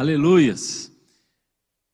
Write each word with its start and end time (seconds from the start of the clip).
Aleluias. 0.00 0.92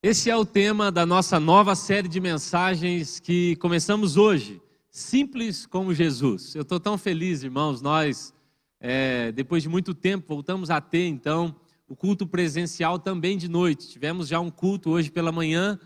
Esse 0.03 0.29
é 0.29 0.37
o 0.37 0.45
tema 0.45 0.93
da 0.93 1.07
nossa 1.07 1.41
nova 1.41 1.75
série 1.75 2.07
de 2.07 2.21
mensagens 2.21 3.19
que 3.19 3.57
começamos 3.57 4.19
hoje. 4.19 4.61
Simples 4.91 5.65
como 5.65 5.95
Jesus. 5.95 6.55
Eu 6.55 6.61
estou 6.61 6.79
tão 6.79 6.99
feliz, 6.99 7.43
irmãos. 7.43 7.81
Nós, 7.81 8.35
é, 8.79 9.33
depois 9.33 9.63
de 9.63 9.71
muito 9.71 9.95
tempo, 9.95 10.27
voltamos 10.29 10.69
a 10.69 10.83
ter, 10.83 11.07
então, 11.07 11.57
o 11.89 11.97
culto 11.97 12.27
presencial 12.27 12.99
também 12.99 13.39
de 13.39 13.49
noite. 13.49 13.89
Tivemos 13.89 14.29
já 14.29 14.39
um 14.39 14.51
culto 14.51 14.91
hoje 14.91 15.11
pela 15.11 15.33
manhã, 15.33 15.81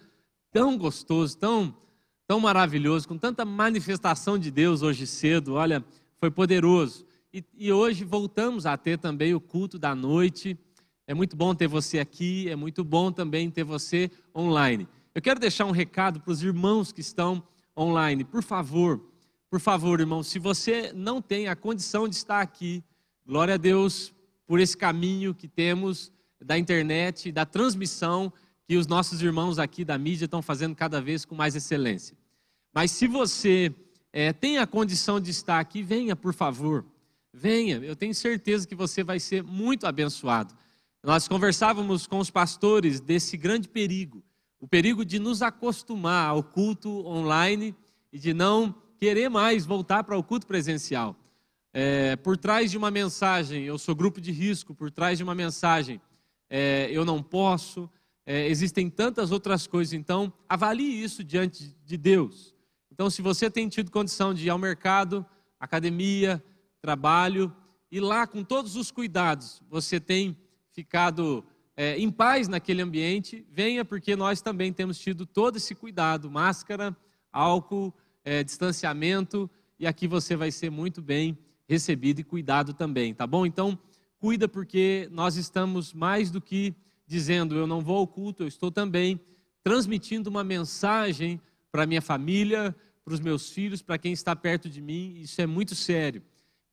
tão 0.50 0.76
gostoso, 0.76 1.38
tão, 1.38 1.72
tão 2.26 2.40
maravilhoso, 2.40 3.06
com 3.06 3.16
tanta 3.16 3.44
manifestação 3.44 4.36
de 4.36 4.50
Deus 4.50 4.82
hoje 4.82 5.06
cedo. 5.06 5.54
Olha, 5.54 5.84
foi 6.16 6.32
poderoso. 6.32 7.06
E, 7.32 7.44
e 7.56 7.72
hoje 7.72 8.02
voltamos 8.02 8.66
a 8.66 8.76
ter 8.76 8.98
também 8.98 9.36
o 9.36 9.40
culto 9.40 9.78
da 9.78 9.94
noite 9.94 10.58
é 11.08 11.14
muito 11.14 11.34
bom 11.34 11.54
ter 11.54 11.66
você 11.66 11.98
aqui, 11.98 12.50
é 12.50 12.54
muito 12.54 12.84
bom 12.84 13.10
também 13.10 13.50
ter 13.50 13.64
você 13.64 14.10
online. 14.36 14.86
Eu 15.14 15.22
quero 15.22 15.40
deixar 15.40 15.64
um 15.64 15.70
recado 15.70 16.20
para 16.20 16.30
os 16.30 16.42
irmãos 16.42 16.92
que 16.92 17.00
estão 17.00 17.42
online. 17.74 18.24
Por 18.24 18.42
favor, 18.42 19.00
por 19.48 19.58
favor, 19.58 20.00
irmão, 20.00 20.22
se 20.22 20.38
você 20.38 20.92
não 20.94 21.22
tem 21.22 21.48
a 21.48 21.56
condição 21.56 22.06
de 22.06 22.14
estar 22.14 22.42
aqui, 22.42 22.84
glória 23.26 23.54
a 23.54 23.56
Deus 23.56 24.12
por 24.46 24.60
esse 24.60 24.76
caminho 24.76 25.34
que 25.34 25.48
temos 25.48 26.12
da 26.44 26.58
internet, 26.58 27.32
da 27.32 27.46
transmissão 27.46 28.30
que 28.66 28.76
os 28.76 28.86
nossos 28.86 29.22
irmãos 29.22 29.58
aqui 29.58 29.86
da 29.86 29.96
mídia 29.96 30.26
estão 30.26 30.42
fazendo 30.42 30.76
cada 30.76 31.00
vez 31.00 31.24
com 31.24 31.34
mais 31.34 31.56
excelência. 31.56 32.14
Mas 32.74 32.90
se 32.90 33.06
você 33.06 33.74
é, 34.12 34.30
tem 34.30 34.58
a 34.58 34.66
condição 34.66 35.18
de 35.18 35.30
estar 35.30 35.58
aqui, 35.58 35.82
venha, 35.82 36.14
por 36.14 36.34
favor. 36.34 36.84
Venha, 37.32 37.78
eu 37.78 37.96
tenho 37.96 38.14
certeza 38.14 38.68
que 38.68 38.74
você 38.74 39.02
vai 39.02 39.18
ser 39.18 39.42
muito 39.42 39.86
abençoado. 39.86 40.54
Nós 41.02 41.28
conversávamos 41.28 42.06
com 42.08 42.18
os 42.18 42.28
pastores 42.28 43.00
desse 43.00 43.36
grande 43.36 43.68
perigo, 43.68 44.22
o 44.58 44.66
perigo 44.66 45.04
de 45.04 45.20
nos 45.20 45.42
acostumar 45.42 46.30
ao 46.30 46.42
culto 46.42 47.06
online 47.06 47.74
e 48.12 48.18
de 48.18 48.34
não 48.34 48.74
querer 48.98 49.28
mais 49.28 49.64
voltar 49.64 50.02
para 50.02 50.18
o 50.18 50.24
culto 50.24 50.46
presencial. 50.46 51.14
É, 51.72 52.16
por 52.16 52.36
trás 52.36 52.72
de 52.72 52.76
uma 52.76 52.90
mensagem, 52.90 53.62
eu 53.62 53.78
sou 53.78 53.94
grupo 53.94 54.20
de 54.20 54.32
risco, 54.32 54.74
por 54.74 54.90
trás 54.90 55.18
de 55.18 55.22
uma 55.22 55.36
mensagem, 55.36 56.00
é, 56.50 56.88
eu 56.90 57.04
não 57.04 57.22
posso, 57.22 57.88
é, 58.26 58.48
existem 58.48 58.90
tantas 58.90 59.30
outras 59.30 59.68
coisas, 59.68 59.92
então 59.92 60.32
avalie 60.48 61.00
isso 61.00 61.22
diante 61.22 61.76
de 61.84 61.96
Deus. 61.96 62.52
Então, 62.90 63.08
se 63.08 63.22
você 63.22 63.48
tem 63.48 63.68
tido 63.68 63.92
condição 63.92 64.34
de 64.34 64.46
ir 64.46 64.50
ao 64.50 64.58
mercado, 64.58 65.24
academia, 65.60 66.42
trabalho, 66.82 67.54
e 67.90 68.00
lá 68.00 68.26
com 68.26 68.42
todos 68.42 68.74
os 68.74 68.90
cuidados, 68.90 69.62
você 69.70 70.00
tem 70.00 70.36
ficado 70.78 71.44
é, 71.76 71.98
em 71.98 72.08
paz 72.08 72.46
naquele 72.46 72.80
ambiente, 72.82 73.44
venha, 73.50 73.84
porque 73.84 74.14
nós 74.14 74.40
também 74.40 74.72
temos 74.72 74.96
tido 74.96 75.26
todo 75.26 75.56
esse 75.56 75.74
cuidado: 75.74 76.30
máscara, 76.30 76.96
álcool, 77.32 77.92
é, 78.24 78.44
distanciamento, 78.44 79.50
e 79.76 79.88
aqui 79.88 80.06
você 80.06 80.36
vai 80.36 80.52
ser 80.52 80.70
muito 80.70 81.02
bem 81.02 81.36
recebido 81.68 82.20
e 82.20 82.24
cuidado 82.24 82.72
também, 82.72 83.12
tá 83.12 83.26
bom? 83.26 83.44
Então, 83.44 83.76
cuida, 84.20 84.46
porque 84.46 85.08
nós 85.10 85.34
estamos 85.34 85.92
mais 85.92 86.30
do 86.30 86.40
que 86.40 86.76
dizendo 87.04 87.56
eu 87.56 87.66
não 87.66 87.80
vou 87.80 87.96
ao 87.96 88.06
culto, 88.06 88.44
eu 88.44 88.48
estou 88.48 88.70
também 88.70 89.20
transmitindo 89.64 90.30
uma 90.30 90.44
mensagem 90.44 91.40
para 91.72 91.86
minha 91.86 92.00
família, 92.00 92.74
para 93.04 93.14
os 93.14 93.20
meus 93.20 93.50
filhos, 93.50 93.82
para 93.82 93.98
quem 93.98 94.12
está 94.12 94.36
perto 94.36 94.70
de 94.70 94.80
mim, 94.80 95.16
isso 95.18 95.40
é 95.40 95.46
muito 95.46 95.74
sério. 95.74 96.22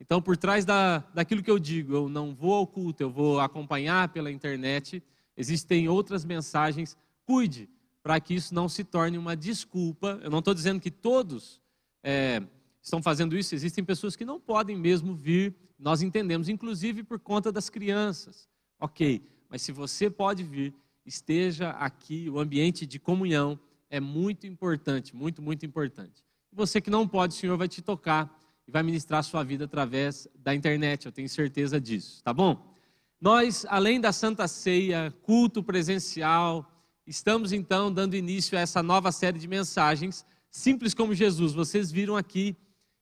Então, 0.00 0.20
por 0.20 0.36
trás 0.36 0.64
da, 0.64 0.98
daquilo 1.14 1.42
que 1.42 1.50
eu 1.50 1.58
digo, 1.58 1.94
eu 1.94 2.08
não 2.08 2.34
vou 2.34 2.54
ao 2.54 2.66
culto, 2.66 3.02
eu 3.02 3.10
vou 3.10 3.40
acompanhar 3.40 4.08
pela 4.10 4.30
internet, 4.30 5.02
existem 5.36 5.88
outras 5.88 6.24
mensagens. 6.24 6.96
Cuide 7.24 7.68
para 8.02 8.20
que 8.20 8.34
isso 8.34 8.54
não 8.54 8.68
se 8.68 8.84
torne 8.84 9.18
uma 9.18 9.34
desculpa. 9.36 10.20
Eu 10.22 10.30
não 10.30 10.38
estou 10.38 10.54
dizendo 10.54 10.80
que 10.80 10.90
todos 10.90 11.60
é, 12.04 12.40
estão 12.80 13.02
fazendo 13.02 13.36
isso, 13.36 13.54
existem 13.54 13.82
pessoas 13.82 14.14
que 14.14 14.24
não 14.24 14.38
podem 14.38 14.76
mesmo 14.76 15.14
vir, 15.14 15.56
nós 15.76 16.02
entendemos, 16.02 16.48
inclusive 16.48 17.02
por 17.02 17.18
conta 17.18 17.50
das 17.50 17.68
crianças. 17.68 18.48
Ok, 18.78 19.26
mas 19.48 19.62
se 19.62 19.72
você 19.72 20.08
pode 20.08 20.44
vir, 20.44 20.72
esteja 21.04 21.70
aqui, 21.70 22.30
o 22.30 22.38
ambiente 22.38 22.86
de 22.86 22.98
comunhão 22.98 23.58
é 23.90 23.98
muito 23.98 24.46
importante, 24.46 25.16
muito, 25.16 25.42
muito 25.42 25.66
importante. 25.66 26.24
Você 26.52 26.80
que 26.80 26.90
não 26.90 27.08
pode, 27.08 27.34
o 27.34 27.36
Senhor 27.36 27.56
vai 27.56 27.66
te 27.66 27.82
tocar 27.82 28.45
e 28.66 28.70
vai 28.70 28.82
ministrar 28.82 29.20
a 29.20 29.22
sua 29.22 29.44
vida 29.44 29.64
através 29.64 30.26
da 30.34 30.54
internet, 30.54 31.06
eu 31.06 31.12
tenho 31.12 31.28
certeza 31.28 31.80
disso, 31.80 32.22
tá 32.22 32.32
bom? 32.32 32.74
Nós, 33.20 33.64
além 33.68 34.00
da 34.00 34.12
Santa 34.12 34.46
Ceia, 34.48 35.14
culto 35.22 35.62
presencial, 35.62 36.70
estamos 37.06 37.52
então 37.52 37.92
dando 37.92 38.16
início 38.16 38.58
a 38.58 38.60
essa 38.60 38.82
nova 38.82 39.12
série 39.12 39.38
de 39.38 39.48
mensagens, 39.48 40.26
simples 40.50 40.92
como 40.94 41.14
Jesus. 41.14 41.54
Vocês 41.54 41.90
viram 41.90 42.16
aqui 42.16 42.56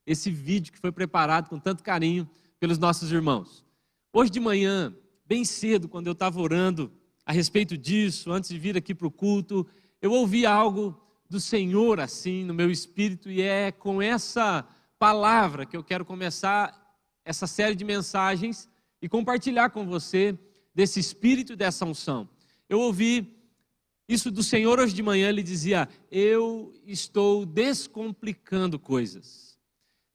esse 0.07 0.31
vídeo 0.31 0.73
que 0.73 0.79
foi 0.79 0.93
preparado 0.93 1.49
com 1.49 1.59
tanto 1.59 1.83
carinho 1.83 2.29
pelos 2.61 2.79
nossos 2.79 3.11
irmãos. 3.11 3.65
Hoje 4.13 4.31
de 4.31 4.39
manhã, 4.39 4.95
bem 5.27 5.45
cedo, 5.45 5.89
quando 5.89 6.07
eu 6.07 6.13
estava 6.13 6.41
orando 6.41 6.93
a 7.27 7.33
respeito 7.33 7.77
disso, 7.77 8.31
antes 8.31 8.51
de 8.51 8.59
vir 8.59 8.77
aqui 8.77 8.95
para 8.95 9.07
o 9.07 9.11
culto, 9.11 9.67
eu 10.01 10.13
ouvi 10.13 10.45
algo 10.45 11.01
do 11.29 11.41
Senhor 11.41 11.99
assim 11.99 12.45
no 12.45 12.55
meu 12.55 12.71
espírito 12.71 13.31
e 13.31 13.41
é 13.41 13.73
com 13.73 14.01
essa 14.01 14.65
palavra 15.05 15.67
que 15.67 15.77
eu 15.77 15.85
quero 15.85 16.03
começar 16.03 16.99
essa 17.27 17.47
série 17.47 17.75
de 17.75 17.85
mensagens 17.85 18.71
e 19.03 19.07
compartilhar 19.07 19.69
com 19.69 19.85
você 19.85 20.35
desse 20.75 20.99
espírito 20.99 21.55
dessa 21.55 21.85
unção. 21.85 22.27
Eu 22.71 22.81
ouvi 22.81 23.39
isso 24.09 24.31
do 24.31 24.43
Senhor 24.43 24.81
hoje 24.81 24.95
de 24.95 25.03
manhã, 25.03 25.29
ele 25.29 25.43
dizia: 25.43 25.91
Eu 26.11 26.73
estou 26.87 27.45
descomplicando 27.45 28.79
coisas, 28.79 29.59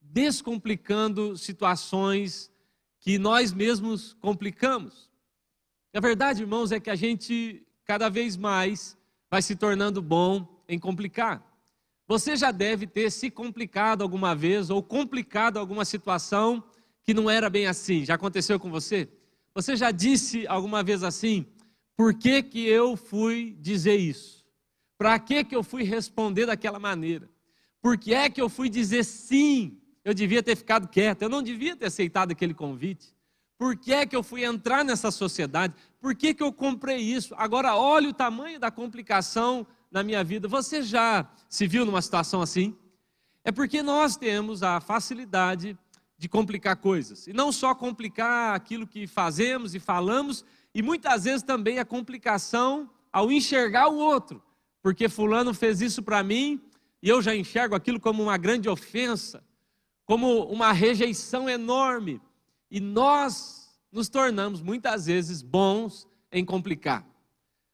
descomplicando 0.02 1.38
situações 1.38 2.52
que 3.00 3.20
nós 3.20 3.54
mesmos 3.54 4.16
complicamos. 4.16 5.08
A 5.94 6.00
verdade, 6.00 6.42
irmãos, 6.42 6.72
é 6.72 6.80
que 6.80 6.90
a 6.90 6.96
gente 6.96 7.64
cada 7.86 8.10
vez 8.10 8.36
mais 8.36 8.98
vai 9.30 9.44
se 9.44 9.56
tornando 9.56 10.02
bom 10.02 10.64
em 10.68 10.80
complicar. 10.80 11.48
Você 12.10 12.36
já 12.36 12.50
deve 12.50 12.88
ter 12.88 13.12
se 13.12 13.30
complicado 13.30 14.02
alguma 14.02 14.34
vez 14.34 14.72
ou 14.72 14.82
complicado 14.82 15.58
alguma 15.58 15.86
situação 15.86 16.64
que 17.04 17.14
não 17.14 17.30
era 17.30 17.52
bem 17.52 17.68
assim. 17.68 18.04
Já 18.04 18.16
aconteceu 18.16 18.60
com 18.60 18.72
você? 18.72 19.08
Você 19.54 19.76
já 19.76 19.92
disse 19.92 20.48
alguma 20.48 20.82
vez 20.82 21.04
assim: 21.04 21.46
por 21.96 22.16
que, 22.16 22.42
que 22.42 22.68
eu 22.68 22.98
fui 22.98 23.56
dizer 23.60 23.98
isso? 23.98 24.44
Para 24.98 25.20
que, 25.20 25.44
que 25.44 25.56
eu 25.56 25.62
fui 25.62 25.84
responder 25.84 26.48
daquela 26.48 26.80
maneira? 26.80 27.30
Por 27.80 27.96
que 27.96 28.12
é 28.12 28.28
que 28.28 28.42
eu 28.42 28.50
fui 28.50 28.70
dizer 28.70 29.06
sim? 29.06 29.80
Eu 30.04 30.16
devia 30.16 30.42
ter 30.42 30.56
ficado 30.56 30.88
quieto, 30.88 31.22
eu 31.22 31.30
não 31.30 31.44
devia 31.44 31.76
ter 31.76 31.86
aceitado 31.86 32.32
aquele 32.32 32.56
convite. 32.56 33.14
Por 33.56 33.78
que 33.78 33.94
é 33.94 34.08
que 34.08 34.16
eu 34.16 34.24
fui 34.24 34.44
entrar 34.44 34.84
nessa 34.84 35.12
sociedade? 35.12 35.76
Por 36.02 36.16
que, 36.16 36.34
que 36.34 36.42
eu 36.42 36.52
comprei 36.52 36.98
isso? 36.98 37.36
Agora, 37.38 37.76
olha 37.76 38.10
o 38.10 38.14
tamanho 38.14 38.60
da 38.60 38.72
complicação 38.72 39.68
na 39.92 40.04
minha 40.04 40.24
vida. 40.24 40.48
Você 40.48 40.82
já 40.82 41.30
se 41.48 41.68
viu 41.68 41.86
numa 41.86 42.02
situação 42.02 42.42
assim? 42.42 42.76
É 43.44 43.52
porque 43.52 43.82
nós 43.82 44.16
temos 44.16 44.64
a 44.64 44.80
facilidade 44.80 45.78
de 46.18 46.28
complicar 46.28 46.76
coisas. 46.76 47.28
E 47.28 47.34
não 47.34 47.52
só 47.52 47.74
complicar 47.74 48.54
aquilo 48.54 48.86
que 48.86 49.08
fazemos 49.08 49.74
e 49.74 49.80
falamos, 49.80 50.44
e 50.74 50.82
muitas 50.82 51.24
vezes 51.24 51.44
também 51.44 51.80
a 51.80 51.86
complicação 51.86 52.90
ao 53.12 53.32
enxergar 53.32 53.88
o 53.88 53.98
outro. 53.98 54.44
Porque 54.82 55.10
Fulano 55.10 55.54
fez 55.54 55.82
isso 55.82 56.04
para 56.04 56.22
mim 56.24 56.62
e 57.02 57.10
eu 57.10 57.22
já 57.22 57.36
enxergo 57.36 57.76
aquilo 57.76 58.00
como 58.00 58.22
uma 58.22 58.38
grande 58.38 58.68
ofensa, 58.68 59.44
como 60.06 60.44
uma 60.44 60.72
rejeição 60.72 61.50
enorme. 61.50 62.22
E 62.70 62.80
nós 62.80 63.70
nos 63.92 64.10
tornamos 64.10 64.62
muitas 64.62 65.06
vezes 65.06 65.42
bons 65.42 66.08
em 66.32 66.46
complicar. 66.46 67.06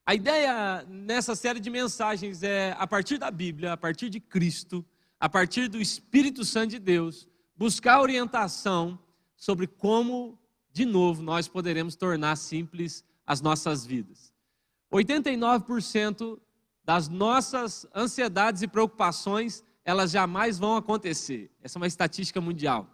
A 0.07 0.13
ideia 0.13 0.85
nessa 0.87 1.35
série 1.35 1.59
de 1.59 1.67
mensagens 1.67 2.43
é, 2.43 2.75
a 2.77 2.85
partir 2.85 3.17
da 3.17 3.31
Bíblia, 3.31 3.73
a 3.73 3.77
partir 3.77 4.07
de 4.07 4.19
Cristo, 4.19 4.85
a 5.19 5.27
partir 5.27 5.67
do 5.67 5.81
Espírito 5.81 6.45
Santo 6.45 6.69
de 6.71 6.79
Deus, 6.79 7.27
buscar 7.57 7.99
orientação 7.99 8.99
sobre 9.35 9.65
como, 9.65 10.37
de 10.71 10.85
novo, 10.85 11.23
nós 11.23 11.47
poderemos 11.47 11.95
tornar 11.95 12.35
simples 12.35 13.03
as 13.25 13.41
nossas 13.41 13.83
vidas. 13.83 14.31
89% 14.93 16.39
das 16.83 17.09
nossas 17.09 17.87
ansiedades 17.95 18.61
e 18.61 18.67
preocupações, 18.67 19.63
elas 19.83 20.11
jamais 20.11 20.59
vão 20.59 20.77
acontecer. 20.77 21.49
Essa 21.63 21.79
é 21.79 21.81
uma 21.81 21.87
estatística 21.87 22.39
mundial. 22.39 22.87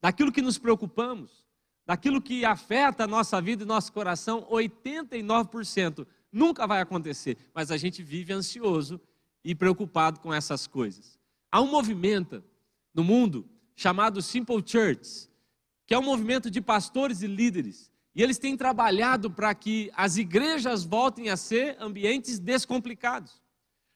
Daquilo 0.00 0.30
que 0.30 0.40
nos 0.40 0.58
preocupamos, 0.58 1.44
daquilo 1.84 2.22
que 2.22 2.44
afeta 2.44 3.02
a 3.02 3.08
nossa 3.08 3.40
vida 3.40 3.64
e 3.64 3.66
nosso 3.66 3.92
coração, 3.92 4.46
89% 4.48 6.06
nunca 6.32 6.66
vai 6.66 6.80
acontecer, 6.80 7.36
mas 7.54 7.70
a 7.70 7.76
gente 7.76 8.02
vive 8.02 8.32
ansioso 8.32 9.00
e 9.44 9.54
preocupado 9.54 10.20
com 10.20 10.32
essas 10.32 10.66
coisas. 10.66 11.18
Há 11.50 11.60
um 11.60 11.70
movimento 11.70 12.42
no 12.94 13.04
mundo 13.04 13.48
chamado 13.76 14.22
Simple 14.22 14.62
Church, 14.64 15.28
que 15.86 15.94
é 15.94 15.98
um 15.98 16.02
movimento 16.02 16.50
de 16.50 16.60
pastores 16.60 17.22
e 17.22 17.26
líderes 17.26 17.90
E 18.14 18.22
eles 18.22 18.38
têm 18.38 18.56
trabalhado 18.56 19.30
para 19.30 19.54
que 19.54 19.90
as 19.94 20.16
igrejas 20.16 20.84
voltem 20.84 21.30
a 21.30 21.36
ser 21.36 21.76
ambientes 21.80 22.38
descomplicados. 22.38 23.40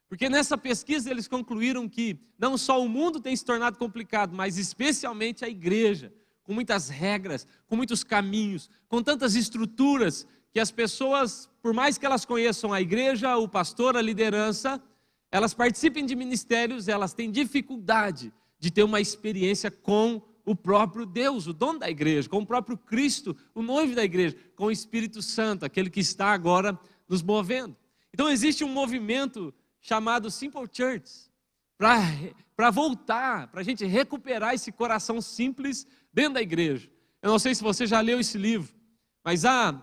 Porque 0.09 0.29
nessa 0.29 0.57
pesquisa 0.57 1.11
eles 1.11 1.29
concluíram 1.29 1.89
que 1.89 2.19
não 2.39 2.57
só 2.57 2.83
o 2.83 2.89
mundo 2.89 3.21
tem 3.21 3.37
se 3.37 3.45
tornado 3.45 3.77
complicado, 3.77 4.35
mas 4.35 4.57
especialmente 4.57 5.45
a 5.45 5.49
igreja, 5.49 6.13
com 6.45 6.55
muitas 6.55 6.89
regras, 6.89 7.47
com 7.67 7.77
muitos 7.77 8.05
caminhos, 8.05 8.71
com 8.89 9.03
tantas 9.03 9.35
estruturas, 9.35 10.27
que 10.57 10.61
as 10.61 10.71
pessoas, 10.71 11.51
por 11.61 11.75
mais 11.75 11.99
que 11.99 12.07
elas 12.07 12.25
conheçam 12.25 12.73
a 12.73 12.81
igreja, 12.81 13.37
o 13.37 13.47
pastor, 13.47 13.95
a 13.95 14.01
liderança, 14.01 14.83
elas 15.31 15.53
participem 15.53 16.07
de 16.07 16.17
ministérios, 16.17 16.89
elas 16.89 17.13
têm 17.13 17.31
dificuldade 17.31 18.33
de 18.59 18.71
ter 18.71 18.83
uma 18.83 18.99
experiência 18.99 19.71
com 19.71 20.23
o 20.47 20.57
próprio 20.57 21.05
Deus, 21.05 21.47
o 21.47 21.53
dono 21.53 21.81
da 21.81 21.91
igreja, 21.91 22.27
com 22.27 22.39
o 22.39 22.47
próprio 22.47 22.79
Cristo, 22.79 23.37
o 23.55 23.61
noivo 23.61 23.95
da 23.95 24.03
igreja, 24.03 24.35
com 24.57 24.65
o 24.65 24.71
Espírito 24.71 25.21
Santo, 25.21 25.67
aquele 25.67 25.91
que 25.91 26.01
está 26.01 26.29
agora 26.29 26.81
nos 27.07 27.23
movendo. 27.23 27.77
Então 28.11 28.31
existe 28.31 28.65
um 28.65 28.73
movimento 28.73 29.53
chamado 29.83 30.31
Simple 30.31 30.67
Church 30.73 31.31
para 31.77 32.71
voltar, 32.71 33.49
para 33.49 33.61
a 33.61 33.63
gente 33.63 33.85
recuperar 33.85 34.55
esse 34.55 34.73
coração 34.73 35.21
simples 35.21 35.87
dentro 36.11 36.33
da 36.33 36.41
igreja. 36.41 36.91
Eu 37.21 37.29
não 37.29 37.39
sei 37.39 37.55
se 37.55 37.63
você 37.63 37.87
já 37.87 38.01
leu 38.01 38.19
esse 38.19 38.39
livro, 38.39 38.75
mas 39.23 39.45
há 39.45 39.83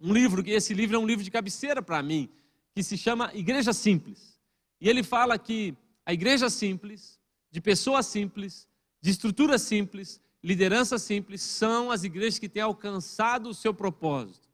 um 0.00 0.12
livro, 0.12 0.42
que 0.42 0.50
esse 0.50 0.72
livro 0.74 0.96
é 0.96 0.98
um 0.98 1.06
livro 1.06 1.24
de 1.24 1.30
cabeceira 1.30 1.82
para 1.82 2.02
mim, 2.02 2.28
que 2.74 2.82
se 2.82 2.96
chama 2.96 3.30
Igreja 3.34 3.72
Simples. 3.72 4.38
E 4.80 4.88
ele 4.88 5.02
fala 5.02 5.38
que 5.38 5.76
a 6.06 6.12
igreja 6.12 6.48
simples, 6.48 7.20
de 7.50 7.60
pessoas 7.60 8.06
simples, 8.06 8.68
de 9.00 9.10
estrutura 9.10 9.58
simples, 9.58 10.20
liderança 10.42 10.98
simples, 10.98 11.42
são 11.42 11.90
as 11.90 12.04
igrejas 12.04 12.38
que 12.38 12.48
têm 12.48 12.62
alcançado 12.62 13.50
o 13.50 13.54
seu 13.54 13.74
propósito. 13.74 14.48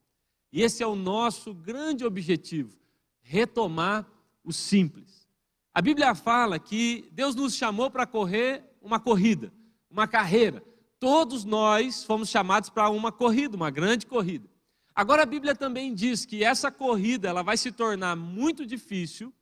E 0.52 0.62
esse 0.62 0.82
é 0.82 0.86
o 0.86 0.96
nosso 0.96 1.52
grande 1.52 2.04
objetivo: 2.04 2.76
retomar 3.22 4.04
o 4.42 4.52
simples. 4.52 5.28
A 5.72 5.82
Bíblia 5.82 6.14
fala 6.14 6.58
que 6.58 7.08
Deus 7.12 7.34
nos 7.34 7.54
chamou 7.54 7.90
para 7.90 8.06
correr 8.06 8.64
uma 8.80 8.98
corrida, 8.98 9.52
uma 9.90 10.06
carreira. 10.06 10.62
Todos 10.98 11.44
nós 11.44 12.04
fomos 12.04 12.30
chamados 12.30 12.70
para 12.70 12.88
uma 12.88 13.12
corrida, 13.12 13.56
uma 13.56 13.70
grande 13.70 14.06
corrida. 14.06 14.48
Agora 14.94 15.24
a 15.24 15.26
Bíblia 15.26 15.56
também 15.56 15.92
diz 15.92 16.24
que 16.24 16.44
essa 16.44 16.70
corrida 16.70 17.28
ela 17.28 17.42
vai 17.42 17.56
se 17.56 17.72
tornar 17.72 18.14
muito 18.14 18.64
difícil 18.64 19.32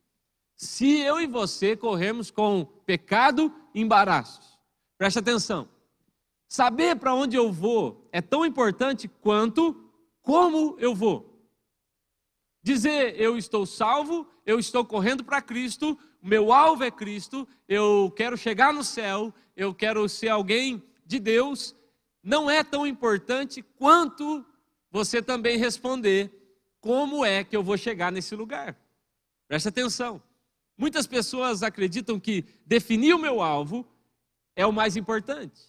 se 0.55 0.99
eu 0.99 1.21
e 1.21 1.27
você 1.27 1.75
corrermos 1.75 2.31
com 2.31 2.65
pecado 2.85 3.53
e 3.73 3.81
embaraços. 3.81 4.57
Preste 4.97 5.19
atenção. 5.19 5.69
Saber 6.47 6.95
para 6.95 7.13
onde 7.13 7.35
eu 7.35 7.51
vou 7.51 8.07
é 8.11 8.21
tão 8.21 8.45
importante 8.45 9.07
quanto 9.07 9.89
como 10.21 10.75
eu 10.79 10.95
vou. 10.95 11.47
Dizer 12.63 13.19
eu 13.19 13.37
estou 13.37 13.65
salvo, 13.65 14.27
eu 14.45 14.57
estou 14.57 14.83
correndo 14.83 15.23
para 15.23 15.41
Cristo, 15.41 15.97
meu 16.21 16.51
alvo 16.51 16.83
é 16.83 16.89
Cristo, 16.89 17.47
eu 17.67 18.11
quero 18.15 18.37
chegar 18.37 18.73
no 18.73 18.83
céu, 18.83 19.33
eu 19.55 19.73
quero 19.73 20.07
ser 20.07 20.29
alguém 20.29 20.81
de 21.05 21.19
Deus, 21.19 21.75
não 22.23 22.49
é 22.49 22.63
tão 22.63 22.87
importante 22.87 23.61
quanto 23.61 24.45
você 24.93 25.23
também 25.23 25.57
responder 25.57 26.31
como 26.79 27.25
é 27.25 27.43
que 27.43 27.57
eu 27.57 27.63
vou 27.63 27.75
chegar 27.75 28.11
nesse 28.11 28.35
lugar. 28.35 28.77
Preste 29.47 29.67
atenção. 29.67 30.21
Muitas 30.77 31.07
pessoas 31.07 31.63
acreditam 31.63 32.19
que 32.19 32.45
definir 32.63 33.15
o 33.15 33.19
meu 33.19 33.41
alvo 33.41 33.87
é 34.55 34.67
o 34.67 34.71
mais 34.71 34.95
importante. 34.95 35.59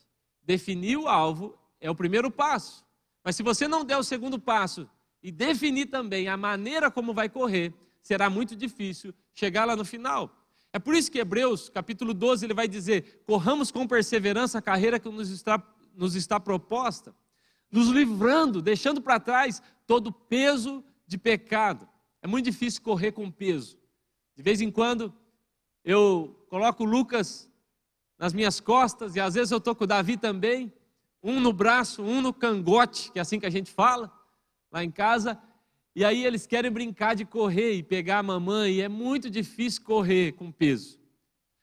Definir 0.43 0.99
o 0.99 1.09
alvo 1.09 1.59
é 1.81 1.91
o 1.91 1.95
primeiro 1.95 2.31
passo. 2.31 2.85
Mas 3.25 3.35
se 3.35 3.43
você 3.43 3.67
não 3.67 3.83
der 3.83 3.97
o 3.97 4.05
segundo 4.05 4.39
passo 4.39 4.87
e 5.23 5.33
definir 5.33 5.87
também 5.87 6.29
a 6.29 6.37
maneira 6.37 6.91
como 6.91 7.15
vai 7.15 7.31
correr, 7.31 7.73
será 8.03 8.29
muito 8.29 8.55
difícil 8.55 9.15
chegar 9.33 9.65
lá 9.65 9.75
no 9.75 9.87
final. 9.87 10.37
É 10.71 10.79
por 10.79 10.95
isso 10.95 11.11
que 11.11 11.19
Hebreus, 11.19 11.71
capítulo 11.71 12.13
12, 12.13 12.45
ele 12.45 12.53
vai 12.53 12.69
dizer: 12.69 13.23
corramos 13.25 13.71
com 13.71 13.87
perseverança 13.87 14.59
a 14.59 14.63
carreira 14.63 15.01
que 15.01 15.09
nos 15.09 15.31
está, 15.31 15.63
nos 15.95 16.15
está 16.15 16.39
proposta, 16.39 17.15
nos 17.75 17.89
livrando, 17.89 18.63
deixando 18.63 19.03
para 19.03 19.19
trás 19.19 19.61
todo 19.85 20.07
o 20.07 20.13
peso 20.13 20.85
de 21.09 21.19
pecado. 21.19 21.89
É 22.23 22.27
muito 22.27 22.45
difícil 22.45 22.81
correr 22.81 23.11
com 23.11 23.29
peso. 23.29 23.77
De 24.37 24.45
vez 24.45 24.61
em 24.61 24.71
quando, 24.71 25.13
eu 25.85 26.47
coloco 26.49 26.85
Lucas 26.85 27.51
nas 28.17 28.33
minhas 28.33 28.61
costas, 28.61 29.17
e 29.17 29.21
às 29.21 29.35
vezes 29.35 29.51
eu 29.51 29.59
estou 29.59 29.75
com 29.75 29.83
o 29.83 29.89
Davi 29.89 30.17
também, 30.17 30.73
um 31.21 31.41
no 31.41 31.53
braço, 31.53 32.01
um 32.01 32.21
no 32.21 32.33
cangote, 32.33 33.11
que 33.11 33.19
é 33.19 33.23
assim 33.23 33.41
que 33.41 33.47
a 33.47 33.51
gente 33.51 33.73
fala, 33.73 34.13
lá 34.71 34.85
em 34.85 34.91
casa, 34.91 35.37
e 35.97 36.05
aí 36.05 36.25
eles 36.25 36.47
querem 36.47 36.71
brincar 36.71 37.15
de 37.15 37.25
correr 37.25 37.73
e 37.73 37.83
pegar 37.83 38.21
a 38.21 38.23
mamãe, 38.23 38.75
e 38.75 38.83
é 38.83 38.89
muito 38.89 39.29
difícil 39.29 39.83
correr 39.83 40.33
com 40.35 40.53
peso. 40.53 41.01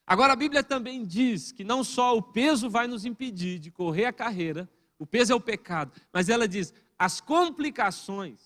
Agora 0.06 0.34
a 0.34 0.36
Bíblia 0.36 0.62
também 0.62 1.06
diz 1.06 1.54
que 1.54 1.63
não 1.63 1.86
só 1.86 2.18
o 2.18 2.22
peso 2.22 2.69
vai 2.69 2.86
nos 2.86 3.06
impedir 3.06 3.60
de 3.60 3.72
correr 3.72 4.04
a 4.04 4.13
carreira, 4.13 4.69
o 5.01 5.06
peso 5.07 5.33
é 5.33 5.36
o 5.36 5.42
pecado, 5.42 6.00
mas 6.13 6.30
ela 6.30 6.48
diz, 6.48 6.71
as 6.98 7.19
complicações 7.19 8.39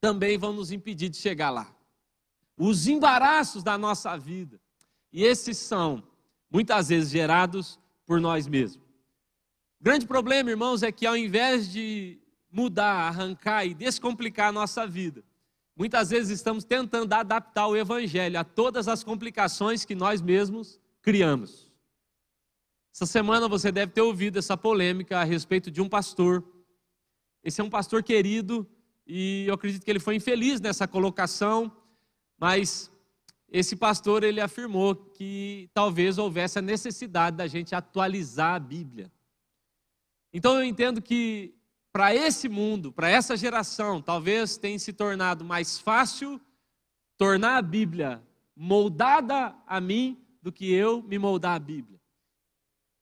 também 0.00 0.38
vão 0.38 0.52
nos 0.52 0.70
impedir 0.70 1.08
de 1.08 1.16
chegar 1.16 1.50
lá. 1.50 1.74
Os 2.56 2.86
embaraços 2.86 3.64
da 3.64 3.76
nossa 3.76 4.16
vida. 4.16 4.60
E 5.12 5.24
esses 5.24 5.58
são 5.58 6.04
muitas 6.48 6.90
vezes 6.90 7.10
gerados 7.10 7.80
por 8.06 8.20
nós 8.20 8.46
mesmos. 8.46 8.86
O 9.80 9.82
grande 9.82 10.06
problema, 10.06 10.50
irmãos, 10.50 10.84
é 10.84 10.92
que 10.92 11.04
ao 11.04 11.16
invés 11.16 11.68
de 11.68 12.20
mudar, 12.48 13.08
arrancar 13.08 13.66
e 13.66 13.74
descomplicar 13.74 14.50
a 14.50 14.52
nossa 14.52 14.86
vida, 14.86 15.24
muitas 15.74 16.10
vezes 16.10 16.30
estamos 16.30 16.62
tentando 16.62 17.12
adaptar 17.12 17.66
o 17.66 17.76
evangelho 17.76 18.38
a 18.38 18.44
todas 18.44 18.86
as 18.86 19.02
complicações 19.02 19.84
que 19.84 19.96
nós 19.96 20.22
mesmos 20.22 20.78
criamos. 21.02 21.69
Essa 23.00 23.12
semana 23.12 23.48
você 23.48 23.72
deve 23.72 23.92
ter 23.92 24.02
ouvido 24.02 24.38
essa 24.38 24.58
polêmica 24.58 25.20
a 25.20 25.24
respeito 25.24 25.70
de 25.70 25.80
um 25.80 25.88
pastor. 25.88 26.44
Esse 27.42 27.58
é 27.58 27.64
um 27.64 27.70
pastor 27.70 28.02
querido 28.02 28.68
e 29.06 29.46
eu 29.46 29.54
acredito 29.54 29.82
que 29.82 29.90
ele 29.90 29.98
foi 29.98 30.16
infeliz 30.16 30.60
nessa 30.60 30.86
colocação, 30.86 31.74
mas 32.38 32.92
esse 33.50 33.74
pastor 33.74 34.22
ele 34.22 34.38
afirmou 34.38 34.94
que 34.94 35.70
talvez 35.72 36.18
houvesse 36.18 36.58
a 36.58 36.62
necessidade 36.62 37.38
da 37.38 37.46
gente 37.46 37.74
atualizar 37.74 38.56
a 38.56 38.60
Bíblia. 38.60 39.10
Então 40.30 40.56
eu 40.56 40.64
entendo 40.64 41.00
que 41.00 41.54
para 41.90 42.14
esse 42.14 42.50
mundo, 42.50 42.92
para 42.92 43.08
essa 43.08 43.34
geração, 43.34 44.02
talvez 44.02 44.58
tenha 44.58 44.78
se 44.78 44.92
tornado 44.92 45.42
mais 45.42 45.78
fácil 45.78 46.38
tornar 47.16 47.56
a 47.56 47.62
Bíblia 47.62 48.22
moldada 48.54 49.56
a 49.66 49.80
mim 49.80 50.22
do 50.42 50.52
que 50.52 50.70
eu 50.70 51.02
me 51.02 51.18
moldar 51.18 51.56
a 51.56 51.58
Bíblia. 51.58 51.99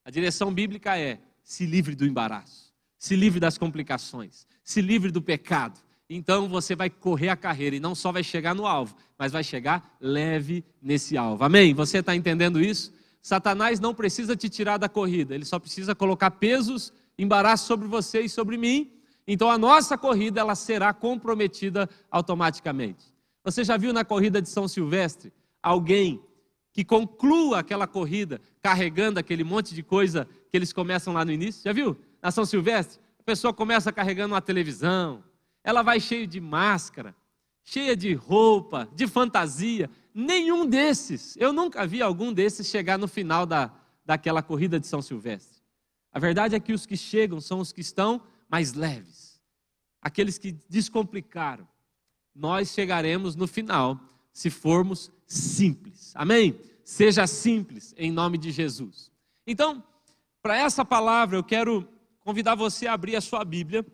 A 0.08 0.10
direção 0.10 0.50
bíblica 0.50 0.98
é: 0.98 1.20
se 1.44 1.66
livre 1.66 1.94
do 1.94 2.06
embaraço, 2.06 2.72
se 2.98 3.14
livre 3.14 3.38
das 3.38 3.58
complicações, 3.58 4.46
se 4.64 4.80
livre 4.80 5.10
do 5.10 5.20
pecado, 5.20 5.78
então 6.08 6.48
você 6.48 6.74
vai 6.74 6.88
correr 6.88 7.28
a 7.28 7.36
carreira 7.36 7.76
e 7.76 7.80
não 7.80 7.94
só 7.94 8.10
vai 8.10 8.24
chegar 8.24 8.54
no 8.54 8.66
alvo, 8.66 8.96
mas 9.18 9.32
vai 9.32 9.44
chegar 9.44 9.98
leve 10.00 10.64
nesse 10.80 11.18
alvo. 11.18 11.44
Amém? 11.44 11.74
Você 11.74 11.98
está 11.98 12.16
entendendo 12.16 12.58
isso? 12.58 12.90
Satanás 13.20 13.80
não 13.80 13.94
precisa 13.94 14.34
te 14.34 14.48
tirar 14.48 14.78
da 14.78 14.88
corrida, 14.88 15.34
ele 15.34 15.44
só 15.44 15.58
precisa 15.58 15.94
colocar 15.94 16.30
pesos, 16.30 16.90
embaraço 17.18 17.66
sobre 17.66 17.86
você 17.86 18.22
e 18.22 18.30
sobre 18.30 18.56
mim. 18.56 18.90
Então 19.26 19.50
a 19.50 19.58
nossa 19.58 19.98
corrida 19.98 20.40
ela 20.40 20.54
será 20.54 20.90
comprometida 20.94 21.86
automaticamente. 22.10 23.04
Você 23.44 23.62
já 23.62 23.76
viu 23.76 23.92
na 23.92 24.06
corrida 24.06 24.40
de 24.40 24.48
São 24.48 24.66
Silvestre 24.66 25.30
alguém 25.62 26.18
que 26.78 26.84
conclua 26.84 27.58
aquela 27.58 27.88
corrida 27.88 28.40
carregando 28.62 29.18
aquele 29.18 29.42
monte 29.42 29.74
de 29.74 29.82
coisa 29.82 30.28
que 30.48 30.56
eles 30.56 30.72
começam 30.72 31.12
lá 31.12 31.24
no 31.24 31.32
início? 31.32 31.64
Já 31.64 31.72
viu? 31.72 31.98
Na 32.22 32.30
São 32.30 32.44
Silvestre, 32.44 33.00
a 33.18 33.22
pessoa 33.24 33.52
começa 33.52 33.90
carregando 33.90 34.32
uma 34.32 34.40
televisão, 34.40 35.24
ela 35.64 35.82
vai 35.82 35.98
cheia 35.98 36.24
de 36.24 36.40
máscara, 36.40 37.16
cheia 37.64 37.96
de 37.96 38.14
roupa, 38.14 38.88
de 38.94 39.08
fantasia. 39.08 39.90
Nenhum 40.14 40.64
desses, 40.64 41.36
eu 41.36 41.52
nunca 41.52 41.84
vi 41.84 42.00
algum 42.00 42.32
desses 42.32 42.68
chegar 42.68 42.96
no 42.96 43.08
final 43.08 43.44
da, 43.44 43.72
daquela 44.06 44.40
corrida 44.40 44.78
de 44.78 44.86
São 44.86 45.02
Silvestre. 45.02 45.58
A 46.12 46.20
verdade 46.20 46.54
é 46.54 46.60
que 46.60 46.72
os 46.72 46.86
que 46.86 46.96
chegam 46.96 47.40
são 47.40 47.58
os 47.58 47.72
que 47.72 47.80
estão 47.80 48.22
mais 48.48 48.74
leves, 48.74 49.40
aqueles 50.00 50.38
que 50.38 50.52
descomplicaram. 50.68 51.66
Nós 52.32 52.70
chegaremos 52.70 53.34
no 53.34 53.48
final 53.48 54.00
se 54.32 54.48
formos 54.48 55.10
simples. 55.26 56.12
Amém? 56.14 56.56
Seja 56.88 57.26
simples 57.26 57.94
em 57.98 58.10
nome 58.10 58.38
de 58.38 58.50
Jesus. 58.50 59.12
Então, 59.46 59.84
para 60.40 60.56
essa 60.56 60.86
palavra, 60.86 61.36
eu 61.36 61.44
quero 61.44 61.86
convidar 62.20 62.54
você 62.54 62.86
a 62.86 62.94
abrir 62.94 63.14
a 63.14 63.20
sua 63.20 63.44
Bíblia. 63.44 63.86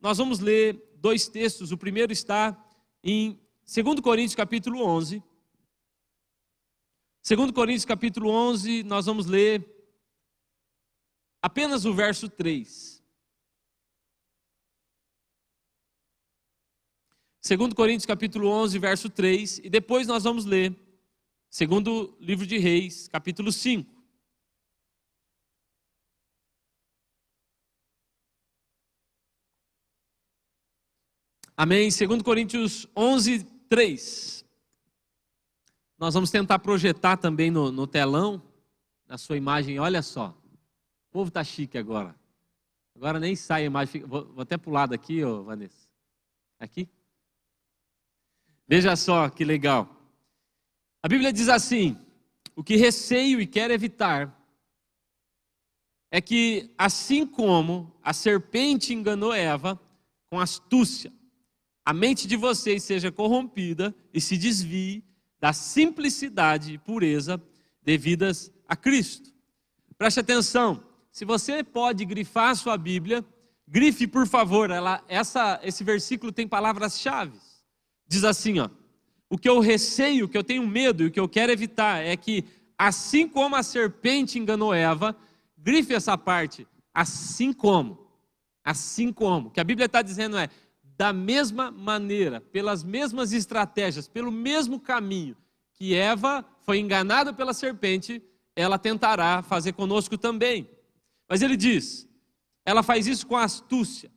Nós 0.00 0.16
vamos 0.16 0.38
ler 0.38 0.82
dois 0.96 1.28
textos. 1.28 1.72
O 1.72 1.76
primeiro 1.76 2.10
está 2.10 2.58
em 3.04 3.38
2 3.70 4.00
Coríntios 4.00 4.34
capítulo 4.34 4.82
11. 4.82 5.22
2 7.28 7.50
Coríntios 7.50 7.84
capítulo 7.84 8.30
11, 8.30 8.82
nós 8.82 9.04
vamos 9.04 9.26
ler 9.26 9.62
apenas 11.42 11.84
o 11.84 11.92
verso 11.92 12.30
3. 12.30 13.04
2 17.46 17.74
Coríntios 17.74 18.06
capítulo 18.06 18.48
11, 18.48 18.78
verso 18.78 19.10
3, 19.10 19.58
e 19.58 19.68
depois 19.68 20.06
nós 20.06 20.24
vamos 20.24 20.46
ler 20.46 20.87
segundo 21.50 22.16
livro 22.20 22.46
de 22.46 22.58
Reis, 22.58 23.08
capítulo 23.08 23.50
5. 23.50 23.98
Amém. 31.56 31.88
2 31.90 32.22
Coríntios 32.22 32.86
11, 32.96 33.42
3. 33.68 34.44
Nós 35.98 36.14
vamos 36.14 36.30
tentar 36.30 36.60
projetar 36.60 37.16
também 37.16 37.50
no, 37.50 37.72
no 37.72 37.84
telão, 37.84 38.40
na 39.08 39.18
sua 39.18 39.36
imagem. 39.36 39.80
Olha 39.80 40.00
só. 40.00 40.28
O 41.08 41.10
povo 41.10 41.28
está 41.28 41.42
chique 41.42 41.76
agora. 41.76 42.14
Agora 42.94 43.18
nem 43.18 43.34
sai 43.34 43.62
a 43.62 43.66
imagem. 43.66 44.04
Vou, 44.04 44.26
vou 44.26 44.42
até 44.42 44.56
pular 44.56 44.86
daqui, 44.86 45.24
ô 45.24 45.42
Vanessa. 45.42 45.88
Aqui? 46.60 46.88
Veja 48.68 48.94
só 48.94 49.28
que 49.28 49.44
legal. 49.44 49.97
A 51.08 51.14
Bíblia 51.16 51.32
diz 51.32 51.48
assim: 51.48 51.96
o 52.54 52.62
que 52.62 52.76
receio 52.76 53.40
e 53.40 53.46
quero 53.46 53.72
evitar 53.72 54.38
é 56.10 56.20
que, 56.20 56.70
assim 56.76 57.26
como 57.26 57.90
a 58.02 58.12
serpente 58.12 58.92
enganou 58.92 59.32
Eva 59.32 59.80
com 60.28 60.38
astúcia, 60.38 61.10
a 61.82 61.94
mente 61.94 62.28
de 62.28 62.36
vocês 62.36 62.82
seja 62.82 63.10
corrompida 63.10 63.94
e 64.12 64.20
se 64.20 64.36
desvie 64.36 65.02
da 65.40 65.54
simplicidade 65.54 66.74
e 66.74 66.78
pureza 66.78 67.42
devidas 67.82 68.52
a 68.68 68.76
Cristo. 68.76 69.32
Preste 69.96 70.20
atenção, 70.20 70.84
se 71.10 71.24
você 71.24 71.64
pode 71.64 72.04
grifar 72.04 72.50
a 72.50 72.54
sua 72.54 72.76
Bíblia, 72.76 73.24
grife 73.66 74.06
por 74.06 74.26
favor, 74.26 74.70
ela, 74.70 75.02
essa, 75.08 75.58
esse 75.62 75.82
versículo 75.82 76.30
tem 76.32 76.46
palavras-chave. 76.46 77.32
Diz 78.06 78.24
assim, 78.24 78.58
ó, 78.58 78.68
o 79.30 79.36
que 79.36 79.48
eu 79.48 79.60
receio, 79.60 80.24
o 80.24 80.28
que 80.28 80.38
eu 80.38 80.44
tenho 80.44 80.66
medo 80.66 81.02
e 81.02 81.06
o 81.06 81.10
que 81.10 81.20
eu 81.20 81.28
quero 81.28 81.52
evitar 81.52 82.04
é 82.04 82.16
que, 82.16 82.44
assim 82.76 83.28
como 83.28 83.56
a 83.56 83.62
serpente 83.62 84.38
enganou 84.38 84.72
Eva, 84.72 85.16
grife 85.56 85.94
essa 85.94 86.16
parte, 86.16 86.66
assim 86.94 87.52
como, 87.52 88.06
assim 88.64 89.12
como, 89.12 89.48
o 89.48 89.50
que 89.50 89.60
a 89.60 89.64
Bíblia 89.64 89.86
está 89.86 90.02
dizendo 90.02 90.38
é, 90.38 90.48
da 90.82 91.12
mesma 91.12 91.70
maneira, 91.70 92.40
pelas 92.40 92.82
mesmas 92.82 93.32
estratégias, 93.32 94.08
pelo 94.08 94.32
mesmo 94.32 94.80
caminho 94.80 95.36
que 95.74 95.94
Eva 95.94 96.44
foi 96.62 96.80
enganada 96.80 97.32
pela 97.32 97.54
serpente, 97.54 98.20
ela 98.56 98.78
tentará 98.78 99.42
fazer 99.42 99.72
conosco 99.72 100.18
também. 100.18 100.68
Mas 101.28 101.40
ele 101.40 101.56
diz, 101.56 102.08
ela 102.66 102.82
faz 102.82 103.06
isso 103.06 103.26
com 103.26 103.36
astúcia. 103.36 104.10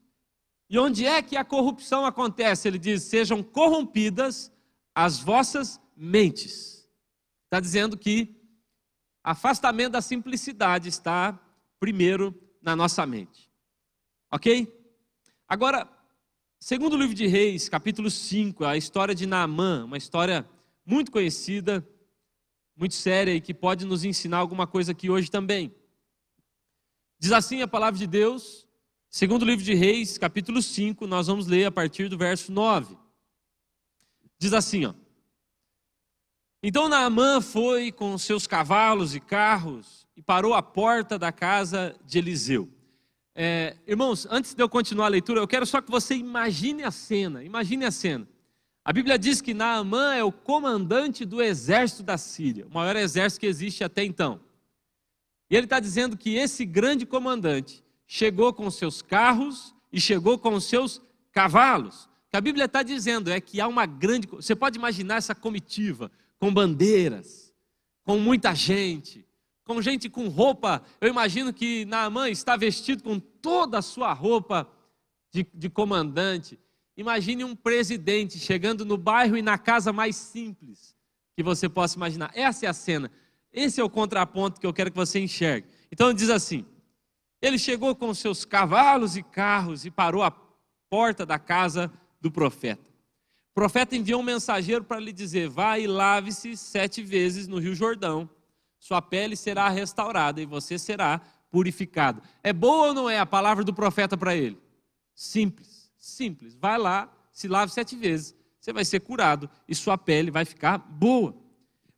E 0.67 0.79
onde 0.79 1.05
é 1.05 1.21
que 1.21 1.37
a 1.37 1.45
corrupção 1.45 2.05
acontece? 2.05 2.67
Ele 2.67 2.79
diz: 2.79 3.03
sejam 3.03 3.43
corrompidas 3.43 4.50
as 4.93 5.19
vossas 5.19 5.79
mentes. 5.95 6.87
Está 7.45 7.59
dizendo 7.59 7.97
que 7.97 8.35
afastamento 9.23 9.93
da 9.93 10.01
simplicidade 10.01 10.89
está 10.89 11.39
primeiro 11.79 12.33
na 12.61 12.75
nossa 12.75 13.05
mente. 13.05 13.49
Ok? 14.31 14.71
Agora, 15.47 15.87
Segundo 16.63 16.93
o 16.93 16.97
livro 16.97 17.15
de 17.15 17.25
Reis, 17.25 17.67
capítulo 17.67 18.11
5, 18.11 18.63
a 18.65 18.77
história 18.77 19.15
de 19.15 19.25
Naamã, 19.25 19.83
uma 19.83 19.97
história 19.97 20.47
muito 20.85 21.11
conhecida, 21.11 21.83
muito 22.77 22.93
séria 22.93 23.33
e 23.33 23.41
que 23.41 23.51
pode 23.51 23.83
nos 23.83 24.03
ensinar 24.03 24.37
alguma 24.37 24.67
coisa 24.67 24.91
aqui 24.91 25.09
hoje 25.09 25.31
também. 25.31 25.73
Diz 27.17 27.31
assim 27.31 27.63
a 27.63 27.67
palavra 27.67 27.97
de 27.97 28.05
Deus, 28.05 28.67
segundo 29.09 29.41
o 29.41 29.45
livro 29.45 29.65
de 29.65 29.73
Reis, 29.73 30.19
capítulo 30.19 30.61
5, 30.61 31.07
nós 31.07 31.25
vamos 31.25 31.47
ler 31.47 31.65
a 31.65 31.71
partir 31.71 32.07
do 32.07 32.15
verso 32.15 32.51
9. 32.51 32.95
Diz 34.41 34.53
assim, 34.53 34.85
ó. 34.85 34.95
Então 36.63 36.89
Naamã 36.89 37.39
foi 37.41 37.91
com 37.91 38.17
seus 38.17 38.47
cavalos 38.47 39.13
e 39.13 39.19
carros 39.19 40.07
e 40.17 40.21
parou 40.23 40.55
à 40.55 40.63
porta 40.63 41.19
da 41.19 41.31
casa 41.31 41.95
de 42.03 42.17
Eliseu. 42.17 42.67
É, 43.35 43.77
irmãos, 43.85 44.25
antes 44.31 44.55
de 44.55 44.63
eu 44.63 44.67
continuar 44.67 45.05
a 45.05 45.09
leitura, 45.09 45.39
eu 45.39 45.47
quero 45.47 45.63
só 45.63 45.79
que 45.79 45.91
você 45.91 46.15
imagine 46.15 46.83
a 46.83 46.89
cena. 46.89 47.43
Imagine 47.43 47.85
a 47.85 47.91
cena. 47.91 48.27
A 48.83 48.91
Bíblia 48.91 49.19
diz 49.19 49.41
que 49.41 49.53
Naamã 49.53 50.15
é 50.15 50.23
o 50.23 50.31
comandante 50.31 51.23
do 51.23 51.39
exército 51.39 52.01
da 52.01 52.17
Síria, 52.17 52.65
o 52.65 52.73
maior 52.73 52.95
exército 52.95 53.41
que 53.41 53.45
existe 53.45 53.83
até 53.83 54.03
então. 54.03 54.39
E 55.51 55.55
ele 55.55 55.67
está 55.67 55.79
dizendo 55.79 56.17
que 56.17 56.33
esse 56.33 56.65
grande 56.65 57.05
comandante 57.05 57.83
chegou 58.07 58.51
com 58.51 58.71
seus 58.71 59.03
carros 59.03 59.75
e 59.93 60.01
chegou 60.01 60.39
com 60.39 60.59
seus 60.59 60.99
cavalos. 61.31 62.09
Que 62.31 62.37
a 62.37 62.41
Bíblia 62.41 62.63
está 62.63 62.81
dizendo 62.81 63.29
é 63.29 63.41
que 63.41 63.59
há 63.59 63.67
uma 63.67 63.85
grande. 63.85 64.25
Você 64.25 64.55
pode 64.55 64.77
imaginar 64.77 65.15
essa 65.15 65.35
comitiva 65.35 66.09
com 66.39 66.53
bandeiras, 66.53 67.53
com 68.05 68.17
muita 68.17 68.55
gente, 68.55 69.27
com 69.65 69.81
gente 69.81 70.09
com 70.09 70.29
roupa. 70.29 70.81
Eu 71.01 71.09
imagino 71.09 71.51
que 71.51 71.83
Naamã 71.83 72.29
está 72.29 72.55
vestido 72.55 73.03
com 73.03 73.19
toda 73.19 73.79
a 73.79 73.81
sua 73.81 74.13
roupa 74.13 74.65
de, 75.29 75.45
de 75.53 75.69
comandante. 75.69 76.57
Imagine 76.95 77.43
um 77.43 77.53
presidente 77.53 78.39
chegando 78.39 78.85
no 78.85 78.97
bairro 78.97 79.35
e 79.35 79.41
na 79.41 79.57
casa 79.57 79.91
mais 79.91 80.15
simples 80.15 80.95
que 81.35 81.43
você 81.43 81.67
possa 81.67 81.97
imaginar. 81.97 82.31
Essa 82.33 82.65
é 82.65 82.69
a 82.69 82.73
cena. 82.73 83.11
Esse 83.51 83.81
é 83.81 83.83
o 83.83 83.89
contraponto 83.89 84.61
que 84.61 84.65
eu 84.65 84.73
quero 84.73 84.89
que 84.89 84.97
você 84.97 85.19
enxergue. 85.19 85.67
Então 85.91 86.13
diz 86.13 86.29
assim: 86.29 86.65
ele 87.41 87.59
chegou 87.59 87.93
com 87.93 88.13
seus 88.13 88.45
cavalos 88.45 89.17
e 89.17 89.21
carros 89.21 89.83
e 89.85 89.91
parou 89.91 90.23
à 90.23 90.31
porta 90.89 91.25
da 91.25 91.37
casa 91.37 91.91
do 92.21 92.31
profeta. 92.31 92.89
O 93.51 93.53
profeta 93.53 93.95
enviou 93.95 94.21
um 94.21 94.23
mensageiro 94.23 94.83
para 94.83 94.99
lhe 94.99 95.11
dizer: 95.11 95.49
vá 95.49 95.77
e 95.77 95.87
lave-se 95.87 96.55
sete 96.55 97.03
vezes 97.03 97.47
no 97.47 97.57
Rio 97.57 97.75
Jordão 97.75 98.29
sua 98.81 98.99
pele 98.99 99.35
será 99.35 99.69
restaurada 99.69 100.41
e 100.41 100.45
você 100.45 100.77
será 100.79 101.21
purificado. 101.51 102.19
É 102.41 102.51
boa 102.51 102.87
ou 102.87 102.93
não 102.95 103.07
é 103.07 103.19
a 103.19 103.27
palavra 103.27 103.63
do 103.63 103.71
profeta 103.71 104.17
para 104.17 104.35
ele? 104.35 104.57
Simples, 105.13 105.91
simples. 105.99 106.55
Vai 106.55 106.79
lá, 106.79 107.07
se 107.31 107.47
lave 107.47 107.71
sete 107.71 107.95
vezes, 107.95 108.35
você 108.59 108.73
vai 108.73 108.83
ser 108.83 109.01
curado 109.01 109.47
e 109.67 109.75
sua 109.75 109.99
pele 109.99 110.31
vai 110.31 110.45
ficar 110.45 110.79
boa. 110.79 111.35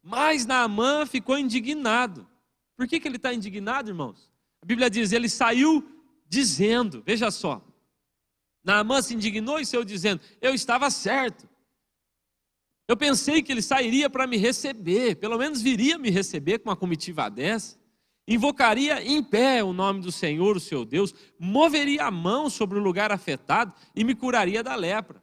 Mas 0.04 0.46
Naamã 0.46 1.06
ficou 1.06 1.40
indignado. 1.40 2.28
Por 2.76 2.86
que, 2.86 3.00
que 3.00 3.08
ele 3.08 3.16
está 3.16 3.34
indignado, 3.34 3.90
irmãos? 3.90 4.30
A 4.62 4.66
Bíblia 4.66 4.90
diz: 4.90 5.14
ele 5.14 5.30
saiu 5.30 5.88
dizendo, 6.28 7.02
veja 7.06 7.32
só. 7.32 7.62
Naamã 8.64 9.02
se 9.02 9.14
indignou 9.14 9.60
e 9.60 9.66
saiu 9.66 9.84
dizendo: 9.84 10.22
Eu 10.42 10.54
estava 10.54 10.90
certo. 10.90 11.50
Eu 12.88 12.98
pensei 12.98 13.42
que 13.42 13.52
ele 13.52 13.62
sairia 13.62 14.10
para 14.10 14.28
me 14.28 14.38
receber, 14.38 15.16
pelo 15.16 15.38
menos 15.38 15.62
viria 15.62 15.98
me 15.98 16.10
receber 16.10 16.60
com 16.60 16.70
uma 16.70 16.76
comitiva 16.76 17.30
dessa. 17.30 17.82
Invocaria 18.28 19.04
em 19.04 19.22
pé 19.22 19.64
o 19.64 19.74
nome 19.74 20.02
do 20.02 20.12
Senhor, 20.12 20.56
o 20.56 20.60
seu 20.60 20.86
Deus, 20.86 21.14
moveria 21.38 22.06
a 22.06 22.12
mão 22.12 22.50
sobre 22.50 22.78
o 22.78 22.82
lugar 22.82 23.12
afetado 23.12 23.74
e 23.96 24.04
me 24.04 24.16
curaria 24.16 24.64
da 24.64 24.76
lepra. 24.76 25.22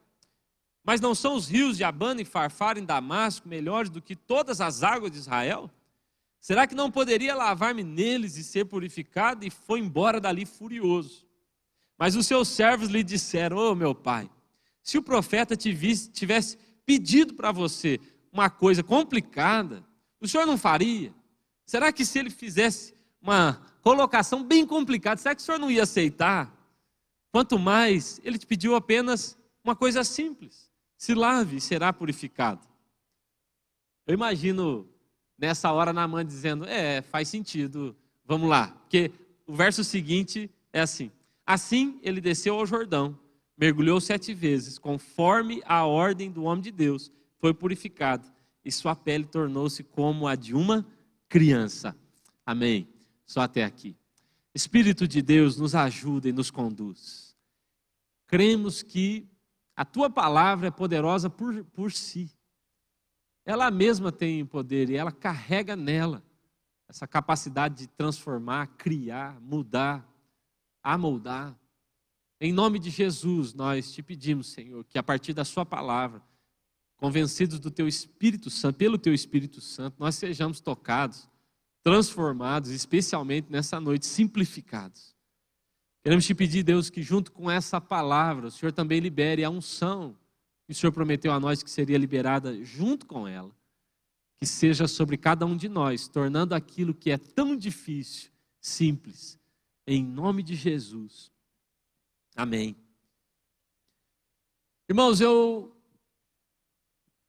Mas 0.83 1.01
não 1.01 1.13
são 1.13 1.35
os 1.35 1.47
rios 1.47 1.77
de 1.77 1.83
Abana 1.83 2.21
e 2.21 2.25
Farfar 2.25 2.77
em 2.77 2.85
Damasco 2.85 3.47
melhores 3.47 3.89
do 3.89 4.01
que 4.01 4.15
todas 4.15 4.61
as 4.61 4.83
águas 4.83 5.11
de 5.11 5.17
Israel? 5.17 5.69
Será 6.39 6.65
que 6.65 6.73
não 6.73 6.89
poderia 6.89 7.35
lavar-me 7.35 7.83
neles 7.83 8.35
e 8.37 8.43
ser 8.43 8.65
purificado? 8.65 9.45
E 9.45 9.51
foi 9.51 9.79
embora 9.79 10.19
dali 10.19 10.45
furioso. 10.45 11.27
Mas 12.01 12.15
os 12.15 12.25
seus 12.25 12.47
servos 12.47 12.89
lhe 12.89 13.03
disseram: 13.03 13.57
Ô 13.57 13.71
oh, 13.71 13.75
meu 13.75 13.93
pai, 13.93 14.27
se 14.81 14.97
o 14.97 15.03
profeta 15.03 15.55
tivesse 15.55 16.57
pedido 16.83 17.35
para 17.35 17.51
você 17.51 17.99
uma 18.33 18.49
coisa 18.49 18.81
complicada, 18.81 19.85
o 20.19 20.27
senhor 20.27 20.47
não 20.47 20.57
faria? 20.57 21.13
Será 21.63 21.93
que 21.93 22.03
se 22.03 22.17
ele 22.17 22.31
fizesse 22.31 22.95
uma 23.21 23.61
colocação 23.83 24.43
bem 24.43 24.65
complicada, 24.65 25.21
será 25.21 25.35
que 25.35 25.43
o 25.43 25.45
senhor 25.45 25.59
não 25.59 25.69
ia 25.69 25.83
aceitar? 25.83 26.51
Quanto 27.31 27.59
mais, 27.59 28.19
ele 28.23 28.39
te 28.39 28.47
pediu 28.47 28.73
apenas 28.73 29.37
uma 29.63 29.75
coisa 29.75 30.03
simples: 30.03 30.71
se 30.97 31.13
lave 31.13 31.57
e 31.57 31.61
será 31.61 31.93
purificado. 31.93 32.67
Eu 34.07 34.15
imagino 34.15 34.89
nessa 35.37 35.71
hora 35.71 35.93
na 35.93 36.07
mãe 36.07 36.25
dizendo: 36.25 36.65
É, 36.65 37.03
faz 37.03 37.27
sentido, 37.27 37.95
vamos 38.25 38.49
lá. 38.49 38.69
Porque 38.69 39.11
o 39.45 39.53
verso 39.53 39.83
seguinte 39.83 40.49
é 40.73 40.81
assim: 40.81 41.11
Assim 41.51 41.99
ele 42.01 42.21
desceu 42.21 42.55
ao 42.55 42.65
Jordão 42.65 43.17
mergulhou 43.61 44.01
sete 44.01 44.33
vezes, 44.33 44.79
conforme 44.79 45.61
a 45.65 45.85
ordem 45.85 46.31
do 46.31 46.45
homem 46.45 46.63
de 46.63 46.71
Deus, 46.71 47.11
foi 47.37 47.53
purificado, 47.53 48.27
e 48.65 48.71
sua 48.71 48.95
pele 48.95 49.23
tornou-se 49.23 49.83
como 49.83 50.27
a 50.27 50.33
de 50.33 50.55
uma 50.55 50.83
criança. 51.29 51.95
Amém. 52.43 52.87
Só 53.23 53.41
até 53.41 53.63
aqui. 53.63 53.95
Espírito 54.51 55.07
de 55.07 55.21
Deus 55.21 55.57
nos 55.57 55.75
ajuda 55.75 56.27
e 56.27 56.33
nos 56.33 56.49
conduz. 56.49 57.37
Cremos 58.25 58.81
que 58.81 59.29
a 59.75 59.85
tua 59.85 60.09
palavra 60.09 60.69
é 60.69 60.71
poderosa 60.71 61.29
por, 61.29 61.63
por 61.65 61.91
si. 61.91 62.31
Ela 63.45 63.69
mesma 63.69 64.11
tem 64.11 64.43
poder 64.43 64.89
e 64.89 64.95
ela 64.95 65.11
carrega 65.11 65.75
nela 65.75 66.23
essa 66.89 67.05
capacidade 67.05 67.75
de 67.75 67.87
transformar, 67.87 68.67
criar, 68.75 69.39
mudar, 69.39 70.10
amoldar. 70.83 71.57
Em 72.39 72.51
nome 72.51 72.79
de 72.79 72.89
Jesus, 72.89 73.53
nós 73.53 73.91
te 73.91 74.01
pedimos, 74.01 74.47
Senhor, 74.47 74.83
que 74.85 74.97
a 74.97 75.03
partir 75.03 75.33
da 75.33 75.45
Sua 75.45 75.65
palavra, 75.65 76.21
convencidos 76.97 77.59
do 77.59 77.69
Teu 77.69 77.87
Espírito 77.87 78.49
Santo, 78.49 78.77
pelo 78.77 78.97
Teu 78.97 79.13
Espírito 79.13 79.61
Santo, 79.61 79.95
nós 79.99 80.15
sejamos 80.15 80.59
tocados, 80.59 81.29
transformados, 81.83 82.71
especialmente 82.71 83.51
nessa 83.51 83.79
noite, 83.79 84.05
simplificados. 84.05 85.15
Queremos 86.03 86.25
te 86.25 86.33
pedir, 86.33 86.63
Deus, 86.63 86.89
que 86.89 87.03
junto 87.03 87.31
com 87.31 87.49
essa 87.49 87.79
palavra, 87.79 88.47
o 88.47 88.51
Senhor 88.51 88.71
também 88.71 88.99
libere 88.99 89.43
a 89.43 89.49
unção 89.49 90.17
que 90.71 90.73
o 90.73 90.75
Senhor 90.75 90.93
prometeu 90.93 91.33
a 91.33 91.39
nós 91.39 91.61
que 91.61 91.69
seria 91.69 91.97
liberada 91.97 92.63
junto 92.63 93.05
com 93.05 93.27
ela, 93.27 93.51
que 94.39 94.45
seja 94.45 94.87
sobre 94.87 95.17
cada 95.17 95.45
um 95.45 95.57
de 95.57 95.67
nós, 95.67 96.07
tornando 96.07 96.55
aquilo 96.55 96.93
que 96.93 97.11
é 97.11 97.17
tão 97.17 97.57
difícil 97.57 98.31
simples, 98.61 99.37
em 99.87 100.03
nome 100.03 100.43
de 100.43 100.55
Jesus. 100.55 101.31
Amém. 102.35 102.75
Irmãos, 104.89 105.21
eu 105.21 105.75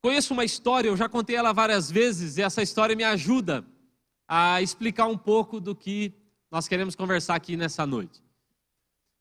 conheço 0.01 0.33
uma 0.33 0.45
história, 0.45 0.89
eu 0.89 0.97
já 0.97 1.09
contei 1.09 1.37
ela 1.37 1.53
várias 1.53 1.91
vezes, 1.91 2.37
e 2.37 2.43
essa 2.43 2.63
história 2.63 2.97
me 2.97 3.05
ajuda 3.05 3.65
a 4.27 4.61
explicar 4.61 5.07
um 5.07 5.17
pouco 5.17 5.61
do 5.61 5.75
que 5.75 6.13
nós 6.51 6.67
queremos 6.67 6.95
conversar 6.97 7.35
aqui 7.35 7.57
nessa 7.57 7.87
noite. 7.87 8.23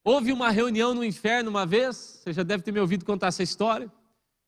Houve 0.03 0.31
uma 0.31 0.49
reunião 0.49 0.93
no 0.93 1.03
inferno 1.03 1.49
uma 1.49 1.65
vez, 1.65 1.95
você 1.95 2.33
já 2.33 2.43
deve 2.43 2.63
ter 2.63 2.71
me 2.71 2.79
ouvido 2.79 3.05
contar 3.05 3.27
essa 3.27 3.43
história. 3.43 3.91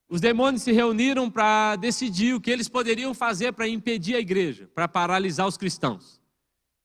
Os 0.10 0.20
demônios 0.20 0.64
se 0.64 0.72
reuniram 0.72 1.30
para 1.30 1.76
decidir 1.76 2.34
o 2.34 2.42
que 2.42 2.52
eles 2.52 2.68
poderiam 2.68 3.14
fazer 3.14 3.54
para 3.54 3.68
impedir 3.68 4.16
a 4.16 4.20
igreja, 4.20 4.70
para 4.74 4.88
paralisar 4.88 5.48
os 5.48 5.58
cristãos. 5.58 6.20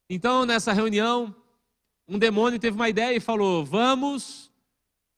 Então, 0.08 0.44
nessa 0.44 0.72
reunião, 0.72 1.34
um 2.08 2.18
demônio 2.18 2.58
teve 2.58 2.74
uma 2.74 2.88
ideia 2.88 3.14
e 3.14 3.20
falou: 3.20 3.64
Vamos 3.64 4.50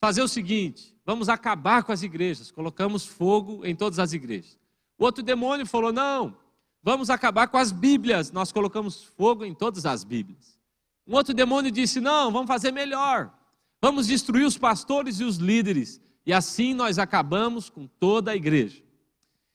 fazer 0.01 0.23
o 0.23 0.29
seguinte, 0.29 0.95
vamos 1.07 1.29
acabar 1.29 1.85
com 1.85 1.93
as 1.93 2.03
igrejas. 2.03 2.51
Colocamos 2.51 3.07
fogo 3.07 3.65
em 3.65 3.77
todas 3.77 3.99
as 3.99 4.13
igrejas. 4.13 4.59
O 4.99 5.05
outro 5.05 5.23
demônio 5.23 5.65
falou: 5.65 5.93
Não, 5.93 6.37
vamos 6.83 7.09
acabar 7.09 7.47
com 7.47 7.57
as 7.57 7.71
Bíblias. 7.71 8.33
Nós 8.33 8.51
colocamos 8.51 9.05
fogo 9.05 9.45
em 9.45 9.55
todas 9.55 9.87
as 9.87 10.03
Bíblias. 10.03 10.59
Um 11.07 11.15
outro 11.15 11.33
demônio 11.33 11.71
disse: 11.71 12.01
Não, 12.01 12.33
vamos 12.33 12.49
fazer 12.49 12.73
melhor. 12.73 13.33
Vamos 13.81 14.09
destruir 14.09 14.45
os 14.45 14.59
pastores 14.59 15.21
e 15.21 15.25
os 15.25 15.37
líderes. 15.37 16.01
E 16.27 16.33
assim 16.33 16.75
nós 16.75 16.99
acabamos 16.99 17.71
com 17.71 17.87
toda 17.87 18.33
a 18.33 18.37
igreja. 18.37 18.83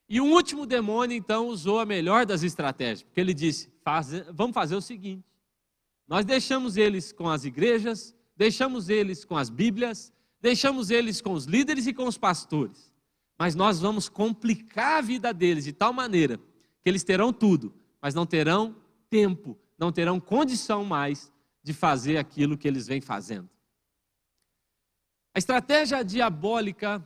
E 0.07 0.21
o 0.21 0.25
último 0.25 0.65
demônio, 0.65 1.17
então, 1.17 1.47
usou 1.47 1.79
a 1.79 1.85
melhor 1.85 2.25
das 2.25 2.43
estratégias, 2.43 3.03
porque 3.03 3.19
ele 3.19 3.33
disse: 3.33 3.69
vamos 4.33 4.53
fazer 4.53 4.75
o 4.75 4.81
seguinte: 4.81 5.23
nós 6.07 6.25
deixamos 6.25 6.77
eles 6.77 7.11
com 7.11 7.29
as 7.29 7.45
igrejas, 7.45 8.15
deixamos 8.35 8.89
eles 8.89 9.25
com 9.25 9.35
as 9.37 9.49
Bíblias, 9.49 10.13
deixamos 10.39 10.89
eles 10.89 11.21
com 11.21 11.33
os 11.33 11.45
líderes 11.45 11.87
e 11.87 11.93
com 11.93 12.07
os 12.07 12.17
pastores, 12.17 12.91
mas 13.37 13.55
nós 13.55 13.79
vamos 13.79 14.07
complicar 14.07 14.99
a 14.99 15.01
vida 15.01 15.33
deles 15.33 15.65
de 15.65 15.73
tal 15.73 15.91
maneira 15.91 16.37
que 16.37 16.89
eles 16.89 17.03
terão 17.03 17.33
tudo, 17.33 17.73
mas 18.01 18.13
não 18.13 18.25
terão 18.25 18.75
tempo, 19.09 19.57
não 19.77 19.91
terão 19.91 20.19
condição 20.19 20.85
mais 20.85 21.31
de 21.63 21.73
fazer 21.73 22.17
aquilo 22.17 22.57
que 22.57 22.67
eles 22.67 22.85
vêm 22.85 23.01
fazendo. 23.01 23.49
A 25.33 25.39
estratégia 25.39 26.03
diabólica 26.03 27.05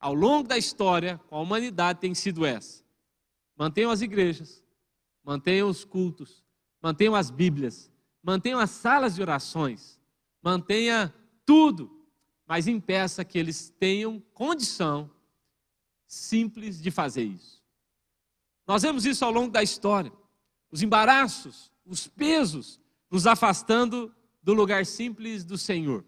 ao 0.00 0.14
longo 0.14 0.48
da 0.48 0.56
história 0.56 1.20
com 1.28 1.36
a 1.36 1.40
humanidade 1.40 2.00
tem 2.00 2.14
sido 2.14 2.44
essa: 2.44 2.82
mantenham 3.56 3.90
as 3.90 4.00
igrejas, 4.00 4.64
mantenham 5.22 5.68
os 5.68 5.84
cultos, 5.84 6.42
mantenham 6.82 7.14
as 7.14 7.30
Bíblias, 7.30 7.92
mantenham 8.24 8.58
as 8.58 8.70
salas 8.70 9.14
de 9.14 9.22
orações, 9.22 10.00
mantenha 10.42 11.14
tudo, 11.44 12.08
mas 12.46 12.66
impeça 12.66 13.24
que 13.24 13.38
eles 13.38 13.68
tenham 13.78 14.18
condição 14.32 15.10
simples 16.06 16.80
de 16.80 16.90
fazer 16.90 17.24
isso. 17.24 17.62
Nós 18.66 18.82
vemos 18.82 19.04
isso 19.04 19.24
ao 19.24 19.30
longo 19.30 19.52
da 19.52 19.62
história. 19.62 20.12
Os 20.70 20.82
embaraços, 20.82 21.70
os 21.84 22.06
pesos, 22.06 22.80
nos 23.10 23.26
afastando 23.26 24.12
do 24.42 24.54
lugar 24.54 24.86
simples 24.86 25.44
do 25.44 25.58
Senhor. 25.58 26.02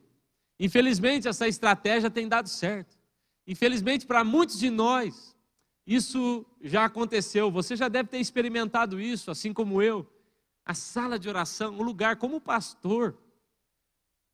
Infelizmente, 0.59 1.29
essa 1.29 1.47
estratégia 1.47 2.11
tem 2.11 2.27
dado 2.27 2.49
certo. 2.49 2.97
Infelizmente, 3.47 4.07
para 4.07 4.25
muitos 4.25 4.59
de 4.59 4.71
nós, 4.71 5.37
isso 5.87 6.47
já 6.63 6.87
aconteceu. 6.87 7.51
Você 7.51 7.77
já 7.77 7.89
deve 7.89 8.09
ter 8.09 8.19
experimentado 8.19 8.99
isso, 8.99 9.31
assim 9.31 9.53
como 9.53 9.83
eu. 9.83 10.11
A 10.67 10.75
sala 10.75 11.19
de 11.19 11.29
oração, 11.29 11.79
o 11.79 11.83
lugar 11.83 12.17
como 12.17 12.41
pastor, 12.41 13.17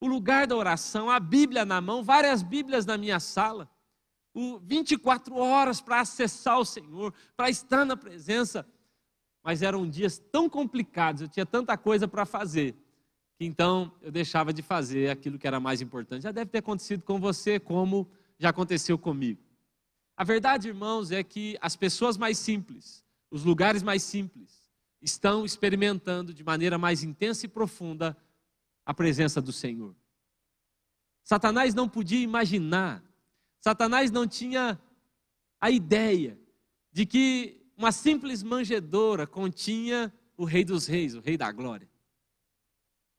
o 0.00 0.06
lugar 0.06 0.46
da 0.46 0.56
oração, 0.56 1.10
a 1.10 1.20
Bíblia 1.20 1.64
na 1.64 1.80
mão, 1.80 2.02
várias 2.02 2.42
Bíblias 2.42 2.86
na 2.86 2.96
minha 2.96 3.20
sala, 3.20 3.70
o 4.34 4.58
24 4.58 5.36
horas 5.36 5.80
para 5.80 6.00
acessar 6.00 6.58
o 6.58 6.64
Senhor, 6.64 7.12
para 7.36 7.50
estar 7.50 7.84
na 7.84 7.96
presença. 7.96 8.66
Mas 9.44 9.60
eram 9.60 9.88
dias 9.88 10.18
tão 10.18 10.48
complicados, 10.48 11.22
eu 11.22 11.28
tinha 11.28 11.44
tanta 11.44 11.76
coisa 11.76 12.08
para 12.08 12.24
fazer, 12.24 12.74
então 13.38 13.92
eu 14.00 14.10
deixava 14.10 14.52
de 14.52 14.62
fazer 14.62 15.10
aquilo 15.10 15.38
que 15.38 15.46
era 15.46 15.60
mais 15.60 15.80
importante. 15.80 16.22
Já 16.22 16.32
deve 16.32 16.50
ter 16.50 16.58
acontecido 16.58 17.02
com 17.02 17.20
você, 17.20 17.60
como 17.60 18.10
já 18.38 18.48
aconteceu 18.48 18.96
comigo. 18.96 19.40
A 20.16 20.24
verdade, 20.24 20.68
irmãos, 20.68 21.10
é 21.10 21.22
que 21.22 21.58
as 21.60 21.76
pessoas 21.76 22.16
mais 22.16 22.38
simples, 22.38 23.04
os 23.30 23.44
lugares 23.44 23.82
mais 23.82 24.02
simples, 24.02 24.61
estão 25.02 25.44
experimentando 25.44 26.32
de 26.32 26.44
maneira 26.44 26.78
mais 26.78 27.02
intensa 27.02 27.46
e 27.46 27.48
profunda 27.48 28.16
a 28.84 28.94
presença 28.94 29.40
do 29.40 29.52
Senhor. 29.52 29.94
Satanás 31.22 31.74
não 31.74 31.88
podia 31.88 32.20
imaginar, 32.20 33.02
Satanás 33.60 34.10
não 34.10 34.26
tinha 34.26 34.80
a 35.60 35.70
ideia 35.70 36.38
de 36.90 37.06
que 37.06 37.64
uma 37.76 37.92
simples 37.92 38.42
manjedoura 38.42 39.26
continha 39.26 40.12
o 40.36 40.44
Rei 40.44 40.64
dos 40.64 40.86
Reis, 40.86 41.14
o 41.14 41.20
Rei 41.20 41.36
da 41.36 41.50
Glória 41.52 41.92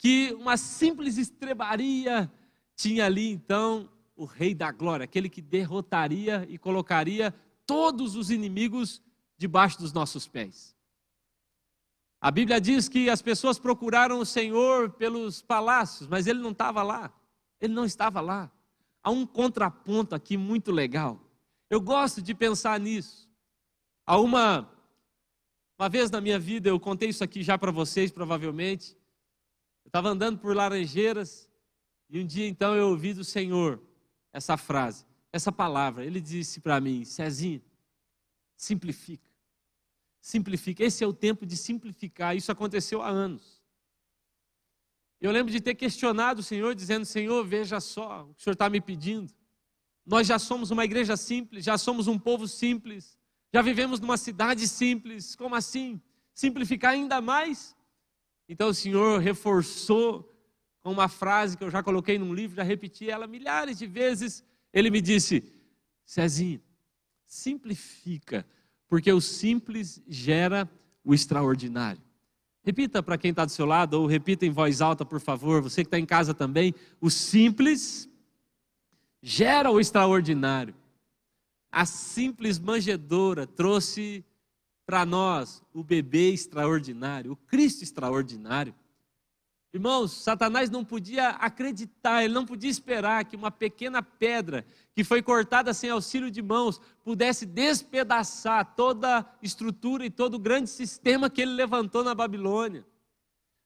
que 0.04 0.34
uma 0.34 0.58
simples 0.58 1.18
estrebaria 1.18 2.30
tinha 2.76 3.06
ali 3.06 3.32
então 3.32 3.90
o 4.18 4.26
Rei 4.26 4.54
da 4.54 4.70
Glória, 4.70 5.06
aquele 5.06 5.30
que 5.30 5.42
derrotaria 5.42 6.46
e 6.50 6.58
colocaria 6.58 7.34
todos 7.66 8.18
os 8.18 8.30
inimigos 8.30 9.02
debaixo 9.38 9.80
dos 9.80 9.94
nossos 9.94 10.28
pés. 10.28 10.73
A 12.24 12.32
Bíblia 12.32 12.62
diz 12.62 12.88
que 12.88 13.10
as 13.10 13.22
pessoas 13.22 13.60
procuraram 13.60 14.18
o 14.18 14.26
Senhor 14.26 14.92
pelos 14.92 15.42
palácios, 15.42 16.08
mas 16.08 16.26
ele 16.26 16.40
não 16.40 16.52
estava 16.52 16.82
lá. 16.82 17.14
Ele 17.60 17.74
não 17.74 17.84
estava 17.84 18.22
lá. 18.22 18.50
Há 19.04 19.12
um 19.12 19.26
contraponto 19.26 20.16
aqui 20.16 20.38
muito 20.38 20.72
legal. 20.72 21.20
Eu 21.70 21.82
gosto 21.82 22.22
de 22.22 22.34
pensar 22.34 22.80
nisso. 22.80 23.30
Há 24.06 24.18
uma 24.18 24.72
uma 25.78 25.90
vez 25.90 26.10
na 26.10 26.22
minha 26.22 26.40
vida, 26.40 26.70
eu 26.70 26.80
contei 26.80 27.10
isso 27.10 27.26
aqui 27.26 27.44
já 27.44 27.58
para 27.58 27.72
vocês, 27.72 28.10
provavelmente. 28.10 28.96
Eu 29.84 29.90
estava 29.90 30.08
andando 30.08 30.40
por 30.40 30.56
Laranjeiras 30.56 31.50
e 32.10 32.22
um 32.22 32.26
dia 32.26 32.48
então 32.48 32.74
eu 32.74 32.88
ouvi 32.88 33.14
do 33.14 33.26
Senhor 33.26 33.82
essa 34.32 34.56
frase, 34.56 35.06
essa 35.30 35.52
palavra. 35.52 36.06
Ele 36.06 36.22
disse 36.22 36.62
para 36.62 36.80
mim: 36.80 37.04
Cezinho, 37.04 37.62
simplifica. 38.56 39.33
Simplifica. 40.24 40.82
Esse 40.86 41.04
é 41.04 41.08
o 41.08 41.12
tempo 41.12 41.46
de 41.46 41.58
simplificar. 41.58 42.34
Isso 42.34 42.50
aconteceu 42.50 43.02
há 43.02 43.10
anos. 43.10 43.62
Eu 45.20 45.32
lembro 45.32 45.52
de 45.52 45.60
ter 45.60 45.76
questionado 45.76 46.40
o 46.40 46.44
Senhor, 46.44 46.74
dizendo: 46.74 47.04
Senhor, 47.04 47.46
veja 47.46 47.82
só 47.82 48.24
o 48.24 48.34
que 48.34 48.40
o 48.40 48.44
Senhor 48.46 48.54
está 48.54 48.70
me 48.70 48.80
pedindo. 48.80 49.34
Nós 50.06 50.26
já 50.26 50.40
somos 50.40 50.72
uma 50.72 50.86
igreja 50.86 51.18
simples, 51.18 51.66
já 51.66 51.78
somos 51.78 52.08
um 52.08 52.18
povo 52.18 52.48
simples, 52.48 53.18
já 53.54 53.62
vivemos 53.62 54.00
numa 54.00 54.16
cidade 54.16 54.66
simples. 54.66 55.36
Como 55.36 55.56
assim? 55.56 56.02
Simplificar 56.34 56.94
ainda 56.94 57.20
mais? 57.20 57.76
Então 58.48 58.70
o 58.70 58.74
Senhor 58.74 59.20
reforçou 59.20 60.34
com 60.80 60.94
uma 60.94 61.10
frase 61.10 61.58
que 61.58 61.66
eu 61.66 61.70
já 61.70 61.84
coloquei 61.84 62.18
num 62.18 62.34
livro, 62.34 62.56
já 62.56 62.64
repeti 62.64 63.10
ela 63.10 63.28
milhares 63.28 63.78
de 63.78 63.88
vezes. 63.88 64.42
Ele 64.72 64.90
me 64.90 65.02
disse: 65.02 65.44
Cezinho, 66.06 66.64
simplifica, 67.28 68.48
porque 68.94 69.12
o 69.12 69.20
simples 69.20 70.00
gera 70.08 70.70
o 71.04 71.16
extraordinário. 71.16 72.00
Repita 72.64 73.02
para 73.02 73.18
quem 73.18 73.32
está 73.32 73.44
do 73.44 73.50
seu 73.50 73.66
lado, 73.66 73.96
ou 73.96 74.06
repita 74.06 74.46
em 74.46 74.52
voz 74.52 74.82
alta, 74.82 75.04
por 75.04 75.20
favor, 75.20 75.64
você 75.64 75.82
que 75.82 75.88
está 75.88 75.98
em 75.98 76.06
casa 76.06 76.32
também. 76.32 76.76
O 77.02 77.10
simples 77.10 78.08
gera 79.20 79.72
o 79.72 79.80
extraordinário. 79.80 80.76
A 81.72 81.88
simples 81.88 82.60
manjedoura 82.60 83.48
trouxe 83.48 84.24
para 84.86 85.08
nós 85.08 85.64
o 85.74 85.84
bebê 85.84 86.30
extraordinário, 86.30 87.32
o 87.32 87.36
Cristo 87.36 87.82
extraordinário. 87.82 88.76
Irmãos, 89.74 90.12
Satanás 90.12 90.70
não 90.70 90.86
podia 90.86 91.30
acreditar, 91.30 92.24
ele 92.24 92.34
não 92.34 92.46
podia 92.46 92.70
esperar 92.70 93.26
que 93.26 93.36
uma 93.36 93.50
pequena 93.50 94.04
pedra 94.04 94.64
que 94.94 95.04
foi 95.04 95.24
cortada 95.24 95.74
sem 95.74 95.90
auxílio 95.90 96.30
de 96.30 96.44
mãos 96.44 96.80
pudesse 97.04 97.44
despedaçar 97.44 98.76
toda 98.76 99.20
a 99.20 99.26
estrutura 99.42 100.06
e 100.06 100.12
todo 100.12 100.36
o 100.36 100.40
grande 100.40 100.70
sistema 100.70 101.28
que 101.28 101.42
ele 101.42 101.54
levantou 101.54 102.04
na 102.04 102.14
Babilônia. 102.14 102.86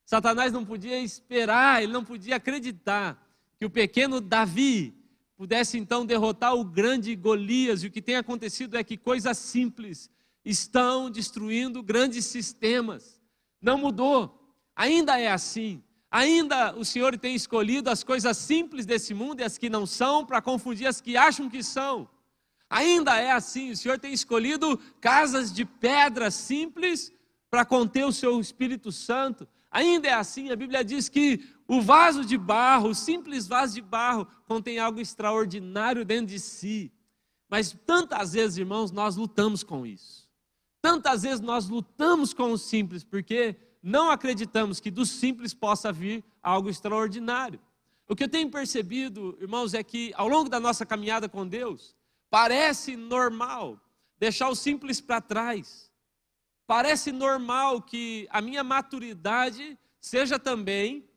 Satanás 0.06 0.50
não 0.50 0.64
podia 0.64 0.98
esperar, 0.98 1.82
ele 1.82 1.92
não 1.92 2.02
podia 2.02 2.36
acreditar 2.36 3.22
que 3.58 3.66
o 3.66 3.70
pequeno 3.70 4.18
Davi 4.18 4.94
pudesse 5.36 5.76
então 5.76 6.06
derrotar 6.06 6.54
o 6.54 6.64
grande 6.64 7.14
Golias. 7.14 7.82
E 7.82 7.88
o 7.88 7.90
que 7.90 8.00
tem 8.00 8.16
acontecido 8.16 8.78
é 8.78 8.82
que 8.82 8.96
coisas 8.96 9.36
simples 9.36 10.08
estão 10.42 11.10
destruindo 11.10 11.82
grandes 11.82 12.24
sistemas. 12.24 13.20
Não 13.60 13.76
mudou, 13.76 14.56
ainda 14.74 15.20
é 15.20 15.30
assim. 15.30 15.82
Ainda 16.10 16.74
o 16.74 16.84
Senhor 16.84 17.16
tem 17.18 17.34
escolhido 17.34 17.90
as 17.90 18.02
coisas 18.02 18.36
simples 18.36 18.86
desse 18.86 19.12
mundo 19.12 19.40
e 19.40 19.44
as 19.44 19.58
que 19.58 19.68
não 19.68 19.84
são, 19.84 20.24
para 20.24 20.40
confundir 20.40 20.86
as 20.86 21.00
que 21.00 21.16
acham 21.16 21.48
que 21.48 21.62
são. 21.62 22.08
Ainda 22.70 23.16
é 23.18 23.30
assim, 23.30 23.70
o 23.70 23.76
Senhor 23.76 23.98
tem 23.98 24.12
escolhido 24.12 24.78
casas 25.00 25.52
de 25.52 25.64
pedra 25.64 26.30
simples 26.30 27.12
para 27.50 27.64
conter 27.64 28.06
o 28.06 28.12
seu 28.12 28.40
Espírito 28.40 28.92
Santo. 28.92 29.48
Ainda 29.70 30.08
é 30.08 30.12
assim, 30.12 30.50
a 30.50 30.56
Bíblia 30.56 30.84
diz 30.84 31.08
que 31.08 31.44
o 31.66 31.80
vaso 31.80 32.24
de 32.24 32.38
barro, 32.38 32.90
o 32.90 32.94
simples 32.94 33.46
vaso 33.46 33.74
de 33.74 33.82
barro, 33.82 34.26
contém 34.46 34.78
algo 34.78 35.00
extraordinário 35.00 36.04
dentro 36.04 36.26
de 36.26 36.40
si. 36.40 36.92
Mas 37.48 37.76
tantas 37.86 38.32
vezes, 38.32 38.58
irmãos, 38.58 38.90
nós 38.90 39.16
lutamos 39.16 39.62
com 39.62 39.86
isso. 39.86 40.28
Tantas 40.80 41.22
vezes 41.22 41.40
nós 41.40 41.68
lutamos 41.68 42.32
com 42.32 42.52
o 42.52 42.58
simples, 42.58 43.02
porque 43.04 43.56
não 43.88 44.10
acreditamos 44.10 44.80
que 44.80 44.90
do 44.90 45.06
simples 45.06 45.54
possa 45.54 45.90
vir 45.90 46.22
algo 46.42 46.68
extraordinário. 46.68 47.58
O 48.06 48.14
que 48.14 48.24
eu 48.24 48.28
tenho 48.28 48.50
percebido, 48.50 49.36
irmãos, 49.40 49.72
é 49.72 49.82
que 49.82 50.12
ao 50.14 50.28
longo 50.28 50.48
da 50.48 50.60
nossa 50.60 50.84
caminhada 50.84 51.28
com 51.28 51.46
Deus, 51.46 51.96
parece 52.28 52.96
normal 52.96 53.80
deixar 54.18 54.50
o 54.50 54.54
simples 54.54 55.00
para 55.00 55.22
trás. 55.22 55.90
Parece 56.66 57.12
normal 57.12 57.80
que 57.80 58.28
a 58.30 58.42
minha 58.42 58.62
maturidade 58.62 59.78
seja 60.00 60.38
também 60.38 61.08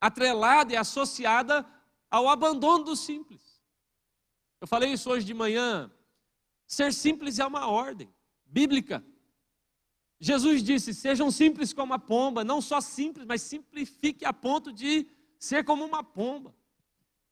atrelada 0.00 0.72
e 0.72 0.76
associada 0.76 1.64
ao 2.10 2.28
abandono 2.28 2.84
do 2.84 2.96
simples. 2.96 3.62
Eu 4.60 4.66
falei 4.66 4.92
isso 4.92 5.08
hoje 5.08 5.24
de 5.24 5.34
manhã. 5.34 5.90
Ser 6.66 6.92
simples 6.92 7.38
é 7.38 7.46
uma 7.46 7.68
ordem 7.68 8.12
bíblica. 8.44 9.04
Jesus 10.24 10.62
disse: 10.62 10.94
sejam 10.94 11.32
simples 11.32 11.72
como 11.72 11.92
a 11.92 11.98
pomba, 11.98 12.44
não 12.44 12.60
só 12.60 12.80
simples, 12.80 13.26
mas 13.26 13.42
simplifique 13.42 14.24
a 14.24 14.32
ponto 14.32 14.72
de 14.72 15.04
ser 15.36 15.64
como 15.64 15.84
uma 15.84 16.04
pomba. 16.04 16.54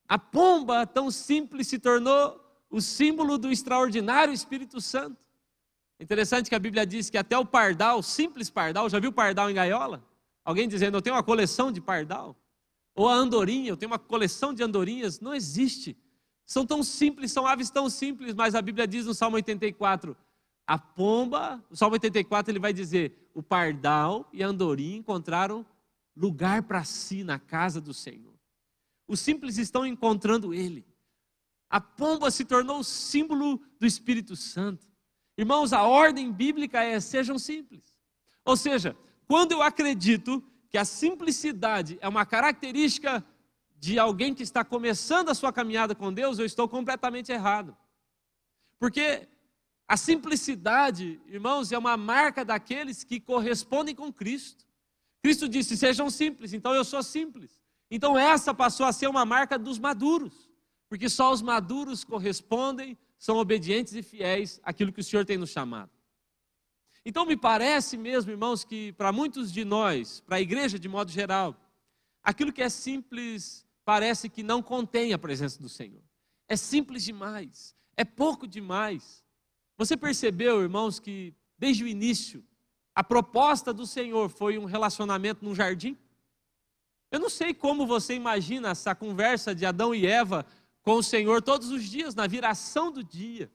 A 0.08 0.18
pomba 0.18 0.84
tão 0.84 1.08
simples 1.08 1.68
se 1.68 1.78
tornou 1.78 2.44
o 2.68 2.80
símbolo 2.80 3.38
do 3.38 3.48
extraordinário 3.48 4.34
Espírito 4.34 4.80
Santo. 4.80 5.16
Interessante 6.00 6.48
que 6.48 6.54
a 6.56 6.58
Bíblia 6.58 6.84
diz 6.84 7.08
que 7.08 7.16
até 7.16 7.38
o 7.38 7.46
pardal, 7.46 8.02
simples 8.02 8.50
pardal, 8.50 8.90
já 8.90 8.98
viu 8.98 9.12
pardal 9.12 9.48
em 9.48 9.54
gaiola? 9.54 10.04
Alguém 10.44 10.66
dizendo, 10.66 10.96
eu 10.96 11.02
tenho 11.02 11.14
uma 11.14 11.22
coleção 11.22 11.70
de 11.70 11.80
pardal. 11.80 12.36
Ou 12.96 13.08
a 13.08 13.14
andorinha, 13.14 13.70
eu 13.70 13.76
tenho 13.76 13.92
uma 13.92 14.00
coleção 14.00 14.52
de 14.52 14.64
andorinhas. 14.64 15.20
Não 15.20 15.32
existe. 15.32 15.96
São 16.44 16.66
tão 16.66 16.82
simples, 16.82 17.30
são 17.30 17.46
aves 17.46 17.70
tão 17.70 17.88
simples, 17.88 18.34
mas 18.34 18.56
a 18.56 18.62
Bíblia 18.62 18.84
diz 18.84 19.06
no 19.06 19.14
Salmo 19.14 19.36
84: 19.36 20.16
a 20.70 20.78
pomba, 20.78 21.60
o 21.68 21.74
Salmo 21.74 21.94
84 21.94 22.52
ele 22.52 22.60
vai 22.60 22.72
dizer: 22.72 23.28
o 23.34 23.42
pardal 23.42 24.30
e 24.32 24.40
a 24.40 24.46
andorinha 24.46 24.98
encontraram 24.98 25.66
lugar 26.16 26.62
para 26.62 26.84
si 26.84 27.24
na 27.24 27.40
casa 27.40 27.80
do 27.80 27.92
Senhor. 27.92 28.38
Os 29.08 29.18
simples 29.18 29.58
estão 29.58 29.84
encontrando 29.84 30.54
ele. 30.54 30.86
A 31.68 31.80
pomba 31.80 32.30
se 32.30 32.44
tornou 32.44 32.78
o 32.78 32.84
símbolo 32.84 33.60
do 33.80 33.84
Espírito 33.84 34.36
Santo. 34.36 34.86
Irmãos, 35.36 35.72
a 35.72 35.82
ordem 35.82 36.30
bíblica 36.30 36.84
é 36.84 37.00
sejam 37.00 37.36
simples. 37.36 37.98
Ou 38.44 38.56
seja, 38.56 38.96
quando 39.26 39.50
eu 39.50 39.62
acredito 39.62 40.40
que 40.68 40.78
a 40.78 40.84
simplicidade 40.84 41.98
é 42.00 42.08
uma 42.08 42.24
característica 42.24 43.24
de 43.76 43.98
alguém 43.98 44.32
que 44.32 44.44
está 44.44 44.64
começando 44.64 45.30
a 45.30 45.34
sua 45.34 45.52
caminhada 45.52 45.96
com 45.96 46.12
Deus, 46.12 46.38
eu 46.38 46.46
estou 46.46 46.68
completamente 46.68 47.32
errado. 47.32 47.76
Porque 48.78 49.26
a 49.90 49.96
simplicidade, 49.96 51.20
irmãos, 51.26 51.72
é 51.72 51.76
uma 51.76 51.96
marca 51.96 52.44
daqueles 52.44 53.02
que 53.02 53.18
correspondem 53.18 53.92
com 53.92 54.12
Cristo. 54.12 54.64
Cristo 55.20 55.48
disse: 55.48 55.76
sejam 55.76 56.08
simples, 56.08 56.52
então 56.52 56.72
eu 56.72 56.84
sou 56.84 57.02
simples. 57.02 57.60
Então 57.90 58.16
essa 58.16 58.54
passou 58.54 58.86
a 58.86 58.92
ser 58.92 59.08
uma 59.08 59.24
marca 59.24 59.58
dos 59.58 59.80
maduros, 59.80 60.48
porque 60.88 61.08
só 61.08 61.32
os 61.32 61.42
maduros 61.42 62.04
correspondem, 62.04 62.96
são 63.18 63.36
obedientes 63.36 63.92
e 63.94 64.00
fiéis 64.00 64.60
àquilo 64.62 64.92
que 64.92 65.00
o 65.00 65.02
Senhor 65.02 65.24
tem 65.24 65.36
nos 65.36 65.50
chamado. 65.50 65.90
Então 67.04 67.26
me 67.26 67.36
parece 67.36 67.96
mesmo, 67.96 68.30
irmãos, 68.30 68.62
que 68.62 68.92
para 68.92 69.10
muitos 69.10 69.50
de 69.50 69.64
nós, 69.64 70.20
para 70.20 70.36
a 70.36 70.40
igreja 70.40 70.78
de 70.78 70.88
modo 70.88 71.10
geral, 71.10 71.56
aquilo 72.22 72.52
que 72.52 72.62
é 72.62 72.68
simples 72.68 73.66
parece 73.84 74.28
que 74.28 74.44
não 74.44 74.62
contém 74.62 75.12
a 75.12 75.18
presença 75.18 75.60
do 75.60 75.68
Senhor. 75.68 76.04
É 76.46 76.54
simples 76.54 77.02
demais, 77.02 77.74
é 77.96 78.04
pouco 78.04 78.46
demais. 78.46 79.28
Você 79.80 79.96
percebeu, 79.96 80.60
irmãos, 80.60 81.00
que 81.00 81.32
desde 81.58 81.82
o 81.82 81.88
início 81.88 82.44
a 82.94 83.02
proposta 83.02 83.72
do 83.72 83.86
Senhor 83.86 84.28
foi 84.28 84.58
um 84.58 84.66
relacionamento 84.66 85.42
num 85.42 85.54
jardim? 85.54 85.96
Eu 87.10 87.18
não 87.18 87.30
sei 87.30 87.54
como 87.54 87.86
você 87.86 88.12
imagina 88.12 88.68
essa 88.68 88.94
conversa 88.94 89.54
de 89.54 89.64
Adão 89.64 89.94
e 89.94 90.06
Eva 90.06 90.44
com 90.82 90.96
o 90.96 91.02
Senhor 91.02 91.40
todos 91.40 91.70
os 91.70 91.84
dias, 91.84 92.14
na 92.14 92.26
viração 92.26 92.92
do 92.92 93.02
dia. 93.02 93.50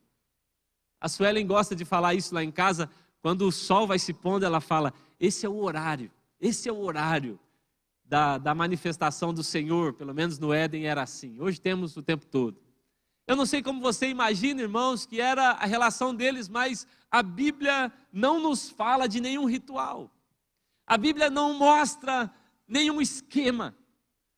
A 0.99 1.07
Suelen 1.07 1.45
gosta 1.45 1.75
de 1.75 1.85
falar 1.85 2.15
isso 2.15 2.33
lá 2.33 2.43
em 2.43 2.51
casa, 2.51 2.89
quando 3.21 3.43
o 3.43 3.51
sol 3.51 3.85
vai 3.85 3.99
se 3.99 4.11
pondo, 4.11 4.47
ela 4.47 4.59
fala: 4.59 4.95
esse 5.19 5.45
é 5.45 5.49
o 5.49 5.57
horário, 5.57 6.11
esse 6.41 6.67
é 6.67 6.71
o 6.73 6.79
horário 6.79 7.39
da, 8.03 8.39
da 8.39 8.55
manifestação 8.55 9.31
do 9.31 9.43
Senhor, 9.43 9.93
pelo 9.93 10.11
menos 10.11 10.39
no 10.39 10.51
Éden 10.51 10.87
era 10.87 11.03
assim. 11.03 11.39
Hoje 11.39 11.61
temos 11.61 11.95
o 11.95 12.01
tempo 12.01 12.25
todo. 12.25 12.64
Eu 13.27 13.35
não 13.35 13.45
sei 13.45 13.61
como 13.63 13.81
você 13.81 14.07
imagina, 14.07 14.61
irmãos, 14.61 15.05
que 15.05 15.19
era 15.19 15.51
a 15.51 15.65
relação 15.65 16.13
deles, 16.13 16.47
mas 16.47 16.85
a 17.09 17.23
Bíblia 17.23 17.91
não 18.13 18.39
nos 18.39 18.69
fala 18.69 19.07
de 19.07 19.19
nenhum 19.19 19.45
ritual. 19.45 20.11
A 20.85 20.95
Bíblia 20.95 21.29
não 21.29 21.55
mostra 21.55 22.31
nenhum 22.67 23.01
esquema. 23.01 23.75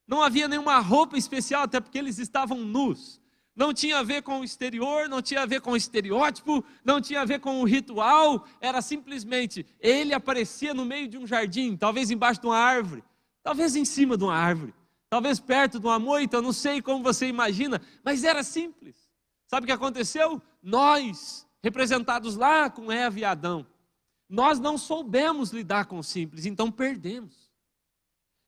Não 0.08 0.22
havia 0.22 0.48
nenhuma 0.48 0.80
roupa 0.80 1.18
especial, 1.18 1.64
até 1.64 1.82
porque 1.82 1.98
eles 1.98 2.18
estavam 2.18 2.60
nus. 2.60 3.20
Não 3.54 3.74
tinha 3.74 3.98
a 3.98 4.04
ver 4.04 4.22
com 4.22 4.40
o 4.40 4.44
exterior, 4.44 5.10
não 5.10 5.22
tinha 5.22 5.42
a 5.42 5.46
ver 5.46 5.60
com 5.60 5.72
o 5.72 5.78
estereótipo, 5.78 6.64
não 6.86 7.02
tinha 7.02 7.22
a 7.22 7.26
ver 7.26 7.42
com 7.42 7.60
o 7.60 7.66
ritual, 7.66 8.46
era 8.62 8.82
simplesmente 8.82 9.66
ele 9.82 10.14
aparecia 10.14 10.74
no 10.74 10.86
meio 10.86 11.08
de 11.08 11.18
um 11.18 11.28
jardim, 11.28 11.76
talvez 11.76 12.12
embaixo 12.12 12.40
de 12.40 12.48
uma 12.48 12.58
árvore, 12.58 13.04
talvez 13.42 13.76
em 13.76 13.84
cima 13.84 14.16
de 14.16 14.24
uma 14.24 14.36
árvore 14.36 14.74
talvez 15.10 15.40
perto 15.40 15.80
de 15.80 15.86
uma 15.86 16.00
moita, 16.00 16.42
não 16.42 16.54
sei 16.54 16.82
como 16.82 17.04
você 17.04 17.28
imagina, 17.28 17.82
mas 18.04 18.24
era 18.24 18.44
simples. 18.44 19.10
Sabe 19.48 19.64
o 19.64 19.68
que 19.68 19.74
aconteceu? 19.74 20.42
Nós, 20.62 21.48
representados 21.64 22.36
lá 22.36 22.70
com 22.70 22.92
Eva 22.92 23.20
e 23.20 23.26
Adão, 23.26 23.66
nós 24.30 24.60
não 24.60 24.78
soubemos 24.78 25.52
lidar 25.52 25.86
com 25.86 26.00
o 26.00 26.04
simples, 26.04 26.46
então 26.46 26.70
perdemos. 26.72 27.50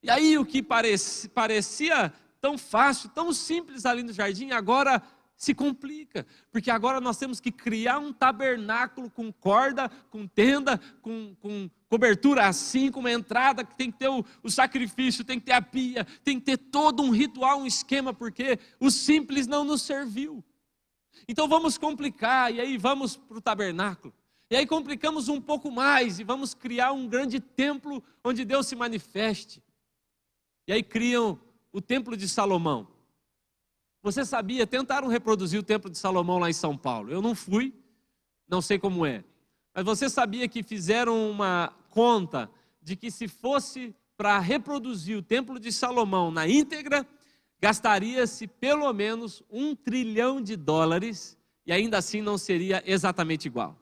E 0.04 0.10
aí 0.10 0.38
o 0.38 0.46
que 0.46 0.62
parecia, 0.62 1.30
parecia 1.30 2.14
tão 2.42 2.58
fácil, 2.58 3.10
tão 3.10 3.32
simples 3.34 3.86
ali 3.86 4.04
no 4.04 4.14
jardim, 4.14 4.52
agora 4.52 5.02
se 5.36 5.54
complica, 5.54 6.28
porque 6.52 6.70
agora 6.70 7.00
nós 7.00 7.18
temos 7.18 7.40
que 7.40 7.52
criar 7.52 7.98
um 8.00 8.12
tabernáculo 8.12 9.10
com 9.10 9.32
corda, 9.32 9.90
com 10.10 10.28
tenda, 10.28 10.78
com, 11.02 11.34
com 11.40 11.70
cobertura 11.90 12.48
assim, 12.48 12.92
com 12.92 13.00
uma 13.00 13.12
entrada 13.12 13.64
que 13.64 13.76
tem 13.76 13.92
que 13.92 13.98
ter 13.98 14.10
o, 14.10 14.24
o, 14.44 14.50
sacrifício, 14.50 15.26
tem 15.26 15.40
que 15.40 15.48
ter 15.48 15.54
a 15.54 15.62
pia, 15.62 16.06
tem 16.24 16.40
que 16.40 16.46
ter 16.46 16.58
todo 16.58 17.02
um 17.02 17.10
ritual, 17.10 17.60
um 17.60 17.66
esquema, 17.66 18.14
porque 18.14 18.60
o 18.80 18.92
simples 18.92 19.48
não 19.48 19.64
nos 19.64 19.82
serviu. 19.82 20.44
Então 21.28 21.48
vamos 21.48 21.78
complicar, 21.78 22.54
e 22.54 22.62
aí 22.62 22.78
vamos 22.78 23.18
para 23.18 23.38
o 23.38 23.42
tabernáculo. 23.42 24.14
E 24.52 24.56
aí 24.56 24.66
complicamos 24.66 25.28
um 25.28 25.42
pouco 25.42 25.72
mais 25.72 26.20
e 26.20 26.24
vamos 26.24 26.54
criar 26.54 26.92
um 26.92 27.08
grande 27.08 27.40
templo 27.40 28.04
onde 28.24 28.46
Deus 28.46 28.68
se 28.68 28.76
manifeste. 28.76 29.62
E 30.68 30.74
aí 30.74 30.84
criam 30.84 31.40
o 31.72 31.82
templo 31.82 32.16
de 32.16 32.30
Salomão. 32.30 32.88
Você 34.02 34.24
sabia, 34.24 34.66
tentaram 34.66 35.08
reproduzir 35.08 35.60
o 35.60 35.64
Templo 35.64 35.90
de 35.90 35.98
Salomão 35.98 36.40
lá 36.40 36.50
em 36.50 36.54
São 36.54 36.78
Paulo. 36.78 37.12
Eu 37.12 37.22
não 37.22 37.36
fui, 37.36 37.74
não 38.48 38.62
sei 38.62 38.80
como 38.80 39.06
é. 39.06 39.26
Mas 39.76 39.84
você 39.84 40.10
sabia 40.10 40.48
que 40.48 40.64
fizeram 40.64 41.30
uma 41.30 41.74
conta 41.90 42.50
de 42.82 42.96
que 42.96 43.12
se 43.12 43.28
fosse 43.28 43.96
para 44.18 44.38
reproduzir 44.40 45.18
o 45.18 45.24
Templo 45.24 45.60
de 45.60 45.72
Salomão 45.72 46.32
na 46.32 46.48
íntegra, 46.48 47.08
gastaria-se 47.62 48.48
pelo 48.48 48.92
menos 48.94 49.44
um 49.50 49.76
trilhão 49.76 50.42
de 50.42 50.56
dólares 50.56 51.38
e 51.66 51.72
ainda 51.72 51.98
assim 51.98 52.22
não 52.22 52.38
seria 52.38 52.84
exatamente 52.86 53.46
igual. 53.46 53.78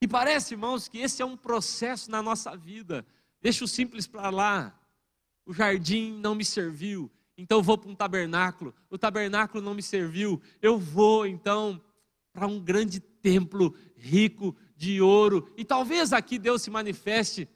E 0.00 0.08
parece, 0.08 0.54
irmãos, 0.54 0.88
que 0.88 0.98
esse 0.98 1.20
é 1.20 1.24
um 1.24 1.36
processo 1.36 2.10
na 2.10 2.22
nossa 2.22 2.56
vida. 2.56 3.04
Deixa 3.42 3.64
o 3.64 3.68
simples 3.68 4.06
para 4.06 4.30
lá. 4.30 4.74
O 5.44 5.52
jardim 5.52 6.12
não 6.12 6.34
me 6.34 6.44
serviu. 6.44 7.10
Então 7.36 7.62
vou 7.62 7.76
para 7.76 7.90
um 7.90 7.94
tabernáculo. 7.94 8.74
O 8.88 8.96
tabernáculo 8.96 9.62
não 9.62 9.74
me 9.74 9.82
serviu. 9.82 10.40
Eu 10.62 10.78
vou 10.78 11.26
então 11.26 11.80
para 12.32 12.46
um 12.46 12.58
grande 12.58 13.00
templo 13.00 13.74
rico 13.96 14.56
de 14.80 14.98
ouro. 15.02 15.52
E 15.58 15.64
talvez 15.64 16.10
aqui 16.10 16.38
Deus 16.38 16.62
se 16.62 16.70
manifeste. 16.70 17.46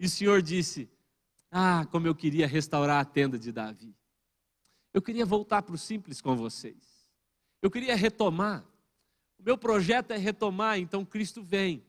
E 0.00 0.06
o 0.06 0.08
Senhor 0.08 0.40
disse: 0.40 0.88
Ah, 1.50 1.86
como 1.90 2.06
eu 2.06 2.14
queria 2.14 2.46
restaurar 2.46 2.98
a 2.98 3.04
tenda 3.04 3.38
de 3.38 3.52
Davi. 3.52 3.94
Eu 4.94 5.02
queria 5.02 5.26
voltar 5.26 5.60
para 5.62 5.74
o 5.74 5.78
simples 5.78 6.22
com 6.22 6.34
vocês. 6.34 7.06
Eu 7.60 7.70
queria 7.70 7.94
retomar. 7.94 8.64
O 9.38 9.42
meu 9.42 9.58
projeto 9.58 10.12
é 10.12 10.16
retomar, 10.16 10.78
então 10.78 11.04
Cristo 11.04 11.42
vem. 11.42 11.84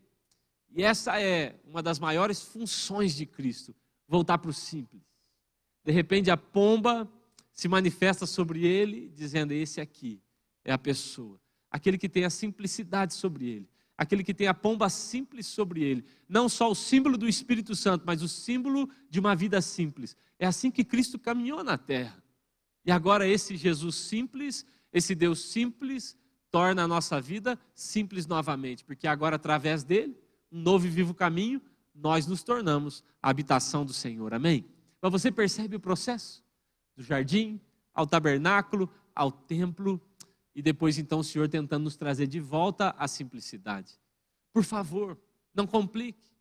E 0.70 0.84
essa 0.84 1.18
é 1.18 1.56
uma 1.66 1.82
das 1.82 1.98
maiores 1.98 2.42
funções 2.42 3.16
de 3.16 3.26
Cristo, 3.26 3.74
voltar 4.06 4.38
para 4.38 4.50
o 4.50 4.54
simples. 4.54 5.04
De 5.86 5.94
repente 5.94 6.30
a 6.30 6.36
pomba 6.36 7.10
se 7.54 7.70
manifesta 7.70 8.26
sobre 8.26 8.66
ele, 8.66 9.10
dizendo: 9.16 9.54
Esse 9.54 9.80
aqui 9.80 10.22
é 10.66 10.74
a 10.74 10.78
pessoa, 10.78 11.40
aquele 11.72 11.98
que 11.98 12.10
tem 12.10 12.26
a 12.26 12.30
simplicidade 12.30 13.14
sobre 13.14 13.48
ele, 13.48 13.73
aquele 13.98 14.24
que 14.24 14.34
tem 14.34 14.48
a 14.48 14.54
pomba 14.54 14.90
simples 14.90 15.46
sobre 15.48 15.84
ele. 15.84 16.06
Não 16.28 16.50
só 16.50 16.70
o 16.70 16.76
símbolo 16.76 17.18
do 17.18 17.28
Espírito 17.28 17.76
Santo, 17.76 18.04
mas 18.06 18.22
o 18.22 18.28
símbolo 18.28 18.90
de 19.10 19.20
uma 19.20 19.36
vida 19.36 19.62
simples. 19.62 20.16
É 20.40 20.46
assim 20.46 20.72
que 20.72 20.84
Cristo 20.84 21.20
caminhou 21.20 21.64
na 21.64 21.78
terra. 21.78 22.22
E 22.86 22.92
agora 22.92 23.28
esse 23.28 23.56
Jesus 23.56 23.96
simples, 23.96 24.66
esse 24.92 25.16
Deus 25.16 25.40
simples, 25.40 26.18
torna 26.52 26.84
a 26.84 26.88
nossa 26.88 27.20
vida 27.20 27.58
simples 27.74 28.28
novamente, 28.28 28.84
porque 28.84 29.08
agora 29.08 29.38
através 29.38 29.84
dele, 29.84 30.16
um 30.52 30.60
novo 30.60 30.86
e 30.86 30.90
vivo 30.90 31.14
caminho, 31.14 31.62
nós 31.96 32.28
nos 32.28 32.44
tornamos 32.44 33.04
a 33.22 33.30
habitação 33.30 33.86
do 33.86 33.94
Senhor. 33.94 34.34
Amém? 34.34 34.66
Mas 35.02 35.12
você 35.12 35.32
percebe 35.32 35.76
o 35.76 35.80
processo? 35.80 36.44
Do 36.96 37.04
jardim 37.04 37.60
ao 37.94 38.08
tabernáculo, 38.08 38.90
ao 39.16 39.32
templo, 39.32 40.02
e 40.56 40.62
depois 40.62 40.98
então 40.98 41.20
o 41.20 41.24
Senhor 41.24 41.50
tentando 41.50 41.84
nos 41.84 41.96
trazer 41.96 42.28
de 42.28 42.40
volta 42.40 42.96
à 42.98 43.08
simplicidade. 43.08 44.00
Por 44.52 44.64
favor, 44.64 45.20
não 45.54 45.66
complique. 45.66 46.32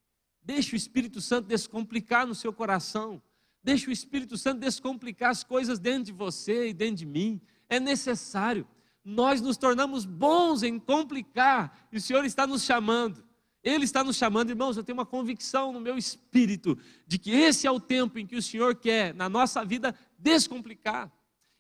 Deixe 0.43 0.75
o 0.75 0.77
Espírito 0.77 1.21
Santo 1.21 1.47
descomplicar 1.47 2.27
no 2.27 2.35
seu 2.35 2.53
coração. 2.53 3.23
Deixe 3.63 3.89
o 3.89 3.93
Espírito 3.93 4.37
Santo 4.37 4.61
descomplicar 4.61 5.31
as 5.31 5.45
coisas 5.45 5.79
dentro 5.79 6.05
de 6.05 6.13
você 6.13 6.69
e 6.69 6.75
dentro 6.75 6.97
de 6.97 7.07
mim. 7.07 7.41
É 7.69 7.79
necessário. 7.79 8.67
Nós 9.05 9.41
nos 9.41 9.57
tornamos 9.57 10.05
bons 10.05 10.63
em 10.63 10.79
complicar 10.79 11.87
e 11.91 11.97
o 11.97 12.01
Senhor 12.01 12.25
está 12.25 12.47
nos 12.47 12.65
chamando. 12.65 13.25
Ele 13.63 13.85
está 13.85 14.03
nos 14.03 14.17
chamando, 14.17 14.51
irmãos. 14.51 14.77
Eu 14.77 14.83
tenho 14.83 14.99
uma 14.99 15.07
convicção 15.07 15.73
no 15.73 15.81
meu 15.81 15.97
espírito 15.97 16.77
de 17.07 17.19
que 17.19 17.31
esse 17.31 17.67
é 17.67 17.71
o 17.71 17.81
tempo 17.81 18.19
em 18.19 18.27
que 18.27 18.37
o 18.37 18.43
Senhor 18.43 18.75
quer, 18.75 19.15
na 19.15 19.29
nossa 19.29 19.65
vida, 19.65 19.95
descomplicar. 20.19 21.11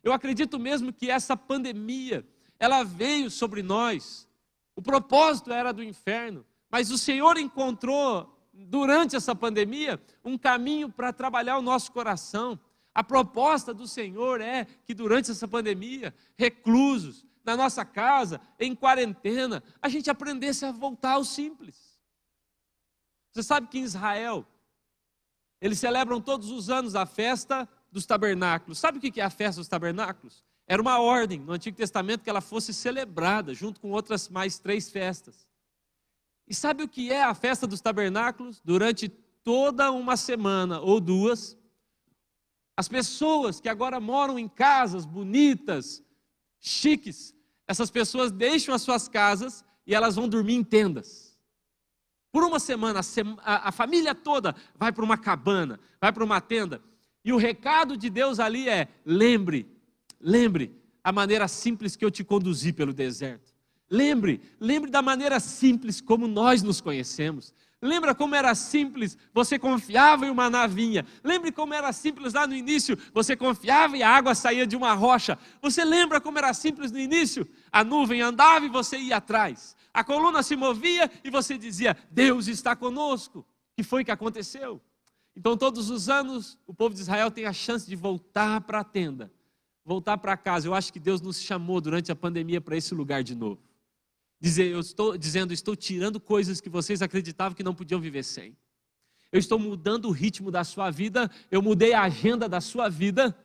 Eu 0.02 0.12
acredito 0.12 0.58
mesmo 0.58 0.92
que 0.92 1.08
essa 1.08 1.36
pandemia, 1.36 2.26
ela 2.62 2.84
veio 2.84 3.28
sobre 3.28 3.60
nós. 3.60 4.28
O 4.76 4.80
propósito 4.80 5.52
era 5.52 5.72
do 5.72 5.82
inferno, 5.82 6.46
mas 6.70 6.92
o 6.92 6.96
Senhor 6.96 7.36
encontrou 7.36 8.38
durante 8.52 9.16
essa 9.16 9.34
pandemia, 9.34 10.00
um 10.24 10.38
caminho 10.38 10.88
para 10.88 11.12
trabalhar 11.12 11.58
o 11.58 11.62
nosso 11.62 11.90
coração. 11.90 12.56
A 12.94 13.02
proposta 13.02 13.74
do 13.74 13.88
Senhor 13.88 14.40
é 14.40 14.64
que 14.84 14.94
durante 14.94 15.28
essa 15.28 15.48
pandemia, 15.48 16.14
reclusos, 16.38 17.26
na 17.44 17.56
nossa 17.56 17.84
casa, 17.84 18.40
em 18.60 18.76
quarentena, 18.76 19.60
a 19.80 19.88
gente 19.88 20.08
aprendesse 20.08 20.64
a 20.64 20.70
voltar 20.70 21.14
ao 21.14 21.24
simples. 21.24 21.98
Você 23.32 23.42
sabe 23.42 23.66
que 23.66 23.80
em 23.80 23.82
Israel, 23.82 24.46
eles 25.60 25.80
celebram 25.80 26.20
todos 26.20 26.48
os 26.48 26.70
anos 26.70 26.94
a 26.94 27.06
festa 27.06 27.68
dos 27.90 28.06
tabernáculos. 28.06 28.78
Sabe 28.78 28.98
o 28.98 29.00
que 29.00 29.20
é 29.20 29.24
a 29.24 29.30
festa 29.30 29.60
dos 29.60 29.66
tabernáculos? 29.66 30.44
Era 30.66 30.80
uma 30.80 31.00
ordem 31.00 31.40
no 31.40 31.52
Antigo 31.52 31.76
Testamento 31.76 32.22
que 32.22 32.30
ela 32.30 32.40
fosse 32.40 32.72
celebrada 32.72 33.52
junto 33.54 33.80
com 33.80 33.90
outras 33.90 34.28
mais 34.28 34.58
três 34.58 34.90
festas. 34.90 35.46
E 36.46 36.54
sabe 36.54 36.82
o 36.82 36.88
que 36.88 37.12
é 37.12 37.22
a 37.22 37.34
festa 37.34 37.66
dos 37.66 37.80
tabernáculos? 37.80 38.60
Durante 38.64 39.08
toda 39.08 39.90
uma 39.90 40.16
semana 40.16 40.80
ou 40.80 41.00
duas, 41.00 41.56
as 42.76 42.88
pessoas 42.88 43.60
que 43.60 43.68
agora 43.68 44.00
moram 44.00 44.38
em 44.38 44.48
casas 44.48 45.04
bonitas, 45.04 46.02
chiques, 46.58 47.34
essas 47.66 47.90
pessoas 47.90 48.30
deixam 48.30 48.74
as 48.74 48.82
suas 48.82 49.08
casas 49.08 49.64
e 49.86 49.94
elas 49.94 50.16
vão 50.16 50.28
dormir 50.28 50.54
em 50.54 50.64
tendas. 50.64 51.38
Por 52.30 52.44
uma 52.44 52.58
semana, 52.58 53.00
a, 53.38 53.68
a 53.68 53.72
família 53.72 54.14
toda 54.14 54.54
vai 54.74 54.90
para 54.90 55.04
uma 55.04 55.18
cabana, 55.18 55.78
vai 56.00 56.12
para 56.12 56.24
uma 56.24 56.40
tenda. 56.40 56.82
E 57.24 57.32
o 57.32 57.36
recado 57.36 57.96
de 57.96 58.08
Deus 58.08 58.40
ali 58.40 58.68
é: 58.68 58.88
lembre, 59.04 59.70
lembre 60.22 60.80
a 61.02 61.10
maneira 61.10 61.48
simples 61.48 61.96
que 61.96 62.04
eu 62.04 62.10
te 62.10 62.22
conduzi 62.22 62.72
pelo 62.72 62.92
deserto. 62.92 63.52
Lembre, 63.90 64.40
lembre 64.58 64.90
da 64.90 65.02
maneira 65.02 65.38
simples 65.40 66.00
como 66.00 66.26
nós 66.26 66.62
nos 66.62 66.80
conhecemos. 66.80 67.52
Lembra 67.82 68.14
como 68.14 68.36
era 68.36 68.54
simples, 68.54 69.18
você 69.34 69.58
confiava 69.58 70.24
em 70.24 70.30
uma 70.30 70.48
navinha. 70.48 71.04
Lembre 71.24 71.50
como 71.50 71.74
era 71.74 71.92
simples 71.92 72.32
lá 72.32 72.46
no 72.46 72.54
início, 72.54 72.96
você 73.12 73.34
confiava 73.34 73.96
e 73.96 74.02
a 74.04 74.08
água 74.08 74.36
saía 74.36 74.64
de 74.64 74.76
uma 74.76 74.94
rocha. 74.94 75.36
Você 75.60 75.84
lembra 75.84 76.20
como 76.20 76.38
era 76.38 76.54
simples 76.54 76.92
no 76.92 76.98
início? 76.98 77.46
A 77.72 77.82
nuvem 77.82 78.22
andava 78.22 78.64
e 78.64 78.68
você 78.68 78.96
ia 78.96 79.16
atrás. 79.16 79.76
A 79.92 80.04
coluna 80.04 80.44
se 80.44 80.54
movia 80.54 81.10
e 81.24 81.28
você 81.28 81.58
dizia: 81.58 81.96
Deus 82.08 82.46
está 82.46 82.76
conosco. 82.76 83.44
Que 83.76 83.82
foi 83.82 84.04
que 84.04 84.12
aconteceu? 84.12 84.80
Então, 85.34 85.56
todos 85.56 85.90
os 85.90 86.08
anos, 86.08 86.58
o 86.66 86.74
povo 86.74 86.94
de 86.94 87.00
Israel 87.00 87.30
tem 87.30 87.46
a 87.46 87.52
chance 87.52 87.86
de 87.86 87.96
voltar 87.96 88.60
para 88.60 88.80
a 88.80 88.84
tenda, 88.84 89.32
voltar 89.84 90.18
para 90.18 90.36
casa. 90.36 90.66
Eu 90.66 90.74
acho 90.74 90.92
que 90.92 91.00
Deus 91.00 91.20
nos 91.20 91.40
chamou 91.40 91.80
durante 91.80 92.10
a 92.12 92.16
pandemia 92.16 92.60
para 92.60 92.76
esse 92.76 92.94
lugar 92.94 93.22
de 93.22 93.34
novo 93.34 93.60
dizer, 94.42 94.72
eu 94.72 94.80
estou 94.80 95.16
dizendo, 95.16 95.52
estou 95.52 95.76
tirando 95.76 96.18
coisas 96.18 96.60
que 96.60 96.68
vocês 96.68 97.00
acreditavam 97.00 97.54
que 97.54 97.62
não 97.62 97.72
podiam 97.72 98.00
viver 98.00 98.24
sem. 98.24 98.56
Eu 99.30 99.38
estou 99.38 99.56
mudando 99.56 100.06
o 100.06 100.10
ritmo 100.10 100.50
da 100.50 100.64
sua 100.64 100.90
vida, 100.90 101.30
eu 101.48 101.62
mudei 101.62 101.92
a 101.92 102.02
agenda 102.02 102.48
da 102.48 102.60
sua 102.60 102.88
vida, 102.88 103.38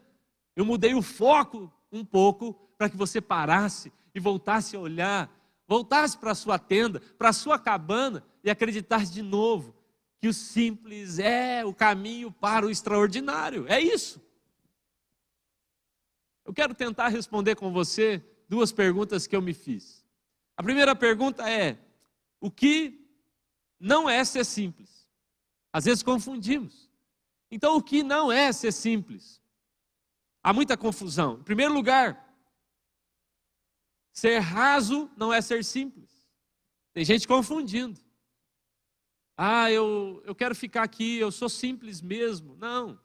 eu 0.56 0.65
mudei 0.65 0.95
o 0.95 1.04
foco 1.04 1.71
um 1.91 2.04
pouco 2.04 2.54
para 2.80 2.89
que 2.89 2.97
você 2.97 3.21
parasse 3.21 3.93
e 4.13 4.19
voltasse 4.19 4.76
a 4.76 4.80
olhar, 4.80 5.32
voltasse 5.67 6.17
para 6.17 6.32
a 6.32 6.36
sua 6.36 6.58
tenda, 6.58 7.00
para 7.15 7.30
a 7.30 7.34
sua 7.34 7.60
cabana 7.60 8.23
e 8.43 8.50
acreditasse 8.50 9.13
de 9.13 9.21
novo 9.21 9.76
que 10.19 10.28
o 10.28 10.34
simples 10.34 11.19
é 11.19 11.63
o 11.63 11.76
caminho 11.76 12.32
para 12.32 12.65
o 12.65 12.71
extraordinário. 12.71 13.67
É 13.67 13.80
isso. 13.80 14.19
Eu 16.47 16.53
quero 16.53 16.73
tentar 16.73 17.10
responder 17.10 17.55
com 17.55 17.73
você 17.73 18.23
duas 18.47 18.71
perguntas 18.71 19.27
que 19.27 19.36
eu 19.36 19.41
me 19.41 19.53
fiz. 19.53 20.01
A 20.55 20.63
primeira 20.63 20.95
pergunta 20.95 21.47
é: 21.47 21.77
o 22.39 22.49
que 22.49 23.05
não 23.77 24.10
é 24.10 24.23
ser 24.23 24.45
simples? 24.45 25.05
Às 25.73 25.83
vezes 25.83 26.01
confundimos. 26.01 26.89
Então, 27.51 27.75
o 27.75 27.83
que 27.83 28.01
não 28.01 28.31
é 28.31 28.53
ser 28.53 28.71
simples? 28.71 29.41
Há 30.41 30.53
muita 30.53 30.77
confusão. 30.77 31.38
Em 31.41 31.43
primeiro 31.43 31.73
lugar, 31.73 32.33
ser 34.13 34.39
raso 34.39 35.12
não 35.17 35.33
é 35.33 35.41
ser 35.41 35.65
simples. 35.65 36.10
Tem 36.93 37.03
gente 37.03 37.27
confundindo. 37.27 37.99
Ah, 39.36 39.69
eu, 39.69 40.23
eu 40.25 40.33
quero 40.33 40.55
ficar 40.55 40.83
aqui, 40.83 41.17
eu 41.17 41.29
sou 41.29 41.49
simples 41.49 42.01
mesmo. 42.01 42.55
Não. 42.55 42.97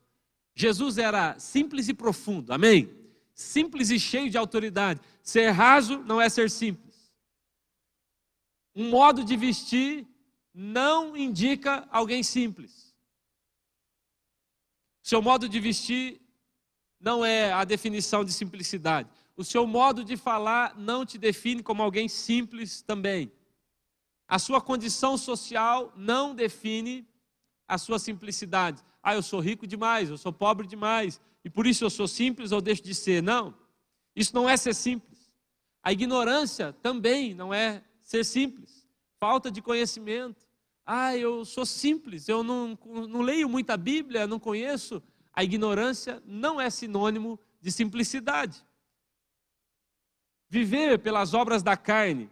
Jesus 0.55 0.97
era 0.97 1.37
simples 1.41 1.89
e 1.89 1.95
profundo, 1.95 2.53
amém? 2.53 3.02
Simples 3.35 3.91
e 3.91 3.99
cheio 3.99 4.31
de 4.31 4.39
autoridade. 4.39 5.01
Ser 5.23 5.51
raso 5.51 5.99
não 6.01 6.21
é 6.21 6.29
ser 6.29 6.51
simples. 6.51 7.13
Um 8.75 8.91
modo 8.91 9.25
de 9.25 9.37
vestir 9.37 10.07
não 10.55 11.17
indica 11.17 11.87
alguém 11.91 12.23
simples. 12.23 12.95
Seu 15.03 15.21
modo 15.21 15.49
de 15.49 15.59
vestir 15.59 16.21
não 17.01 17.25
é 17.25 17.53
a 17.53 17.65
definição 17.65 18.25
de 18.25 18.33
simplicidade. 18.33 19.11
O 19.37 19.43
seu 19.43 19.67
modo 19.67 20.05
de 20.05 20.17
falar 20.17 20.79
não 20.79 21.05
te 21.05 21.19
define 21.19 21.63
como 21.63 21.83
alguém 21.83 22.09
simples 22.09 22.83
também. 22.83 23.33
A 24.29 24.39
sua 24.39 24.61
condição 24.61 25.19
social 25.19 25.93
não 25.97 26.35
define 26.35 27.07
a 27.67 27.77
sua 27.77 27.99
simplicidade. 27.99 28.83
Ah, 29.03 29.15
eu 29.15 29.23
sou 29.23 29.41
rico 29.41 29.67
demais, 29.67 30.09
eu 30.09 30.17
sou 30.17 30.33
pobre 30.33 30.67
demais, 30.67 31.21
e 31.45 31.51
por 31.51 31.67
isso 31.67 31.85
eu 31.85 31.91
sou 31.91 32.07
simples 32.07 32.53
ou 32.53 32.61
deixo 32.61 32.83
de 32.83 32.95
ser. 32.95 33.23
Não, 33.23 33.55
isso 34.15 34.35
não 34.35 34.49
é 34.49 34.57
ser 34.57 34.75
simples. 34.75 35.33
A 35.83 35.93
ignorância 35.93 36.73
também 36.73 37.35
não 37.35 37.53
é 37.53 37.83
ser 38.03 38.25
simples, 38.25 38.87
falta 39.19 39.51
de 39.51 39.61
conhecimento. 39.61 40.47
Ah, 40.85 41.17
eu 41.17 41.45
sou 41.45 41.65
simples, 41.65 42.29
eu 42.29 42.43
não, 42.43 42.79
não 43.09 43.21
leio 43.21 43.49
muita 43.49 43.77
Bíblia, 43.77 44.27
não 44.27 44.39
conheço. 44.39 45.03
A 45.33 45.43
ignorância 45.43 46.23
não 46.27 46.61
é 46.61 46.69
sinônimo 46.69 47.39
de 47.61 47.71
simplicidade. 47.73 48.65
Viver 50.49 50.99
pelas 50.99 51.33
obras 51.33 51.63
da 51.63 51.77
carne 51.77 52.31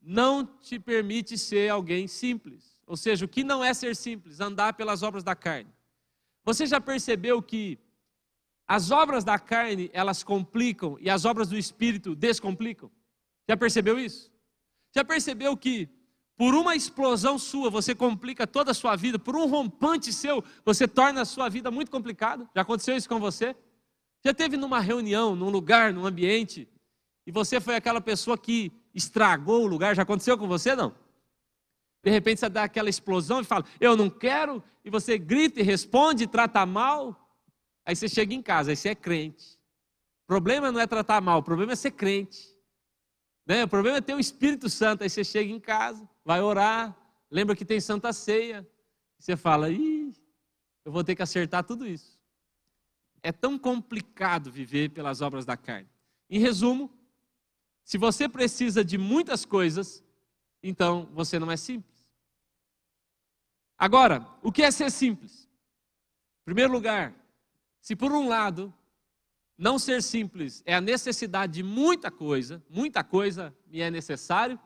não 0.00 0.46
te 0.46 0.78
permite 0.78 1.36
ser 1.36 1.68
alguém 1.68 2.08
simples. 2.08 2.78
Ou 2.86 2.96
seja, 2.96 3.24
o 3.24 3.28
que 3.28 3.44
não 3.44 3.62
é 3.62 3.74
ser 3.74 3.94
simples? 3.94 4.40
Andar 4.40 4.74
pelas 4.74 5.02
obras 5.02 5.22
da 5.24 5.34
carne. 5.34 5.75
Você 6.46 6.64
já 6.64 6.80
percebeu 6.80 7.42
que 7.42 7.76
as 8.68 8.92
obras 8.92 9.24
da 9.24 9.36
carne, 9.36 9.90
elas 9.92 10.22
complicam 10.22 10.96
e 11.00 11.10
as 11.10 11.24
obras 11.24 11.48
do 11.48 11.58
espírito 11.58 12.14
descomplicam? 12.14 12.88
Já 13.48 13.56
percebeu 13.56 13.98
isso? 13.98 14.32
Já 14.94 15.04
percebeu 15.04 15.56
que 15.56 15.88
por 16.36 16.54
uma 16.54 16.76
explosão 16.76 17.36
sua 17.36 17.68
você 17.68 17.96
complica 17.96 18.46
toda 18.46 18.70
a 18.70 18.74
sua 18.74 18.94
vida, 18.94 19.18
por 19.18 19.34
um 19.34 19.46
rompante 19.46 20.12
seu 20.12 20.42
você 20.64 20.86
torna 20.86 21.22
a 21.22 21.24
sua 21.24 21.48
vida 21.48 21.68
muito 21.68 21.90
complicada? 21.90 22.48
Já 22.54 22.62
aconteceu 22.62 22.96
isso 22.96 23.08
com 23.08 23.18
você? 23.18 23.56
Já 24.24 24.32
teve 24.32 24.56
numa 24.56 24.78
reunião, 24.78 25.34
num 25.34 25.50
lugar, 25.50 25.92
num 25.92 26.06
ambiente, 26.06 26.68
e 27.26 27.32
você 27.32 27.60
foi 27.60 27.74
aquela 27.74 28.00
pessoa 28.00 28.38
que 28.38 28.72
estragou 28.94 29.64
o 29.64 29.66
lugar? 29.66 29.96
Já 29.96 30.02
aconteceu 30.02 30.38
com 30.38 30.46
você, 30.46 30.76
não? 30.76 30.94
De 32.06 32.12
repente 32.12 32.38
você 32.38 32.48
dá 32.48 32.62
aquela 32.62 32.88
explosão 32.88 33.40
e 33.40 33.44
fala, 33.44 33.64
eu 33.80 33.96
não 33.96 34.08
quero, 34.08 34.62
e 34.84 34.88
você 34.88 35.18
grita 35.18 35.58
e 35.58 35.64
responde, 35.64 36.28
trata 36.28 36.64
mal. 36.64 37.36
Aí 37.84 37.96
você 37.96 38.08
chega 38.08 38.32
em 38.32 38.40
casa, 38.40 38.70
aí 38.70 38.76
você 38.76 38.90
é 38.90 38.94
crente. 38.94 39.58
O 40.22 40.26
problema 40.28 40.70
não 40.70 40.78
é 40.78 40.86
tratar 40.86 41.20
mal, 41.20 41.40
o 41.40 41.42
problema 41.42 41.72
é 41.72 41.74
ser 41.74 41.90
crente. 41.90 42.48
Né? 43.44 43.64
O 43.64 43.68
problema 43.68 43.98
é 43.98 44.00
ter 44.00 44.14
o 44.14 44.20
Espírito 44.20 44.70
Santo. 44.70 45.02
Aí 45.02 45.10
você 45.10 45.24
chega 45.24 45.50
em 45.50 45.58
casa, 45.58 46.08
vai 46.24 46.40
orar, 46.40 46.96
lembra 47.28 47.56
que 47.56 47.64
tem 47.64 47.80
Santa 47.80 48.12
Ceia. 48.12 48.64
Você 49.18 49.36
fala, 49.36 49.68
ih, 49.68 50.14
eu 50.84 50.92
vou 50.92 51.02
ter 51.02 51.16
que 51.16 51.22
acertar 51.22 51.64
tudo 51.64 51.84
isso. 51.84 52.16
É 53.20 53.32
tão 53.32 53.58
complicado 53.58 54.48
viver 54.48 54.90
pelas 54.90 55.22
obras 55.22 55.44
da 55.44 55.56
carne. 55.56 55.88
Em 56.30 56.38
resumo, 56.38 56.88
se 57.82 57.98
você 57.98 58.28
precisa 58.28 58.84
de 58.84 58.96
muitas 58.96 59.44
coisas, 59.44 60.04
então 60.62 61.08
você 61.12 61.36
não 61.36 61.50
é 61.50 61.56
simples. 61.56 61.95
Agora, 63.78 64.26
o 64.42 64.50
que 64.50 64.62
é 64.62 64.70
ser 64.70 64.90
simples? 64.90 65.48
Em 66.42 66.44
primeiro 66.44 66.72
lugar, 66.72 67.14
se 67.80 67.94
por 67.94 68.12
um 68.12 68.28
lado, 68.28 68.72
não 69.58 69.78
ser 69.78 70.02
simples 70.02 70.62
é 70.66 70.74
a 70.74 70.80
necessidade 70.80 71.54
de 71.54 71.62
muita 71.62 72.10
coisa, 72.10 72.62
muita 72.68 73.02
coisa 73.02 73.54
me 73.66 73.80
é 73.80 73.90
necessário, 73.90 74.58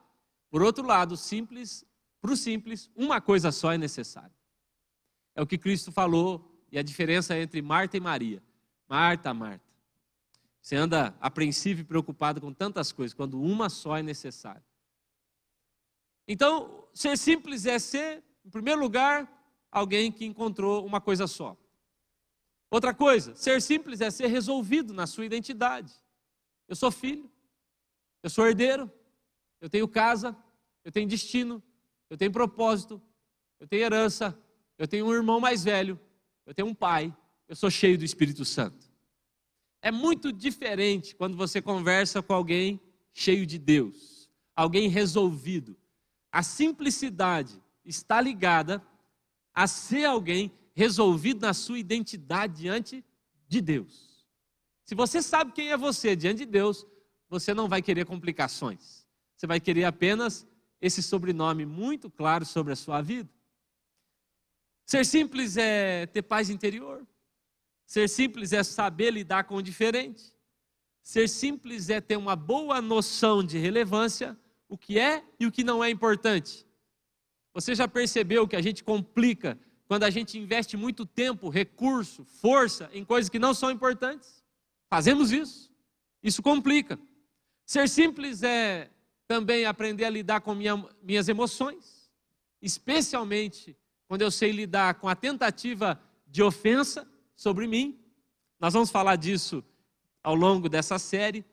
por 0.51 0.63
outro 0.63 0.85
lado, 0.85 1.17
simples, 1.17 1.85
para 2.21 2.33
o 2.33 2.37
simples, 2.37 2.91
uma 2.95 3.21
coisa 3.21 3.53
só 3.53 3.73
é 3.73 3.79
necessária. 3.79 4.35
É 5.35 5.41
o 5.41 5.47
que 5.47 5.57
Cristo 5.57 5.93
falou 5.93 6.65
e 6.71 6.79
a 6.79 6.83
diferença 6.83 7.39
entre 7.39 7.63
Marta 7.63 7.97
e 7.97 8.01
Maria. 8.01 8.43
Marta, 8.89 9.33
Marta. 9.33 9.65
Você 10.61 10.77
anda 10.77 11.15
apreensivo 11.21 11.81
e 11.81 11.85
preocupado 11.85 12.41
com 12.41 12.53
tantas 12.53 12.93
coisas, 12.93 13.15
quando 13.15 13.41
uma 13.41 13.71
só 13.71 13.97
é 13.97 14.03
necessária. 14.03 14.65
Então, 16.27 16.87
ser 16.93 17.17
simples 17.17 17.65
é 17.65 17.79
ser 17.79 18.23
em 18.45 18.51
primeiro 18.51 18.81
lugar, 18.81 19.29
alguém 19.71 20.11
que 20.11 20.25
encontrou 20.25 20.85
uma 20.85 21.01
coisa 21.01 21.27
só. 21.27 21.57
Outra 22.71 22.95
coisa, 22.95 23.35
ser 23.35 23.61
simples 23.61 24.01
é 24.01 24.11
ser 24.11 24.29
resolvido 24.29 24.95
na 24.95 25.07
sua 25.07 25.27
identidade. 25.27 25.93
Eu 26.69 26.77
sou 26.77 26.91
filho, 26.91 27.31
eu 28.23 28.31
sou 28.31 28.47
herdeiro, 28.47 28.91
eu 29.61 29.69
tenho 29.69 29.89
casa, 29.89 30.37
eu 30.85 30.93
tenho 30.93 31.09
destino, 31.09 31.63
eu 32.09 32.17
tenho 32.17 32.31
propósito, 32.31 33.03
eu 33.59 33.67
tenho 33.67 33.83
herança, 33.83 34.39
eu 34.79 34.87
tenho 34.87 35.07
um 35.07 35.13
irmão 35.13 35.41
mais 35.41 35.65
velho, 35.65 35.99
eu 36.47 36.55
tenho 36.55 36.69
um 36.69 36.75
pai, 36.75 37.15
eu 37.49 37.57
sou 37.57 37.71
cheio 37.71 37.99
do 37.99 38.05
Espírito 38.05 38.45
Santo. 38.45 38.89
É 39.83 39.91
muito 39.91 40.33
diferente 40.33 41.15
quando 41.17 41.37
você 41.37 41.61
conversa 41.61 42.23
com 42.23 42.33
alguém 42.33 42.81
cheio 43.13 43.45
de 43.45 43.59
Deus, 43.59 44.31
alguém 44.55 44.89
resolvido. 44.89 45.77
A 46.31 46.43
simplicidade 46.43 47.61
está 47.85 48.21
ligada 48.21 48.83
a 49.55 49.67
ser 49.67 50.05
alguém 50.05 50.53
resolvido 50.75 51.41
na 51.41 51.53
sua 51.53 51.79
identidade 51.79 52.61
diante 52.61 53.05
de 53.49 53.61
Deus. 53.61 54.27
Se 54.85 54.95
você 54.95 55.23
sabe 55.23 55.53
quem 55.53 55.71
é 55.71 55.77
você 55.77 56.17
diante 56.17 56.39
de 56.39 56.47
Deus, 56.47 56.87
você 57.29 57.55
não 57.55 57.69
vai 57.69 57.83
querer 57.83 58.05
complicações. 58.05 59.07
Você 59.37 59.47
vai 59.47 59.61
querer 59.61 59.85
apenas 59.85 60.47
esse 60.81 61.03
sobrenome 61.03 61.65
muito 61.65 62.11
claro 62.11 62.45
sobre 62.45 62.73
a 62.73 62.77
sua 62.77 63.01
vida. 63.01 63.31
Ser 64.87 65.07
simples 65.07 65.57
é 65.57 66.07
ter 66.07 66.23
paz 66.23 66.51
interior. 66.51 67.07
Ser 67.87 68.09
simples 68.09 68.53
é 68.53 68.63
saber 68.63 69.13
lidar 69.13 69.45
com 69.45 69.57
o 69.57 69.63
diferente. 69.63 70.33
Ser 71.03 71.29
simples 71.29 71.89
é 71.89 72.01
ter 72.01 72.17
uma 72.17 72.35
boa 72.35 72.81
noção 72.81 73.45
de 73.45 73.59
relevância, 73.59 74.39
o 74.69 74.77
que 74.77 74.99
é 74.99 75.25
e 75.39 75.47
o 75.47 75.53
que 75.53 75.65
não 75.65 75.83
é 75.83 75.91
importante. 75.91 76.67
Você 77.53 77.75
já 77.75 77.89
percebeu 77.89 78.47
que 78.47 78.57
a 78.57 78.63
gente 78.63 78.85
complica 78.85 79.59
quando 79.89 80.05
a 80.05 80.11
gente 80.11 80.39
investe 80.39 80.77
muito 80.77 81.05
tempo, 81.05 81.49
recurso, 81.49 82.25
força 82.25 82.89
em 82.93 83.05
coisas 83.05 83.29
que 83.29 83.41
não 83.41 83.53
são 83.53 83.71
importantes? 83.71 84.45
Fazemos 84.89 85.33
isso. 85.33 85.71
Isso 86.23 86.43
complica. 86.43 86.99
Ser 87.67 87.89
simples 87.89 88.43
é 88.43 88.91
também 89.27 89.65
aprender 89.65 90.05
a 90.05 90.11
lidar 90.11 90.41
com 90.43 90.55
minha, 90.55 90.77
minhas 91.03 91.29
emoções, 91.29 92.11
especialmente 92.61 93.77
quando 94.07 94.23
eu 94.23 94.31
sei 94.31 94.53
lidar 94.53 94.95
com 94.95 95.09
a 95.09 95.17
tentativa 95.17 96.01
de 96.27 96.43
ofensa 96.43 97.09
sobre 97.35 97.67
mim. 97.67 97.99
Nós 98.61 98.75
vamos 98.75 98.91
falar 98.91 99.17
disso 99.17 99.65
ao 100.23 100.35
longo 100.35 100.69
dessa 100.69 100.99
série. 100.99 101.45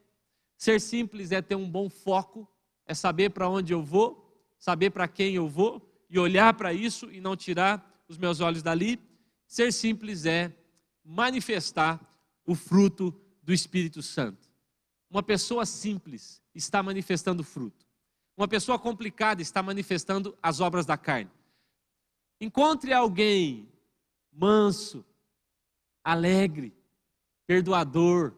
Ser 0.58 0.82
simples 0.82 1.32
é 1.32 1.42
ter 1.42 1.56
um 1.56 1.70
bom 1.70 1.90
foco, 1.90 2.48
é 2.86 2.94
saber 2.94 3.30
para 3.30 3.50
onde 3.50 3.74
eu 3.74 3.82
vou, 3.82 4.44
saber 4.60 4.90
para 4.90 5.08
quem 5.08 5.36
eu 5.36 5.48
vou 5.48 5.87
e 6.10 6.18
olhar 6.18 6.54
para 6.54 6.74
isso 6.74 7.12
e 7.12 7.20
não 7.20 7.36
tirar 7.36 8.04
os 8.08 8.18
meus 8.18 8.40
olhos 8.40 8.64
dali. 8.64 9.00
Ser 9.46 9.72
simples 9.72 10.26
é 10.26 10.56
manifestar 11.04 12.00
o 12.46 12.56
fruto 12.56 13.14
do 13.42 13.54
Espírito 13.54 14.02
Santo. 14.02 14.50
Uma 15.10 15.24
pessoa 15.24 15.66
simples 15.66 16.42
está 16.54 16.84
manifestando 16.84 17.44
fruto. 17.44 17.86
Uma 18.36 18.48
pessoa 18.48 18.78
complicada 18.78 19.42
está 19.42 19.64
manifestando 19.64 20.38
as 20.44 20.60
obras 20.60 20.86
da 20.86 20.98
carne. 20.98 21.32
Encontre 22.40 22.94
alguém 22.94 23.68
manso, 24.32 25.04
alegre, 26.04 26.74
perdoador, 27.48 28.36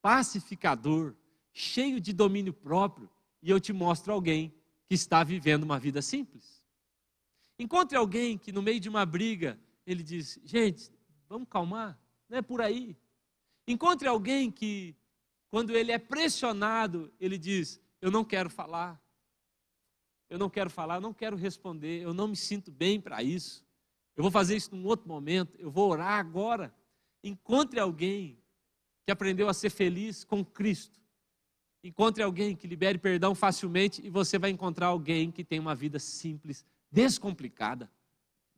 pacificador, 0.00 1.14
cheio 1.52 2.00
de 2.00 2.12
domínio 2.12 2.52
próprio, 2.52 3.10
e 3.42 3.50
eu 3.50 3.58
te 3.58 3.72
mostro 3.72 4.12
alguém 4.12 4.54
que 4.86 4.94
está 4.94 5.24
vivendo 5.24 5.64
uma 5.64 5.78
vida 5.78 6.00
simples. 6.00 6.59
Encontre 7.60 7.94
alguém 7.94 8.38
que 8.38 8.50
no 8.50 8.62
meio 8.62 8.80
de 8.80 8.88
uma 8.88 9.04
briga, 9.04 9.60
ele 9.86 10.02
diz: 10.02 10.40
gente, 10.42 10.90
vamos 11.28 11.46
calmar, 11.46 12.00
não 12.26 12.38
é 12.38 12.42
por 12.42 12.62
aí. 12.62 12.96
Encontre 13.68 14.08
alguém 14.08 14.50
que, 14.50 14.96
quando 15.50 15.76
ele 15.76 15.92
é 15.92 15.98
pressionado, 15.98 17.12
ele 17.20 17.36
diz: 17.36 17.78
eu 18.00 18.10
não 18.10 18.24
quero 18.24 18.48
falar, 18.48 18.98
eu 20.30 20.38
não 20.38 20.48
quero 20.48 20.70
falar, 20.70 20.94
eu 20.94 21.00
não 21.02 21.12
quero 21.12 21.36
responder, 21.36 22.00
eu 22.00 22.14
não 22.14 22.28
me 22.28 22.36
sinto 22.36 22.70
bem 22.70 22.98
para 22.98 23.22
isso. 23.22 23.62
Eu 24.16 24.22
vou 24.22 24.30
fazer 24.30 24.56
isso 24.56 24.74
num 24.74 24.86
outro 24.86 25.06
momento, 25.06 25.54
eu 25.60 25.70
vou 25.70 25.90
orar 25.90 26.18
agora. 26.18 26.74
Encontre 27.22 27.78
alguém 27.78 28.42
que 29.04 29.12
aprendeu 29.12 29.50
a 29.50 29.54
ser 29.54 29.68
feliz 29.68 30.24
com 30.24 30.42
Cristo. 30.42 30.98
Encontre 31.84 32.22
alguém 32.22 32.56
que 32.56 32.66
libere 32.66 32.96
perdão 32.96 33.34
facilmente 33.34 34.00
e 34.02 34.08
você 34.08 34.38
vai 34.38 34.48
encontrar 34.48 34.86
alguém 34.86 35.30
que 35.30 35.44
tem 35.44 35.58
uma 35.58 35.74
vida 35.74 35.98
simples, 35.98 36.64
descomplicada. 36.90 37.90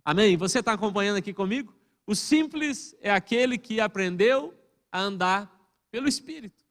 Amém? 0.05 0.37
Você 0.37 0.61
está 0.61 0.73
acompanhando 0.73 1.17
aqui 1.17 1.33
comigo? 1.33 1.75
O 2.07 2.15
simples 2.15 2.97
é 3.01 3.11
aquele 3.11 3.57
que 3.57 3.81
aprendeu 3.81 4.55
a 4.91 5.01
andar 5.01 5.51
pelo 5.91 6.09
Espírito. 6.09 6.65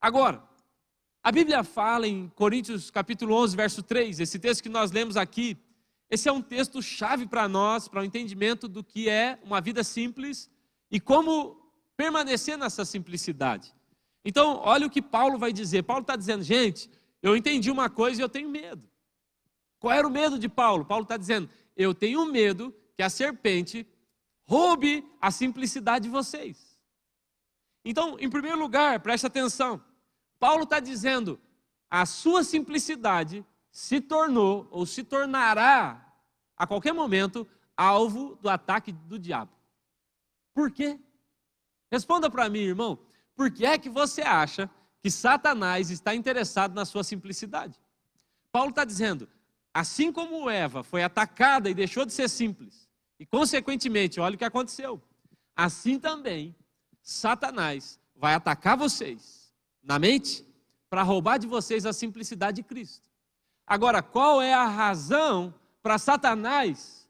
Agora, 0.00 0.42
a 1.22 1.30
Bíblia 1.30 1.62
fala 1.62 2.08
em 2.08 2.28
Coríntios 2.30 2.90
capítulo 2.90 3.34
11, 3.34 3.56
verso 3.56 3.82
3, 3.82 4.20
esse 4.20 4.38
texto 4.38 4.62
que 4.62 4.68
nós 4.68 4.90
lemos 4.90 5.16
aqui, 5.16 5.58
esse 6.08 6.28
é 6.28 6.32
um 6.32 6.40
texto 6.40 6.82
chave 6.82 7.26
para 7.26 7.46
nós, 7.46 7.86
para 7.86 8.00
o 8.00 8.04
entendimento 8.04 8.66
do 8.66 8.82
que 8.82 9.08
é 9.08 9.38
uma 9.44 9.60
vida 9.60 9.84
simples 9.84 10.50
e 10.90 10.98
como 10.98 11.60
permanecer 11.96 12.56
nessa 12.56 12.84
simplicidade. 12.84 13.74
Então, 14.24 14.60
olha 14.64 14.86
o 14.86 14.90
que 14.90 15.02
Paulo 15.02 15.38
vai 15.38 15.52
dizer. 15.52 15.82
Paulo 15.82 16.02
está 16.02 16.16
dizendo, 16.16 16.42
gente, 16.42 16.90
eu 17.22 17.36
entendi 17.36 17.70
uma 17.70 17.88
coisa 17.88 18.20
e 18.20 18.24
eu 18.24 18.28
tenho 18.28 18.48
medo. 18.48 18.89
Qual 19.80 19.92
era 19.92 20.06
o 20.06 20.10
medo 20.10 20.38
de 20.38 20.48
Paulo? 20.48 20.84
Paulo 20.84 21.02
está 21.02 21.16
dizendo: 21.16 21.50
eu 21.74 21.94
tenho 21.94 22.24
medo 22.26 22.72
que 22.94 23.02
a 23.02 23.10
serpente 23.10 23.88
roube 24.46 25.10
a 25.20 25.30
simplicidade 25.30 26.04
de 26.04 26.10
vocês. 26.10 26.78
Então, 27.84 28.18
em 28.20 28.28
primeiro 28.28 28.58
lugar, 28.58 29.00
preste 29.00 29.26
atenção. 29.26 29.82
Paulo 30.38 30.64
está 30.64 30.78
dizendo: 30.78 31.40
a 31.88 32.04
sua 32.04 32.44
simplicidade 32.44 33.44
se 33.72 34.00
tornou 34.00 34.68
ou 34.70 34.84
se 34.84 35.02
tornará 35.02 36.14
a 36.56 36.66
qualquer 36.66 36.92
momento 36.92 37.48
alvo 37.74 38.36
do 38.36 38.50
ataque 38.50 38.92
do 38.92 39.18
diabo. 39.18 39.52
Por 40.52 40.70
quê? 40.70 41.00
Responda 41.90 42.28
para 42.28 42.50
mim, 42.50 42.60
irmão. 42.60 42.98
Por 43.34 43.50
que 43.50 43.64
é 43.64 43.78
que 43.78 43.88
você 43.88 44.20
acha 44.20 44.68
que 45.00 45.10
Satanás 45.10 45.88
está 45.90 46.14
interessado 46.14 46.74
na 46.74 46.84
sua 46.84 47.02
simplicidade? 47.02 47.80
Paulo 48.52 48.70
está 48.70 48.84
dizendo: 48.84 49.26
Assim 49.72 50.12
como 50.12 50.50
Eva 50.50 50.82
foi 50.82 51.02
atacada 51.02 51.70
e 51.70 51.74
deixou 51.74 52.04
de 52.04 52.12
ser 52.12 52.28
simples, 52.28 52.88
e 53.18 53.26
consequentemente, 53.26 54.18
olha 54.18 54.34
o 54.34 54.38
que 54.38 54.44
aconteceu. 54.44 55.00
Assim 55.54 55.98
também, 55.98 56.56
Satanás 57.02 58.00
vai 58.16 58.34
atacar 58.34 58.76
vocês 58.76 59.52
na 59.82 59.98
mente 59.98 60.44
para 60.88 61.02
roubar 61.02 61.38
de 61.38 61.46
vocês 61.46 61.86
a 61.86 61.92
simplicidade 61.92 62.56
de 62.56 62.62
Cristo. 62.62 63.08
Agora, 63.66 64.02
qual 64.02 64.42
é 64.42 64.52
a 64.52 64.66
razão 64.66 65.54
para 65.82 65.98
Satanás 65.98 67.08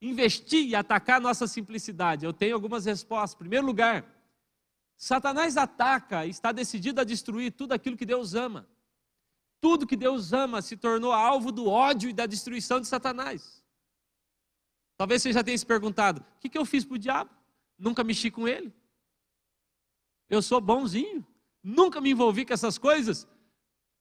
investir 0.00 0.66
e 0.66 0.74
atacar 0.74 1.20
nossa 1.20 1.46
simplicidade? 1.46 2.24
Eu 2.24 2.32
tenho 2.32 2.54
algumas 2.54 2.86
respostas. 2.86 3.34
Em 3.34 3.38
primeiro 3.38 3.66
lugar, 3.66 4.04
Satanás 4.96 5.56
ataca 5.56 6.24
e 6.24 6.30
está 6.30 6.50
decidido 6.50 7.00
a 7.00 7.04
destruir 7.04 7.52
tudo 7.52 7.72
aquilo 7.72 7.96
que 7.96 8.06
Deus 8.06 8.34
ama. 8.34 8.66
Tudo 9.60 9.86
que 9.86 9.96
Deus 9.96 10.32
ama 10.32 10.62
se 10.62 10.76
tornou 10.76 11.12
alvo 11.12 11.50
do 11.50 11.68
ódio 11.68 12.08
e 12.08 12.12
da 12.12 12.26
destruição 12.26 12.80
de 12.80 12.86
Satanás. 12.86 13.62
Talvez 14.96 15.22
você 15.22 15.32
já 15.32 15.42
tenha 15.42 15.56
se 15.56 15.66
perguntado: 15.66 16.20
o 16.20 16.40
que, 16.40 16.48
que 16.48 16.58
eu 16.58 16.64
fiz 16.64 16.84
para 16.84 16.94
o 16.94 16.98
diabo? 16.98 17.30
Nunca 17.78 18.04
mexi 18.04 18.30
com 18.30 18.46
ele. 18.46 18.72
Eu 20.28 20.42
sou 20.42 20.60
bonzinho, 20.60 21.26
nunca 21.62 22.00
me 22.00 22.10
envolvi 22.10 22.44
com 22.44 22.52
essas 22.52 22.76
coisas. 22.76 23.26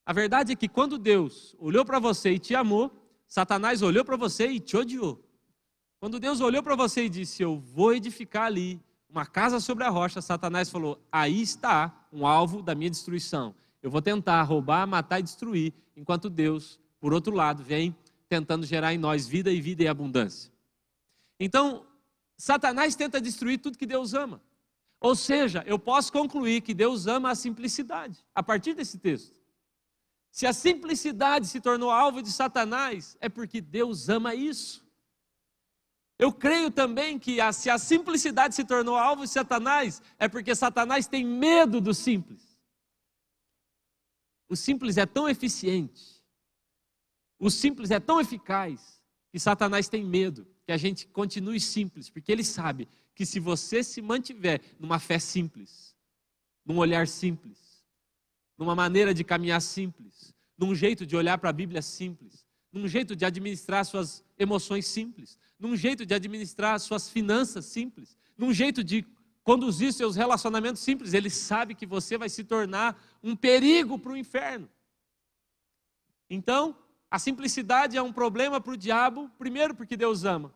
A 0.06 0.14
verdade 0.14 0.54
é 0.54 0.56
que 0.56 0.68
quando 0.68 0.98
Deus 0.98 1.56
olhou 1.60 1.86
para 1.86 2.00
você 2.00 2.32
e 2.32 2.40
te 2.40 2.56
amou, 2.56 2.92
Satanás 3.28 3.82
olhou 3.82 4.06
para 4.06 4.16
você 4.16 4.48
e 4.48 4.60
te 4.60 4.76
odiou. 4.78 5.24
Quando 6.00 6.20
Deus 6.20 6.40
olhou 6.40 6.64
para 6.64 6.76
você 6.76 7.06
e 7.06 7.10
disse: 7.10 7.44
Eu 7.44 7.60
vou 7.60 7.94
edificar 7.94 8.44
ali 8.44 8.82
uma 9.10 9.26
casa 9.26 9.60
sobre 9.60 9.84
a 9.84 9.90
rocha, 9.90 10.22
Satanás 10.22 10.70
falou: 10.70 11.02
Aí 11.12 11.42
está 11.42 12.08
um 12.12 12.26
alvo 12.26 12.62
da 12.62 12.76
minha 12.76 12.90
destruição. 12.90 13.56
Eu 13.88 13.92
vou 13.92 14.02
tentar 14.02 14.44
roubar, 14.44 14.86
matar 14.86 15.22
e 15.22 15.24
destruir, 15.24 15.74
enquanto 15.96 16.30
Deus, 16.30 16.78
por 17.00 17.14
outro 17.14 17.34
lado, 17.34 17.64
vem 17.64 17.96
tentando 18.28 18.66
gerar 18.66 18.94
em 18.94 18.98
nós 18.98 19.26
vida 19.26 19.50
e 19.50 19.62
vida 19.62 19.82
e 19.82 19.88
abundância. 19.88 20.52
Então, 21.40 21.88
Satanás 22.36 22.98
tenta 22.98 23.22
destruir 23.22 23.60
tudo 23.60 23.78
que 23.78 23.86
Deus 23.86 24.14
ama. 24.14 24.42
Ou 25.00 25.16
seja, 25.16 25.64
eu 25.66 25.80
posso 25.80 26.12
concluir 26.12 26.60
que 26.60 26.74
Deus 26.74 27.08
ama 27.08 27.32
a 27.32 27.36
simplicidade, 27.36 28.26
a 28.36 28.44
partir 28.44 28.74
desse 28.74 28.98
texto. 28.98 29.40
Se 30.32 30.46
a 30.46 30.52
simplicidade 30.52 31.48
se 31.48 31.62
tornou 31.62 31.90
alvo 31.90 32.22
de 32.22 32.30
Satanás, 32.30 33.16
é 33.22 33.30
porque 33.30 33.62
Deus 33.62 34.10
ama 34.10 34.36
isso. 34.36 34.86
Eu 36.20 36.34
creio 36.34 36.70
também 36.70 37.18
que 37.18 37.40
a, 37.40 37.54
se 37.54 37.70
a 37.70 37.78
simplicidade 37.78 38.54
se 38.54 38.66
tornou 38.66 38.98
alvo 38.98 39.24
de 39.24 39.30
Satanás, 39.30 40.02
é 40.20 40.28
porque 40.28 40.54
Satanás 40.54 41.08
tem 41.08 41.24
medo 41.24 41.80
do 41.80 41.94
simples. 41.94 42.47
O 44.50 44.56
simples 44.56 44.98
é 44.98 45.06
tão 45.06 45.28
eficiente, 45.28 46.18
o 47.40 47.50
simples 47.50 47.92
é 47.92 48.00
tão 48.00 48.20
eficaz, 48.20 48.98
que 49.32 49.40
Satanás 49.40 49.88
tem 49.90 50.04
medo 50.04 50.48
que 50.66 50.72
a 50.72 50.78
gente 50.78 51.08
continue 51.08 51.60
simples, 51.60 52.10
porque 52.10 52.32
ele 52.32 52.44
sabe 52.44 52.88
que 53.14 53.26
se 53.26 53.40
você 53.40 53.84
se 53.84 54.02
mantiver 54.02 54.62
numa 54.80 55.00
fé 55.00 55.20
simples, 55.20 55.96
num 56.66 56.78
olhar 56.78 57.08
simples, 57.08 57.84
numa 58.58 58.76
maneira 58.76 59.14
de 59.14 59.24
caminhar 59.24 59.62
simples, 59.62 60.34
num 60.58 60.74
jeito 60.74 61.06
de 61.06 61.16
olhar 61.16 61.38
para 61.38 61.50
a 61.50 61.54
Bíblia 61.54 61.82
simples, 61.82 62.46
num 62.72 62.88
jeito 62.88 63.16
de 63.16 63.26
administrar 63.26 63.86
suas 63.86 64.24
emoções 64.38 64.88
simples, 64.88 65.38
num 65.60 65.76
jeito 65.76 66.06
de 66.06 66.14
administrar 66.14 66.80
suas 66.80 67.10
finanças 67.10 67.66
simples, 67.66 68.18
num 68.38 68.54
jeito 68.54 68.84
de 68.84 69.06
conduzir 69.48 69.94
seus 69.94 70.18
relacionamentos 70.18 70.82
simples, 70.82 71.14
ele 71.14 71.30
sabe 71.30 71.74
que 71.74 71.86
você 71.86 72.18
vai 72.18 72.28
se 72.28 72.44
tornar 72.44 73.02
um 73.24 73.34
perigo 73.34 73.98
para 73.98 74.12
o 74.12 74.18
inferno. 74.18 74.70
Então, 76.30 76.78
a 77.10 77.18
simplicidade 77.18 77.96
é 77.96 78.02
um 78.02 78.12
problema 78.12 78.60
para 78.60 78.74
o 78.74 78.76
diabo, 78.76 79.32
primeiro 79.38 79.74
porque 79.74 79.96
Deus 79.96 80.26
ama. 80.26 80.54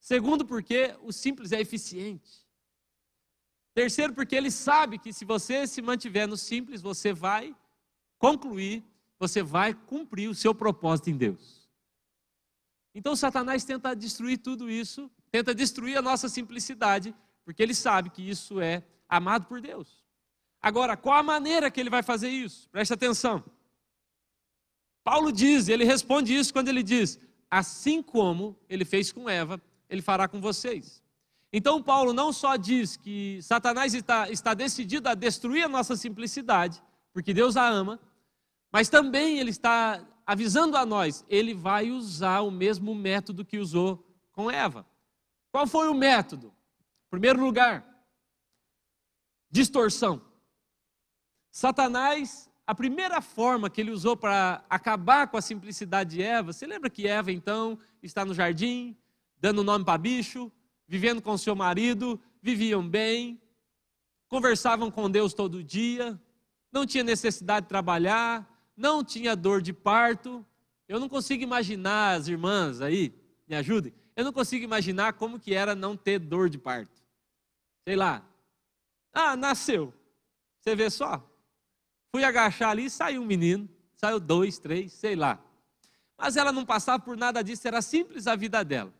Segundo, 0.00 0.46
porque 0.46 0.96
o 1.02 1.12
simples 1.12 1.52
é 1.52 1.60
eficiente. 1.60 2.46
Terceiro, 3.74 4.14
porque 4.14 4.34
ele 4.34 4.50
sabe 4.50 4.98
que 4.98 5.12
se 5.12 5.26
você 5.26 5.66
se 5.66 5.82
mantiver 5.82 6.26
no 6.26 6.38
simples, 6.38 6.80
você 6.80 7.12
vai 7.12 7.54
concluir, 8.16 8.82
você 9.18 9.42
vai 9.42 9.74
cumprir 9.74 10.30
o 10.30 10.34
seu 10.34 10.54
propósito 10.54 11.10
em 11.10 11.18
Deus. 11.18 11.68
Então, 12.94 13.14
Satanás 13.14 13.62
tenta 13.62 13.94
destruir 13.94 14.38
tudo 14.38 14.70
isso, 14.70 15.10
tenta 15.30 15.54
destruir 15.54 15.98
a 15.98 16.02
nossa 16.02 16.30
simplicidade, 16.30 17.14
porque 17.44 17.62
ele 17.62 17.74
sabe 17.74 18.10
que 18.10 18.22
isso 18.22 18.60
é 18.60 18.82
amado 19.08 19.46
por 19.46 19.60
Deus. 19.60 20.02
Agora, 20.60 20.96
qual 20.96 21.18
a 21.18 21.22
maneira 21.22 21.70
que 21.70 21.80
ele 21.80 21.90
vai 21.90 22.02
fazer 22.02 22.28
isso? 22.28 22.68
Preste 22.70 22.94
atenção. 22.94 23.44
Paulo 25.02 25.32
diz, 25.32 25.68
ele 25.68 25.84
responde 25.84 26.34
isso 26.34 26.52
quando 26.52 26.68
ele 26.68 26.82
diz: 26.82 27.18
assim 27.50 28.02
como 28.02 28.56
ele 28.68 28.84
fez 28.84 29.10
com 29.10 29.28
Eva, 29.28 29.60
ele 29.88 30.00
fará 30.00 30.28
com 30.28 30.40
vocês. 30.40 31.02
Então, 31.52 31.82
Paulo 31.82 32.14
não 32.14 32.32
só 32.32 32.56
diz 32.56 32.96
que 32.96 33.38
Satanás 33.42 33.92
está, 33.92 34.30
está 34.30 34.54
decidido 34.54 35.08
a 35.08 35.14
destruir 35.14 35.64
a 35.64 35.68
nossa 35.68 35.96
simplicidade, 35.96 36.82
porque 37.12 37.34
Deus 37.34 37.56
a 37.58 37.68
ama, 37.68 38.00
mas 38.70 38.88
também 38.88 39.38
ele 39.38 39.50
está 39.50 40.02
avisando 40.24 40.78
a 40.78 40.86
nós, 40.86 41.26
ele 41.28 41.52
vai 41.52 41.90
usar 41.90 42.40
o 42.40 42.50
mesmo 42.50 42.94
método 42.94 43.44
que 43.44 43.58
usou 43.58 44.02
com 44.32 44.50
Eva. 44.50 44.86
Qual 45.50 45.66
foi 45.66 45.88
o 45.88 45.94
método? 45.94 46.54
Primeiro 47.12 47.44
lugar, 47.44 47.86
distorção. 49.50 50.22
Satanás, 51.50 52.50
a 52.66 52.74
primeira 52.74 53.20
forma 53.20 53.68
que 53.68 53.82
ele 53.82 53.90
usou 53.90 54.16
para 54.16 54.64
acabar 54.70 55.28
com 55.28 55.36
a 55.36 55.42
simplicidade 55.42 56.16
de 56.16 56.22
Eva, 56.22 56.54
você 56.54 56.66
lembra 56.66 56.88
que 56.88 57.06
Eva 57.06 57.30
então 57.30 57.78
está 58.02 58.24
no 58.24 58.32
jardim, 58.32 58.96
dando 59.38 59.62
nome 59.62 59.84
para 59.84 59.98
bicho, 59.98 60.50
vivendo 60.88 61.20
com 61.20 61.36
seu 61.36 61.54
marido, 61.54 62.18
viviam 62.40 62.88
bem, 62.88 63.38
conversavam 64.26 64.90
com 64.90 65.10
Deus 65.10 65.34
todo 65.34 65.62
dia, 65.62 66.18
não 66.72 66.86
tinha 66.86 67.04
necessidade 67.04 67.66
de 67.66 67.68
trabalhar, 67.68 68.72
não 68.74 69.04
tinha 69.04 69.36
dor 69.36 69.60
de 69.60 69.74
parto. 69.74 70.42
Eu 70.88 70.98
não 70.98 71.10
consigo 71.10 71.42
imaginar 71.42 72.14
as 72.16 72.26
irmãs 72.26 72.80
aí, 72.80 73.14
me 73.46 73.54
ajudem. 73.54 73.92
Eu 74.16 74.24
não 74.24 74.32
consigo 74.32 74.64
imaginar 74.64 75.12
como 75.12 75.38
que 75.38 75.54
era 75.54 75.74
não 75.74 75.94
ter 75.94 76.18
dor 76.18 76.48
de 76.48 76.56
parto. 76.56 76.91
Sei 77.84 77.96
lá. 77.96 78.24
Ah, 79.12 79.36
nasceu. 79.36 79.92
Você 80.60 80.74
vê 80.74 80.88
só. 80.90 81.22
Fui 82.10 82.24
agachar 82.24 82.70
ali 82.70 82.88
saiu 82.88 83.22
um 83.22 83.26
menino. 83.26 83.68
Saiu 83.94 84.18
dois, 84.18 84.58
três, 84.58 84.92
sei 84.92 85.14
lá. 85.14 85.42
Mas 86.16 86.36
ela 86.36 86.52
não 86.52 86.64
passava 86.64 87.02
por 87.02 87.16
nada 87.16 87.42
disso, 87.42 87.66
era 87.66 87.82
simples 87.82 88.26
a 88.26 88.36
vida 88.36 88.64
dela. 88.64 88.92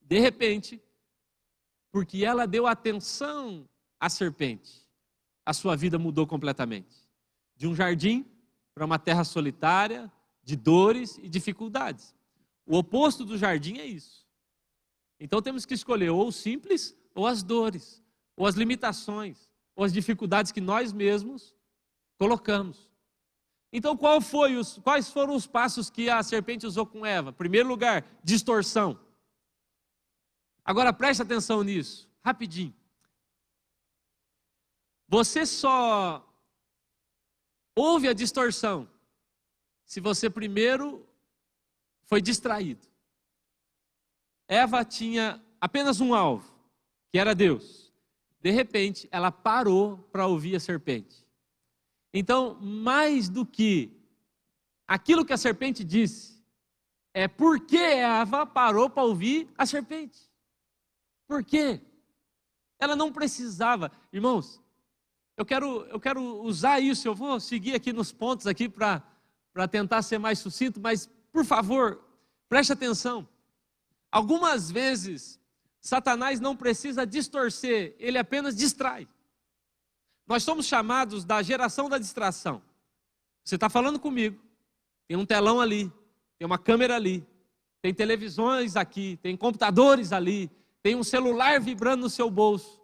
De 0.00 0.18
repente, 0.18 0.82
porque 1.90 2.24
ela 2.24 2.46
deu 2.46 2.66
atenção 2.66 3.68
à 4.00 4.08
serpente, 4.08 4.86
a 5.44 5.52
sua 5.52 5.76
vida 5.76 5.98
mudou 5.98 6.26
completamente. 6.26 7.08
De 7.56 7.66
um 7.66 7.74
jardim 7.74 8.24
para 8.74 8.84
uma 8.84 8.98
terra 8.98 9.24
solitária, 9.24 10.10
de 10.42 10.56
dores 10.56 11.18
e 11.18 11.28
dificuldades. 11.28 12.14
O 12.66 12.76
oposto 12.76 13.24
do 13.24 13.38
jardim 13.38 13.78
é 13.78 13.86
isso. 13.86 14.26
Então 15.20 15.42
temos 15.42 15.64
que 15.64 15.74
escolher 15.74 16.10
ou 16.10 16.32
simples 16.32 16.96
ou 17.14 17.26
as 17.26 17.42
dores, 17.42 18.02
ou 18.36 18.46
as 18.46 18.54
limitações, 18.54 19.48
ou 19.74 19.84
as 19.84 19.92
dificuldades 19.92 20.52
que 20.52 20.60
nós 20.60 20.92
mesmos 20.92 21.54
colocamos. 22.18 22.90
Então, 23.72 23.96
qual 23.96 24.18
os, 24.18 24.78
quais 24.78 25.10
foram 25.10 25.34
os 25.34 25.46
passos 25.46 25.88
que 25.88 26.10
a 26.10 26.22
serpente 26.22 26.66
usou 26.66 26.86
com 26.86 27.06
Eva? 27.06 27.32
Primeiro 27.32 27.68
lugar, 27.68 28.04
distorção. 28.22 29.00
Agora 30.64 30.92
preste 30.92 31.22
atenção 31.22 31.62
nisso, 31.62 32.08
rapidinho. 32.20 32.74
Você 35.08 35.44
só 35.46 36.26
ouve 37.74 38.08
a 38.08 38.12
distorção 38.12 38.88
se 39.84 40.00
você 40.00 40.30
primeiro 40.30 41.06
foi 42.04 42.20
distraído. 42.20 42.86
Eva 44.46 44.84
tinha 44.84 45.42
apenas 45.60 46.00
um 46.00 46.14
alvo, 46.14 46.51
que 47.12 47.18
era 47.18 47.34
Deus. 47.34 47.92
De 48.40 48.50
repente, 48.50 49.06
ela 49.12 49.30
parou 49.30 49.98
para 50.10 50.26
ouvir 50.26 50.56
a 50.56 50.60
serpente. 50.60 51.24
Então, 52.12 52.58
mais 52.60 53.28
do 53.28 53.44
que 53.46 53.92
aquilo 54.88 55.24
que 55.24 55.32
a 55.32 55.36
serpente 55.36 55.84
disse, 55.84 56.42
é 57.14 57.28
porque 57.28 57.76
Eva 57.76 58.46
parou 58.46 58.88
para 58.88 59.04
ouvir 59.04 59.48
a 59.56 59.66
serpente. 59.66 60.18
Por 61.28 61.44
quê? 61.44 61.80
Ela 62.78 62.96
não 62.96 63.12
precisava. 63.12 63.92
Irmãos, 64.12 64.60
eu 65.36 65.44
quero, 65.44 65.84
eu 65.86 66.00
quero 66.00 66.42
usar 66.42 66.80
isso, 66.80 67.06
eu 67.06 67.14
vou 67.14 67.38
seguir 67.38 67.74
aqui 67.74 67.92
nos 67.92 68.10
pontos 68.10 68.46
aqui 68.46 68.68
para 68.68 69.02
tentar 69.70 70.02
ser 70.02 70.18
mais 70.18 70.38
sucinto, 70.38 70.80
mas, 70.80 71.08
por 71.30 71.44
favor, 71.44 72.02
preste 72.48 72.72
atenção. 72.72 73.28
Algumas 74.10 74.70
vezes, 74.70 75.38
Satanás 75.82 76.38
não 76.38 76.56
precisa 76.56 77.04
distorcer, 77.04 77.96
ele 77.98 78.16
apenas 78.16 78.54
distrai. 78.54 79.08
Nós 80.28 80.44
somos 80.44 80.66
chamados 80.66 81.24
da 81.24 81.42
geração 81.42 81.88
da 81.88 81.98
distração. 81.98 82.62
Você 83.44 83.56
está 83.56 83.68
falando 83.68 83.98
comigo, 83.98 84.40
tem 85.08 85.16
um 85.16 85.26
telão 85.26 85.60
ali, 85.60 85.92
tem 86.38 86.46
uma 86.46 86.56
câmera 86.56 86.94
ali, 86.94 87.26
tem 87.82 87.92
televisões 87.92 88.76
aqui, 88.76 89.18
tem 89.20 89.36
computadores 89.36 90.12
ali, 90.12 90.48
tem 90.84 90.94
um 90.94 91.02
celular 91.02 91.60
vibrando 91.60 92.02
no 92.02 92.10
seu 92.10 92.30
bolso, 92.30 92.80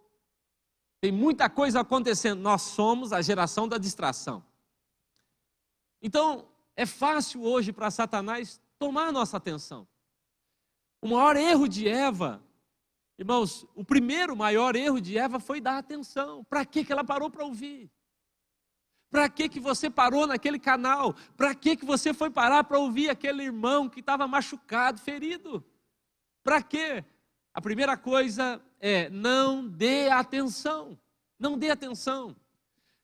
tem 1.00 1.12
muita 1.12 1.48
coisa 1.48 1.80
acontecendo. 1.80 2.40
Nós 2.40 2.62
somos 2.62 3.12
a 3.12 3.22
geração 3.22 3.68
da 3.68 3.78
distração. 3.78 4.44
Então, 6.02 6.48
é 6.74 6.84
fácil 6.84 7.44
hoje 7.44 7.72
para 7.72 7.92
Satanás 7.92 8.60
tomar 8.76 9.12
nossa 9.12 9.36
atenção. 9.36 9.86
O 11.00 11.06
maior 11.06 11.36
erro 11.36 11.68
de 11.68 11.86
Eva 11.88 12.42
Irmãos, 13.18 13.66
o 13.74 13.84
primeiro 13.84 14.36
maior 14.36 14.76
erro 14.76 15.00
de 15.00 15.18
Eva 15.18 15.40
foi 15.40 15.60
dar 15.60 15.76
atenção. 15.76 16.44
Para 16.44 16.64
que 16.64 16.86
ela 16.88 17.02
parou 17.02 17.28
para 17.28 17.44
ouvir? 17.44 17.90
Para 19.10 19.28
que, 19.28 19.48
que 19.48 19.58
você 19.58 19.90
parou 19.90 20.26
naquele 20.26 20.58
canal? 20.58 21.14
Para 21.36 21.52
que, 21.52 21.76
que 21.76 21.84
você 21.84 22.14
foi 22.14 22.30
parar 22.30 22.62
para 22.62 22.78
ouvir 22.78 23.10
aquele 23.10 23.42
irmão 23.42 23.88
que 23.88 23.98
estava 23.98 24.28
machucado, 24.28 25.00
ferido? 25.00 25.64
Para 26.44 26.62
quê? 26.62 27.04
A 27.52 27.60
primeira 27.60 27.96
coisa 27.96 28.62
é 28.78 29.10
não 29.10 29.66
dê 29.66 30.08
atenção. 30.10 30.96
Não 31.36 31.58
dê 31.58 31.70
atenção. 31.70 32.36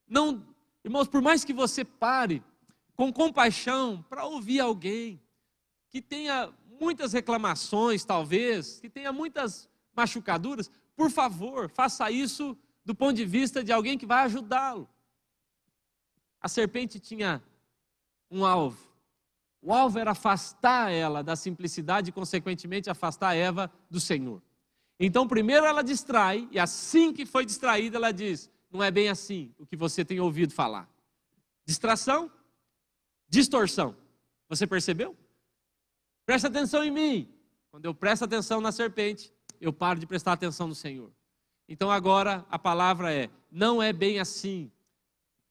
Não, 0.06 0.46
irmãos, 0.84 1.08
por 1.08 1.22
mais 1.22 1.44
que 1.44 1.52
você 1.52 1.84
pare 1.84 2.40
com 2.94 3.12
compaixão 3.12 4.04
para 4.08 4.24
ouvir 4.24 4.60
alguém 4.60 5.20
que 5.90 6.00
tenha 6.00 6.52
muitas 6.78 7.12
reclamações, 7.12 8.04
talvez, 8.04 8.78
que 8.78 8.88
tenha 8.88 9.12
muitas 9.12 9.68
machucaduras, 9.94 10.70
por 10.96 11.10
favor, 11.10 11.70
faça 11.70 12.10
isso 12.10 12.56
do 12.84 12.94
ponto 12.94 13.14
de 13.14 13.24
vista 13.24 13.64
de 13.64 13.72
alguém 13.72 13.96
que 13.96 14.06
vai 14.06 14.24
ajudá-lo. 14.24 14.88
A 16.40 16.48
serpente 16.48 17.00
tinha 17.00 17.42
um 18.30 18.44
alvo. 18.44 18.92
O 19.62 19.72
alvo 19.72 19.98
era 19.98 20.10
afastar 20.10 20.90
ela 20.92 21.22
da 21.22 21.34
simplicidade 21.34 22.10
e, 22.10 22.12
consequentemente, 22.12 22.90
afastar 22.90 23.34
Eva 23.34 23.72
do 23.88 23.98
Senhor. 23.98 24.42
Então, 25.00 25.26
primeiro 25.26 25.64
ela 25.64 25.82
distrai, 25.82 26.46
e 26.52 26.58
assim 26.58 27.12
que 27.12 27.24
foi 27.24 27.46
distraída, 27.46 27.96
ela 27.96 28.12
diz: 28.12 28.50
Não 28.70 28.82
é 28.82 28.90
bem 28.90 29.08
assim 29.08 29.54
o 29.58 29.64
que 29.66 29.74
você 29.74 30.04
tem 30.04 30.20
ouvido 30.20 30.52
falar. 30.52 30.88
Distração, 31.64 32.30
distorção. 33.26 33.96
Você 34.48 34.66
percebeu? 34.66 35.16
Presta 36.26 36.48
atenção 36.48 36.84
em 36.84 36.90
mim. 36.90 37.34
Quando 37.70 37.86
eu 37.86 37.94
presto 37.94 38.24
atenção 38.24 38.60
na 38.60 38.70
serpente, 38.70 39.33
eu 39.64 39.72
paro 39.72 39.98
de 39.98 40.06
prestar 40.06 40.32
atenção 40.32 40.68
no 40.68 40.74
Senhor. 40.74 41.10
Então 41.68 41.90
agora 41.90 42.44
a 42.50 42.58
palavra 42.58 43.12
é: 43.12 43.30
não 43.50 43.82
é 43.82 43.92
bem 43.92 44.20
assim 44.20 44.70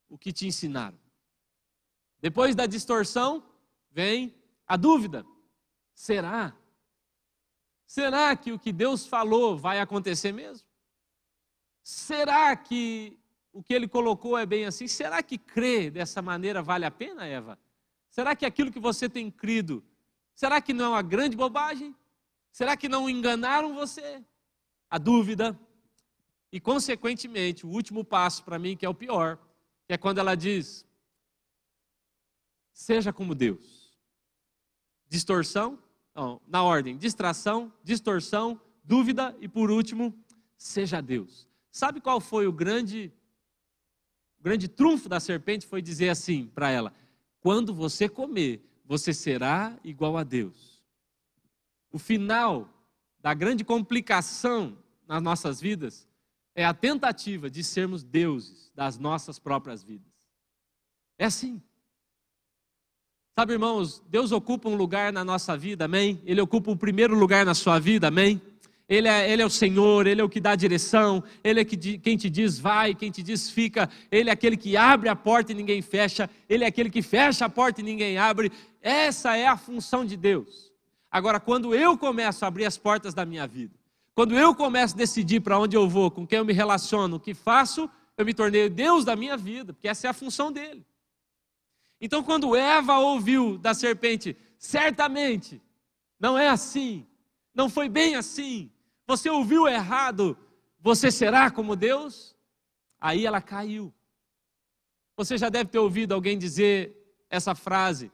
o 0.08 0.16
que 0.16 0.32
te 0.32 0.46
ensinaram. 0.46 0.98
Depois 2.20 2.54
da 2.54 2.66
distorção, 2.66 3.44
vem 3.90 4.34
a 4.66 4.76
dúvida: 4.76 5.26
será? 5.92 6.56
Será 7.86 8.34
que 8.36 8.52
o 8.52 8.58
que 8.58 8.72
Deus 8.72 9.06
falou 9.06 9.56
vai 9.56 9.80
acontecer 9.80 10.32
mesmo? 10.32 10.66
Será 11.82 12.56
que 12.56 13.18
o 13.52 13.62
que 13.62 13.74
ele 13.74 13.86
colocou 13.86 14.38
é 14.38 14.46
bem 14.46 14.64
assim? 14.64 14.86
Será 14.86 15.22
que 15.22 15.36
crer 15.36 15.90
dessa 15.90 16.22
maneira 16.22 16.62
vale 16.62 16.84
a 16.84 16.90
pena, 16.90 17.26
Eva? 17.26 17.58
Será 18.10 18.34
que 18.34 18.46
aquilo 18.46 18.70
que 18.70 18.80
você 18.80 19.08
tem 19.08 19.28
crido, 19.28 19.84
será 20.34 20.60
que 20.60 20.72
não 20.72 20.84
é 20.84 20.88
uma 20.90 21.02
grande 21.02 21.36
bobagem? 21.36 21.94
Será 22.54 22.76
que 22.76 22.88
não 22.88 23.10
enganaram 23.10 23.74
você? 23.74 24.24
A 24.88 24.96
dúvida. 24.96 25.58
E, 26.52 26.60
consequentemente, 26.60 27.66
o 27.66 27.68
último 27.68 28.04
passo 28.04 28.44
para 28.44 28.60
mim, 28.60 28.76
que 28.76 28.86
é 28.86 28.88
o 28.88 28.94
pior, 28.94 29.40
que 29.88 29.92
é 29.92 29.98
quando 29.98 30.18
ela 30.18 30.36
diz: 30.36 30.86
seja 32.72 33.12
como 33.12 33.34
Deus. 33.34 33.92
Distorção, 35.08 35.82
não, 36.14 36.40
na 36.46 36.62
ordem, 36.62 36.96
distração, 36.96 37.72
distorção, 37.82 38.60
dúvida 38.84 39.36
e 39.40 39.48
por 39.48 39.68
último, 39.68 40.16
seja 40.56 41.00
Deus. 41.00 41.48
Sabe 41.72 42.00
qual 42.00 42.20
foi 42.20 42.46
o 42.46 42.52
grande 42.52 43.12
o 44.38 44.44
grande 44.44 44.68
trunfo 44.68 45.08
da 45.08 45.18
serpente 45.18 45.66
foi 45.66 45.82
dizer 45.82 46.08
assim 46.08 46.46
para 46.54 46.70
ela: 46.70 46.94
quando 47.40 47.74
você 47.74 48.08
comer, 48.08 48.64
você 48.84 49.12
será 49.12 49.76
igual 49.82 50.16
a 50.16 50.22
Deus. 50.22 50.73
O 51.94 51.98
final 52.00 52.68
da 53.20 53.32
grande 53.32 53.62
complicação 53.62 54.76
nas 55.06 55.22
nossas 55.22 55.60
vidas 55.60 56.08
é 56.52 56.64
a 56.64 56.74
tentativa 56.74 57.48
de 57.48 57.62
sermos 57.62 58.02
deuses 58.02 58.72
das 58.74 58.98
nossas 58.98 59.38
próprias 59.38 59.84
vidas. 59.84 60.12
É 61.16 61.26
assim. 61.26 61.62
Sabe, 63.38 63.52
irmãos, 63.52 64.02
Deus 64.08 64.32
ocupa 64.32 64.68
um 64.68 64.74
lugar 64.74 65.12
na 65.12 65.24
nossa 65.24 65.56
vida, 65.56 65.84
amém? 65.84 66.20
Ele 66.24 66.40
ocupa 66.40 66.72
o 66.72 66.76
primeiro 66.76 67.16
lugar 67.16 67.46
na 67.46 67.54
sua 67.54 67.78
vida, 67.78 68.08
amém? 68.08 68.42
Ele 68.88 69.06
é, 69.06 69.30
ele 69.30 69.42
é 69.42 69.46
o 69.46 69.50
Senhor, 69.50 70.04
Ele 70.08 70.20
é 70.20 70.24
o 70.24 70.28
que 70.28 70.40
dá 70.40 70.50
a 70.50 70.56
direção, 70.56 71.22
Ele 71.44 71.60
é 71.60 71.64
que, 71.64 71.76
quem 71.98 72.16
te 72.16 72.28
diz 72.28 72.58
vai, 72.58 72.92
quem 72.96 73.12
te 73.12 73.22
diz 73.22 73.48
fica, 73.48 73.88
Ele 74.10 74.30
é 74.30 74.32
aquele 74.32 74.56
que 74.56 74.76
abre 74.76 75.08
a 75.08 75.14
porta 75.14 75.52
e 75.52 75.54
ninguém 75.54 75.80
fecha, 75.80 76.28
Ele 76.48 76.64
é 76.64 76.66
aquele 76.66 76.90
que 76.90 77.02
fecha 77.02 77.44
a 77.44 77.48
porta 77.48 77.80
e 77.80 77.84
ninguém 77.84 78.18
abre. 78.18 78.50
Essa 78.82 79.36
é 79.36 79.46
a 79.46 79.56
função 79.56 80.04
de 80.04 80.16
Deus. 80.16 80.73
Agora, 81.14 81.38
quando 81.38 81.72
eu 81.72 81.96
começo 81.96 82.44
a 82.44 82.48
abrir 82.48 82.64
as 82.64 82.76
portas 82.76 83.14
da 83.14 83.24
minha 83.24 83.46
vida, 83.46 83.72
quando 84.16 84.36
eu 84.36 84.52
começo 84.52 84.94
a 84.94 84.98
decidir 84.98 85.38
para 85.38 85.56
onde 85.56 85.76
eu 85.76 85.88
vou, 85.88 86.10
com 86.10 86.26
quem 86.26 86.38
eu 86.38 86.44
me 86.44 86.52
relaciono, 86.52 87.14
o 87.14 87.20
que 87.20 87.32
faço, 87.32 87.88
eu 88.16 88.24
me 88.24 88.34
tornei 88.34 88.68
Deus 88.68 89.04
da 89.04 89.14
minha 89.14 89.36
vida, 89.36 89.72
porque 89.72 89.86
essa 89.86 90.08
é 90.08 90.10
a 90.10 90.12
função 90.12 90.50
dele. 90.50 90.84
Então, 92.00 92.20
quando 92.20 92.56
Eva 92.56 92.98
ouviu 92.98 93.56
da 93.56 93.72
serpente, 93.74 94.36
certamente 94.58 95.62
não 96.18 96.36
é 96.36 96.48
assim, 96.48 97.06
não 97.54 97.70
foi 97.70 97.88
bem 97.88 98.16
assim, 98.16 98.68
você 99.06 99.30
ouviu 99.30 99.68
errado, 99.68 100.36
você 100.80 101.12
será 101.12 101.48
como 101.48 101.76
Deus? 101.76 102.34
Aí 103.00 103.24
ela 103.24 103.40
caiu. 103.40 103.94
Você 105.16 105.38
já 105.38 105.48
deve 105.48 105.70
ter 105.70 105.78
ouvido 105.78 106.12
alguém 106.12 106.36
dizer 106.36 106.92
essa 107.30 107.54
frase: 107.54 108.10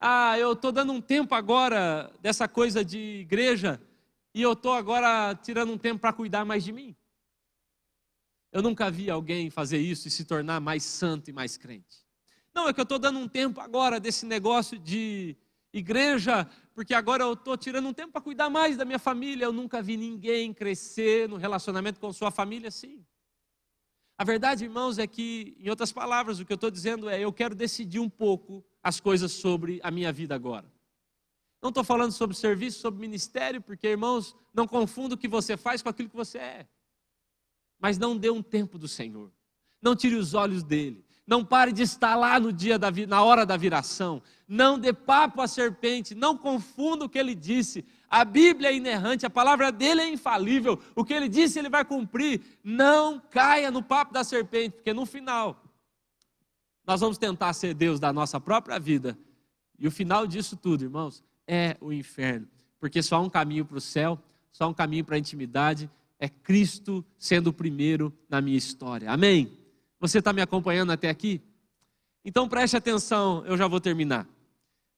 Ah, 0.00 0.38
eu 0.38 0.52
estou 0.52 0.70
dando 0.70 0.92
um 0.92 1.00
tempo 1.00 1.34
agora 1.34 2.12
dessa 2.20 2.46
coisa 2.46 2.84
de 2.84 2.98
igreja 2.98 3.80
e 4.32 4.40
eu 4.40 4.52
estou 4.52 4.72
agora 4.72 5.34
tirando 5.34 5.72
um 5.72 5.78
tempo 5.78 6.00
para 6.00 6.12
cuidar 6.12 6.44
mais 6.44 6.62
de 6.62 6.70
mim. 6.70 6.94
Eu 8.52 8.62
nunca 8.62 8.90
vi 8.90 9.10
alguém 9.10 9.50
fazer 9.50 9.78
isso 9.78 10.06
e 10.06 10.10
se 10.10 10.24
tornar 10.24 10.60
mais 10.60 10.84
santo 10.84 11.30
e 11.30 11.32
mais 11.32 11.56
crente. 11.56 12.06
Não, 12.54 12.68
é 12.68 12.72
que 12.72 12.78
eu 12.78 12.84
estou 12.84 12.98
dando 12.98 13.18
um 13.18 13.26
tempo 13.26 13.60
agora 13.60 13.98
desse 13.98 14.24
negócio 14.24 14.78
de 14.78 15.36
igreja, 15.72 16.48
porque 16.74 16.94
agora 16.94 17.24
eu 17.24 17.32
estou 17.32 17.56
tirando 17.56 17.88
um 17.88 17.92
tempo 17.92 18.12
para 18.12 18.20
cuidar 18.20 18.48
mais 18.48 18.76
da 18.76 18.84
minha 18.84 18.98
família. 19.00 19.46
Eu 19.46 19.52
nunca 19.52 19.82
vi 19.82 19.96
ninguém 19.96 20.54
crescer 20.54 21.28
no 21.28 21.36
relacionamento 21.36 21.98
com 21.98 22.12
sua 22.12 22.30
família 22.30 22.68
assim. 22.68 23.04
A 24.16 24.24
verdade, 24.24 24.64
irmãos, 24.64 24.98
é 24.98 25.06
que, 25.06 25.56
em 25.58 25.68
outras 25.68 25.92
palavras, 25.92 26.38
o 26.38 26.44
que 26.44 26.52
eu 26.52 26.56
estou 26.56 26.70
dizendo 26.70 27.08
é: 27.08 27.20
eu 27.20 27.32
quero 27.32 27.54
decidir 27.54 28.00
um 28.00 28.08
pouco 28.08 28.64
as 28.88 29.00
coisas 29.00 29.32
sobre 29.32 29.80
a 29.82 29.90
minha 29.90 30.10
vida 30.10 30.34
agora. 30.34 30.64
Não 31.60 31.68
estou 31.68 31.84
falando 31.84 32.10
sobre 32.12 32.34
serviço, 32.34 32.80
sobre 32.80 32.98
ministério, 32.98 33.60
porque, 33.60 33.86
irmãos, 33.86 34.34
não 34.54 34.66
confunda 34.66 35.14
o 35.14 35.18
que 35.18 35.28
você 35.28 35.58
faz 35.58 35.82
com 35.82 35.90
aquilo 35.90 36.08
que 36.08 36.16
você 36.16 36.38
é. 36.38 36.66
Mas 37.78 37.98
não 37.98 38.16
dê 38.16 38.30
um 38.30 38.42
tempo 38.42 38.78
do 38.78 38.88
Senhor. 38.88 39.30
Não 39.82 39.94
tire 39.94 40.14
os 40.14 40.32
olhos 40.32 40.62
dele. 40.62 41.04
Não 41.26 41.44
pare 41.44 41.70
de 41.70 41.82
estar 41.82 42.16
lá 42.16 42.40
no 42.40 42.50
dia 42.50 42.78
da 42.78 42.90
na 43.06 43.22
hora 43.22 43.44
da 43.44 43.58
viração. 43.58 44.22
Não 44.48 44.78
dê 44.78 44.94
papo 44.94 45.42
à 45.42 45.46
serpente. 45.46 46.14
Não 46.14 46.34
confunda 46.34 47.04
o 47.04 47.10
que 47.10 47.18
ele 47.18 47.34
disse. 47.34 47.84
A 48.08 48.24
Bíblia 48.24 48.70
é 48.70 48.74
inerrante, 48.74 49.26
a 49.26 49.30
palavra 49.30 49.70
dele 49.70 50.00
é 50.00 50.08
infalível. 50.08 50.80
O 50.96 51.04
que 51.04 51.12
ele 51.12 51.28
disse, 51.28 51.58
ele 51.58 51.68
vai 51.68 51.84
cumprir. 51.84 52.40
Não 52.64 53.20
caia 53.20 53.70
no 53.70 53.82
papo 53.82 54.14
da 54.14 54.24
serpente, 54.24 54.76
porque 54.76 54.94
no 54.94 55.04
final 55.04 55.62
nós 56.88 57.02
vamos 57.02 57.18
tentar 57.18 57.52
ser 57.52 57.74
Deus 57.74 58.00
da 58.00 58.14
nossa 58.14 58.40
própria 58.40 58.80
vida. 58.80 59.18
E 59.78 59.86
o 59.86 59.90
final 59.90 60.26
disso 60.26 60.56
tudo, 60.56 60.84
irmãos, 60.84 61.22
é 61.46 61.76
o 61.82 61.92
inferno. 61.92 62.48
Porque 62.80 63.02
só 63.02 63.16
há 63.16 63.20
um 63.20 63.28
caminho 63.28 63.66
para 63.66 63.76
o 63.76 63.80
céu, 63.80 64.18
só 64.50 64.64
há 64.64 64.68
um 64.68 64.72
caminho 64.72 65.04
para 65.04 65.16
a 65.16 65.18
intimidade, 65.18 65.90
é 66.18 66.30
Cristo 66.30 67.04
sendo 67.18 67.48
o 67.48 67.52
primeiro 67.52 68.10
na 68.26 68.40
minha 68.40 68.56
história. 68.56 69.10
Amém? 69.10 69.52
Você 70.00 70.20
está 70.20 70.32
me 70.32 70.40
acompanhando 70.40 70.90
até 70.90 71.10
aqui? 71.10 71.42
Então 72.24 72.48
preste 72.48 72.78
atenção, 72.78 73.44
eu 73.44 73.58
já 73.58 73.68
vou 73.68 73.82
terminar. 73.82 74.26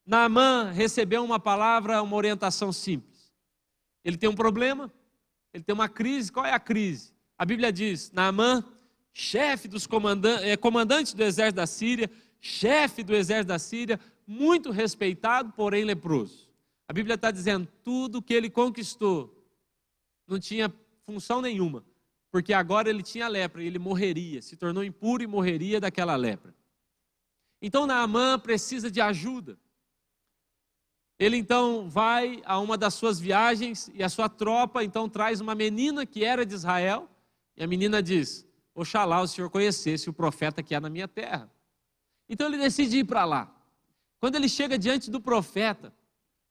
Naamã 0.06 0.70
recebeu 0.70 1.24
uma 1.24 1.40
palavra, 1.40 2.00
uma 2.04 2.16
orientação 2.16 2.72
simples. 2.72 3.32
Ele 4.04 4.16
tem 4.16 4.28
um 4.28 4.34
problema, 4.36 4.92
ele 5.52 5.64
tem 5.64 5.74
uma 5.74 5.88
crise. 5.88 6.30
Qual 6.30 6.46
é 6.46 6.52
a 6.52 6.60
crise? 6.60 7.12
A 7.36 7.44
Bíblia 7.44 7.72
diz: 7.72 8.12
Naamã, 8.12 8.64
chefe 9.12 9.68
dos 9.68 9.86
comandantes, 9.86 10.46
é, 10.46 10.56
comandante 10.56 11.14
do 11.14 11.22
exército 11.22 11.56
da 11.56 11.66
Síria, 11.66 12.10
chefe 12.40 13.02
do 13.02 13.14
exército 13.14 13.48
da 13.48 13.58
Síria, 13.58 14.00
muito 14.26 14.70
respeitado, 14.70 15.52
porém 15.52 15.84
leproso. 15.84 16.48
A 16.88 16.92
Bíblia 16.92 17.14
está 17.14 17.30
dizendo: 17.30 17.68
tudo 17.82 18.22
que 18.22 18.34
ele 18.34 18.48
conquistou 18.48 19.36
não 20.26 20.38
tinha 20.38 20.72
função 21.04 21.40
nenhuma, 21.40 21.84
porque 22.30 22.52
agora 22.52 22.88
ele 22.88 23.02
tinha 23.02 23.28
lepra 23.28 23.62
e 23.62 23.66
ele 23.66 23.78
morreria, 23.78 24.40
se 24.40 24.56
tornou 24.56 24.84
impuro 24.84 25.22
e 25.22 25.26
morreria 25.26 25.80
daquela 25.80 26.14
lepra. 26.16 26.54
Então 27.60 27.86
Naamã 27.86 28.38
precisa 28.38 28.90
de 28.90 29.00
ajuda. 29.00 29.58
Ele 31.18 31.36
então 31.36 31.90
vai 31.90 32.40
a 32.46 32.58
uma 32.58 32.78
das 32.78 32.94
suas 32.94 33.20
viagens 33.20 33.90
e 33.92 34.02
a 34.02 34.08
sua 34.08 34.28
tropa 34.28 34.82
então 34.82 35.08
traz 35.08 35.40
uma 35.40 35.54
menina 35.54 36.06
que 36.06 36.24
era 36.24 36.46
de 36.46 36.54
Israel, 36.54 37.10
e 37.56 37.62
a 37.62 37.66
menina 37.66 38.02
diz: 38.02 38.46
Oxalá 38.74 39.20
o 39.20 39.26
senhor 39.26 39.50
conhecesse 39.50 40.08
o 40.08 40.12
profeta 40.12 40.62
que 40.62 40.74
há 40.74 40.80
na 40.80 40.88
minha 40.88 41.08
terra. 41.08 41.50
Então 42.28 42.46
ele 42.46 42.58
decide 42.58 42.98
ir 42.98 43.04
para 43.04 43.24
lá. 43.24 43.54
Quando 44.20 44.36
ele 44.36 44.48
chega 44.48 44.78
diante 44.78 45.10
do 45.10 45.20
profeta, 45.20 45.92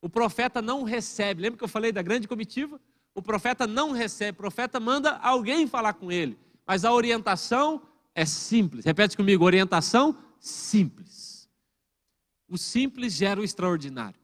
o 0.01 0.09
profeta 0.09 0.61
não 0.61 0.83
recebe. 0.83 1.41
Lembra 1.41 1.57
que 1.57 1.63
eu 1.63 1.69
falei 1.69 1.91
da 1.91 2.01
grande 2.01 2.27
comitiva? 2.27 2.79
O 3.13 3.21
profeta 3.21 3.65
não 3.65 3.91
recebe, 3.91 4.31
o 4.37 4.41
profeta 4.41 4.79
manda 4.79 5.17
alguém 5.17 5.67
falar 5.67 5.93
com 5.93 6.11
ele. 6.11 6.37
Mas 6.65 6.85
a 6.85 6.93
orientação 6.93 7.81
é 8.13 8.25
simples. 8.25 8.85
Repete 8.85 9.15
comigo: 9.15 9.43
orientação 9.43 10.15
simples. 10.39 11.49
O 12.47 12.57
simples 12.57 13.13
gera 13.13 13.39
o 13.39 13.43
extraordinário. 13.43 14.19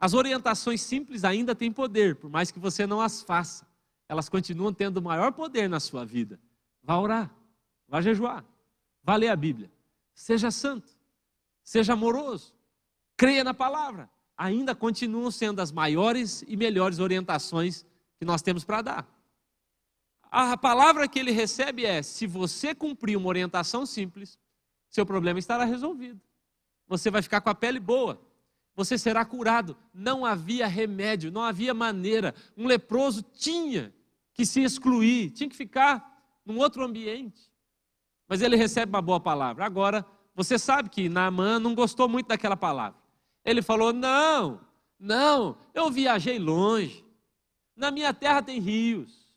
As 0.00 0.14
orientações 0.14 0.80
simples 0.80 1.24
ainda 1.24 1.54
têm 1.54 1.72
poder, 1.72 2.16
por 2.16 2.30
mais 2.30 2.50
que 2.50 2.58
você 2.58 2.86
não 2.86 3.00
as 3.00 3.20
faça. 3.22 3.66
Elas 4.08 4.28
continuam 4.28 4.72
tendo 4.72 5.02
maior 5.02 5.32
poder 5.32 5.68
na 5.68 5.80
sua 5.80 6.04
vida. 6.04 6.40
Vá 6.88 6.98
orar, 6.98 7.30
vá 7.86 8.00
jejuar, 8.00 8.42
vá 9.04 9.14
ler 9.14 9.28
a 9.28 9.36
Bíblia. 9.36 9.70
Seja 10.14 10.50
santo, 10.50 10.88
seja 11.62 11.92
amoroso, 11.92 12.54
creia 13.14 13.44
na 13.44 13.52
palavra. 13.52 14.08
Ainda 14.34 14.74
continuam 14.74 15.30
sendo 15.30 15.60
as 15.60 15.70
maiores 15.70 16.42
e 16.48 16.56
melhores 16.56 16.98
orientações 16.98 17.84
que 18.18 18.24
nós 18.24 18.40
temos 18.40 18.64
para 18.64 18.80
dar. 18.80 19.08
A 20.30 20.56
palavra 20.56 21.06
que 21.06 21.18
ele 21.18 21.30
recebe 21.30 21.84
é: 21.84 22.02
se 22.02 22.26
você 22.26 22.74
cumprir 22.74 23.18
uma 23.18 23.28
orientação 23.28 23.84
simples, 23.84 24.38
seu 24.88 25.04
problema 25.04 25.38
estará 25.38 25.64
resolvido. 25.64 26.18
Você 26.86 27.10
vai 27.10 27.20
ficar 27.20 27.42
com 27.42 27.50
a 27.50 27.54
pele 27.54 27.78
boa, 27.78 28.18
você 28.74 28.96
será 28.96 29.26
curado. 29.26 29.76
Não 29.92 30.24
havia 30.24 30.66
remédio, 30.66 31.30
não 31.30 31.42
havia 31.42 31.74
maneira. 31.74 32.34
Um 32.56 32.66
leproso 32.66 33.22
tinha 33.22 33.92
que 34.32 34.46
se 34.46 34.62
excluir, 34.62 35.32
tinha 35.32 35.50
que 35.50 35.56
ficar 35.56 36.07
num 36.48 36.58
outro 36.58 36.82
ambiente. 36.82 37.52
Mas 38.26 38.40
ele 38.40 38.56
recebe 38.56 38.90
uma 38.90 39.02
boa 39.02 39.20
palavra. 39.20 39.64
Agora, 39.64 40.04
você 40.34 40.58
sabe 40.58 40.88
que 40.88 41.08
Naamã 41.08 41.58
não 41.58 41.74
gostou 41.74 42.08
muito 42.08 42.28
daquela 42.28 42.56
palavra. 42.56 42.98
Ele 43.44 43.60
falou: 43.60 43.92
Não, 43.92 44.60
não, 44.98 45.58
eu 45.74 45.90
viajei 45.90 46.38
longe. 46.38 47.04
Na 47.76 47.90
minha 47.90 48.12
terra 48.14 48.42
tem 48.42 48.58
rios. 48.58 49.28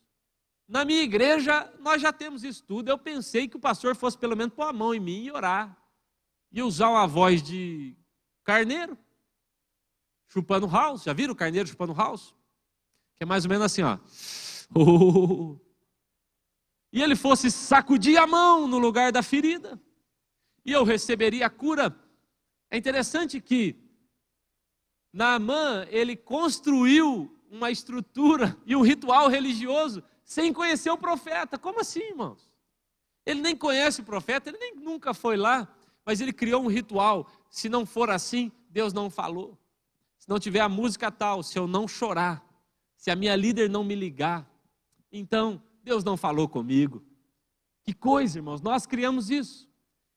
Na 0.66 0.84
minha 0.84 1.02
igreja 1.02 1.70
nós 1.80 2.00
já 2.00 2.12
temos 2.12 2.42
isso 2.42 2.64
tudo. 2.64 2.88
Eu 2.88 2.98
pensei 2.98 3.46
que 3.46 3.56
o 3.56 3.60
pastor 3.60 3.94
fosse 3.94 4.16
pelo 4.16 4.36
menos 4.36 4.54
pôr 4.54 4.64
a 4.64 4.72
mão 4.72 4.94
em 4.94 5.00
mim 5.00 5.24
e 5.24 5.30
orar. 5.30 5.76
E 6.50 6.62
usar 6.62 6.88
uma 6.88 7.06
voz 7.06 7.42
de 7.42 7.96
carneiro 8.42 8.96
chupando 10.28 10.66
house. 10.66 11.04
Já 11.04 11.12
viram 11.12 11.34
o 11.34 11.36
carneiro 11.36 11.68
chupando 11.68 11.92
house? 11.92 12.34
Que 13.16 13.24
é 13.24 13.26
mais 13.26 13.44
ou 13.44 13.50
menos 13.50 13.66
assim, 13.66 13.82
ó. 13.82 13.98
E 16.92 17.02
ele 17.02 17.16
fosse 17.16 17.50
sacudir 17.50 18.18
a 18.18 18.26
mão 18.26 18.66
no 18.66 18.78
lugar 18.78 19.10
da 19.10 19.22
ferida. 19.22 19.80
E 20.64 20.72
eu 20.72 20.84
receberia 20.84 21.46
a 21.46 21.50
cura. 21.50 21.96
É 22.70 22.76
interessante 22.76 23.40
que 23.40 23.76
Naamã, 25.12 25.86
ele 25.90 26.16
construiu 26.16 27.34
uma 27.50 27.70
estrutura 27.70 28.56
e 28.64 28.74
um 28.76 28.82
ritual 28.82 29.28
religioso 29.28 30.02
sem 30.24 30.52
conhecer 30.52 30.90
o 30.90 30.98
profeta. 30.98 31.58
Como 31.58 31.80
assim, 31.80 32.00
irmãos? 32.00 32.50
Ele 33.24 33.40
nem 33.40 33.56
conhece 33.56 34.00
o 34.00 34.04
profeta, 34.04 34.50
ele 34.50 34.58
nem 34.58 34.74
nunca 34.76 35.14
foi 35.14 35.36
lá, 35.36 35.68
mas 36.04 36.20
ele 36.20 36.32
criou 36.32 36.62
um 36.62 36.66
ritual. 36.66 37.30
Se 37.50 37.68
não 37.68 37.86
for 37.86 38.10
assim, 38.10 38.50
Deus 38.70 38.92
não 38.92 39.10
falou 39.10 39.58
se 40.22 40.28
não 40.28 40.38
tiver 40.38 40.60
a 40.60 40.68
música 40.68 41.10
tal, 41.10 41.42
se 41.42 41.58
eu 41.58 41.66
não 41.66 41.88
chorar, 41.88 42.46
se 42.96 43.10
a 43.10 43.16
minha 43.16 43.34
líder 43.34 43.68
não 43.68 43.82
me 43.82 43.96
ligar, 43.96 44.48
então 45.10 45.60
Deus 45.82 46.04
não 46.04 46.16
falou 46.16 46.48
comigo. 46.48 47.04
Que 47.82 47.92
coisa, 47.92 48.38
irmãos, 48.38 48.60
nós 48.60 48.86
criamos 48.86 49.30
isso. 49.30 49.68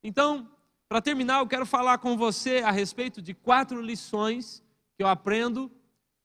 Então, 0.04 0.52
para 0.88 1.02
terminar, 1.02 1.40
eu 1.40 1.48
quero 1.48 1.66
falar 1.66 1.98
com 1.98 2.16
você 2.16 2.60
a 2.60 2.72
respeito 2.72 3.22
de 3.22 3.34
quatro 3.34 3.82
lições 3.82 4.64
que 4.96 5.04
eu 5.04 5.08
aprendo 5.08 5.72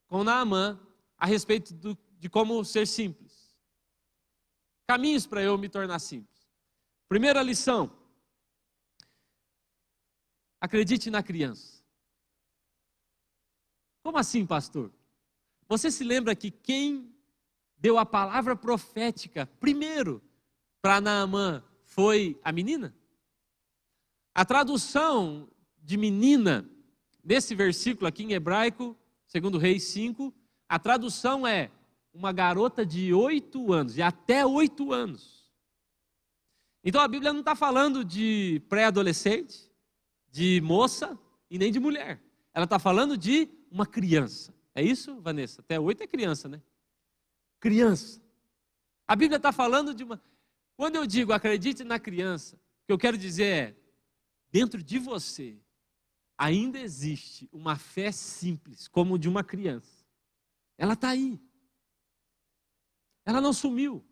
com 0.07 0.23
Naamã 0.23 0.79
a 1.17 1.25
respeito 1.25 1.73
do, 1.73 1.97
de 2.19 2.29
como 2.29 2.63
ser 2.63 2.85
simples. 2.85 3.55
Caminhos 4.87 5.25
para 5.25 5.41
eu 5.41 5.57
me 5.57 5.67
tornar 5.67 5.99
simples. 5.99 6.47
Primeira 7.07 7.41
lição: 7.41 7.91
acredite 10.59 11.09
na 11.09 11.23
criança. 11.23 11.81
Como 14.03 14.17
assim, 14.17 14.45
pastor? 14.45 14.91
Você 15.67 15.89
se 15.89 16.03
lembra 16.03 16.35
que 16.35 16.51
quem 16.51 17.10
deu 17.81 17.97
a 17.97 18.05
palavra 18.05 18.55
profética 18.55 19.47
primeiro 19.59 20.21
para 20.81 21.01
Naamã 21.01 21.63
foi 21.83 22.39
a 22.43 22.51
menina? 22.51 22.95
A 24.33 24.45
tradução 24.45 25.49
de 25.81 25.97
menina, 25.97 26.69
nesse 27.23 27.55
versículo 27.55 28.07
aqui 28.07 28.23
em 28.23 28.33
hebraico, 28.33 28.95
segundo 29.25 29.57
Reis 29.57 29.83
5, 29.85 30.33
a 30.69 30.77
tradução 30.77 31.45
é 31.45 31.71
uma 32.13 32.31
garota 32.31 32.85
de 32.85 33.13
oito 33.13 33.73
anos, 33.73 33.97
e 33.97 34.01
até 34.01 34.45
oito 34.45 34.93
anos. 34.93 35.51
Então 36.83 37.01
a 37.01 37.07
Bíblia 37.07 37.33
não 37.33 37.39
está 37.39 37.55
falando 37.55 38.05
de 38.05 38.61
pré-adolescente, 38.69 39.69
de 40.29 40.61
moça 40.61 41.17
e 41.49 41.57
nem 41.57 41.71
de 41.71 41.79
mulher. 41.79 42.21
Ela 42.53 42.65
está 42.65 42.79
falando 42.79 43.17
de 43.17 43.49
uma 43.69 43.85
criança. 43.85 44.53
É 44.73 44.83
isso, 44.83 45.19
Vanessa? 45.19 45.61
Até 45.61 45.79
oito 45.79 46.03
é 46.03 46.07
criança, 46.07 46.47
né? 46.47 46.61
Criança. 47.61 48.19
A 49.07 49.15
Bíblia 49.15 49.37
está 49.37 49.53
falando 49.53 49.93
de 49.93 50.03
uma. 50.03 50.21
Quando 50.75 50.95
eu 50.95 51.05
digo 51.05 51.31
acredite 51.31 51.83
na 51.83 51.99
criança, 51.99 52.55
o 52.55 52.87
que 52.87 52.91
eu 52.91 52.97
quero 52.97 53.17
dizer 53.17 53.45
é: 53.45 53.75
dentro 54.51 54.81
de 54.83 54.97
você 54.97 55.57
ainda 56.37 56.79
existe 56.79 57.47
uma 57.53 57.77
fé 57.77 58.11
simples, 58.11 58.87
como 58.87 59.19
de 59.19 59.29
uma 59.29 59.43
criança. 59.43 60.03
Ela 60.75 60.93
está 60.93 61.09
aí. 61.09 61.39
Ela 63.23 63.39
não 63.39 63.53
sumiu. 63.53 64.03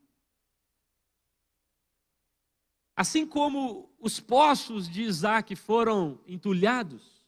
Assim 2.95 3.25
como 3.25 3.91
os 3.99 4.19
poços 4.19 4.87
de 4.87 5.01
Isaac 5.01 5.55
foram 5.55 6.21
entulhados, 6.27 7.19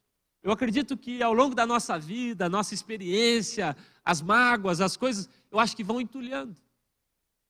eu 0.43 0.51
acredito 0.51 0.95
que 0.95 1.23
ao 1.23 1.33
longo 1.33 1.55
da 1.55 1.65
nossa 1.65 1.97
vida, 1.97 2.49
nossa 2.49 2.73
experiência, 2.73 3.75
as 4.03 4.21
mágoas, 4.21 4.81
as 4.81 4.97
coisas, 4.97 5.29
eu 5.51 5.59
acho 5.59 5.75
que 5.75 5.83
vão 5.83 5.99
entulhando. 5.99 6.55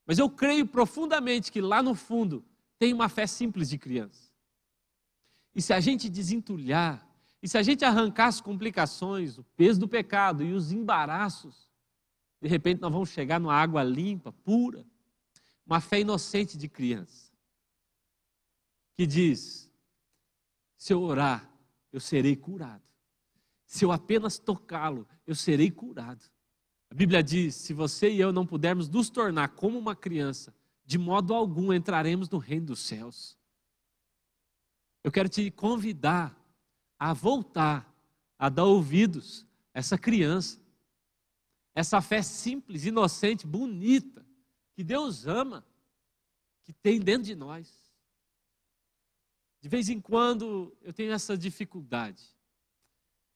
Mas 0.05 0.17
eu 0.17 0.29
creio 0.29 0.65
profundamente 0.65 1.51
que 1.51 1.61
lá 1.61 1.81
no 1.83 1.93
fundo 1.93 2.43
tem 2.79 2.93
uma 2.93 3.07
fé 3.07 3.27
simples 3.27 3.69
de 3.69 3.77
criança. 3.77 4.31
E 5.53 5.61
se 5.61 5.71
a 5.71 5.79
gente 5.79 6.09
desentulhar, 6.09 7.07
e 7.41 7.47
se 7.47 7.57
a 7.57 7.63
gente 7.63 7.85
arrancar 7.85 8.27
as 8.27 8.41
complicações, 8.41 9.37
o 9.37 9.43
peso 9.55 9.79
do 9.79 9.87
pecado 9.87 10.43
e 10.43 10.53
os 10.53 10.71
embaraços, 10.71 11.69
de 12.41 12.47
repente 12.47 12.81
nós 12.81 12.91
vamos 12.91 13.09
chegar 13.09 13.39
numa 13.39 13.53
água 13.53 13.83
limpa, 13.83 14.31
pura, 14.31 14.85
uma 15.65 15.79
fé 15.79 15.99
inocente 15.99 16.57
de 16.57 16.67
criança, 16.67 17.31
que 18.95 19.05
diz: 19.05 19.71
se 20.77 20.93
eu 20.93 21.01
orar, 21.01 21.49
eu 21.91 21.99
serei 21.99 22.35
curado. 22.35 22.83
Se 23.65 23.85
eu 23.85 23.91
apenas 23.91 24.39
tocá-lo, 24.39 25.07
eu 25.25 25.35
serei 25.35 25.69
curado. 25.71 26.23
A 26.91 26.93
Bíblia 26.93 27.23
diz: 27.23 27.55
se 27.55 27.73
você 27.73 28.11
e 28.11 28.19
eu 28.19 28.33
não 28.33 28.45
pudermos 28.45 28.89
nos 28.89 29.09
tornar 29.09 29.47
como 29.55 29.79
uma 29.79 29.95
criança, 29.95 30.53
de 30.85 30.97
modo 30.97 31.33
algum 31.33 31.71
entraremos 31.71 32.29
no 32.29 32.37
reino 32.37 32.65
dos 32.65 32.81
céus. 32.81 33.37
Eu 35.01 35.09
quero 35.09 35.29
te 35.29 35.49
convidar 35.49 36.37
a 36.99 37.13
voltar, 37.13 37.89
a 38.37 38.49
dar 38.49 38.65
ouvidos 38.65 39.47
a 39.73 39.79
essa 39.79 39.97
criança, 39.97 40.59
essa 41.73 42.01
fé 42.01 42.21
simples, 42.21 42.85
inocente, 42.85 43.47
bonita, 43.47 44.25
que 44.73 44.83
Deus 44.83 45.25
ama, 45.25 45.65
que 46.61 46.73
tem 46.73 46.99
dentro 46.99 47.23
de 47.23 47.35
nós. 47.35 47.73
De 49.61 49.69
vez 49.69 49.87
em 49.87 50.01
quando 50.01 50.75
eu 50.81 50.91
tenho 50.91 51.13
essa 51.13 51.37
dificuldade. 51.37 52.21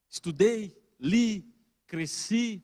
Estudei, 0.09 0.77
li, 0.99 1.49
cresci, 1.87 2.61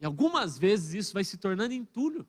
e 0.00 0.06
algumas 0.06 0.58
vezes 0.58 0.94
isso 0.94 1.12
vai 1.12 1.24
se 1.24 1.36
tornando 1.36 1.74
entulho. 1.74 2.26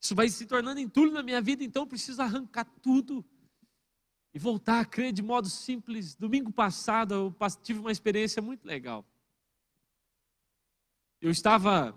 Isso 0.00 0.14
vai 0.14 0.28
se 0.28 0.46
tornando 0.46 0.80
entulho 0.80 1.12
na 1.12 1.22
minha 1.22 1.40
vida, 1.40 1.64
então 1.64 1.82
eu 1.82 1.86
preciso 1.86 2.22
arrancar 2.22 2.64
tudo 2.82 3.24
e 4.32 4.38
voltar 4.38 4.80
a 4.80 4.84
crer 4.84 5.12
de 5.12 5.22
modo 5.22 5.48
simples. 5.48 6.14
Domingo 6.14 6.52
passado 6.52 7.14
eu 7.14 7.36
tive 7.62 7.80
uma 7.80 7.92
experiência 7.92 8.40
muito 8.40 8.64
legal. 8.64 9.04
Eu 11.20 11.30
estava 11.30 11.96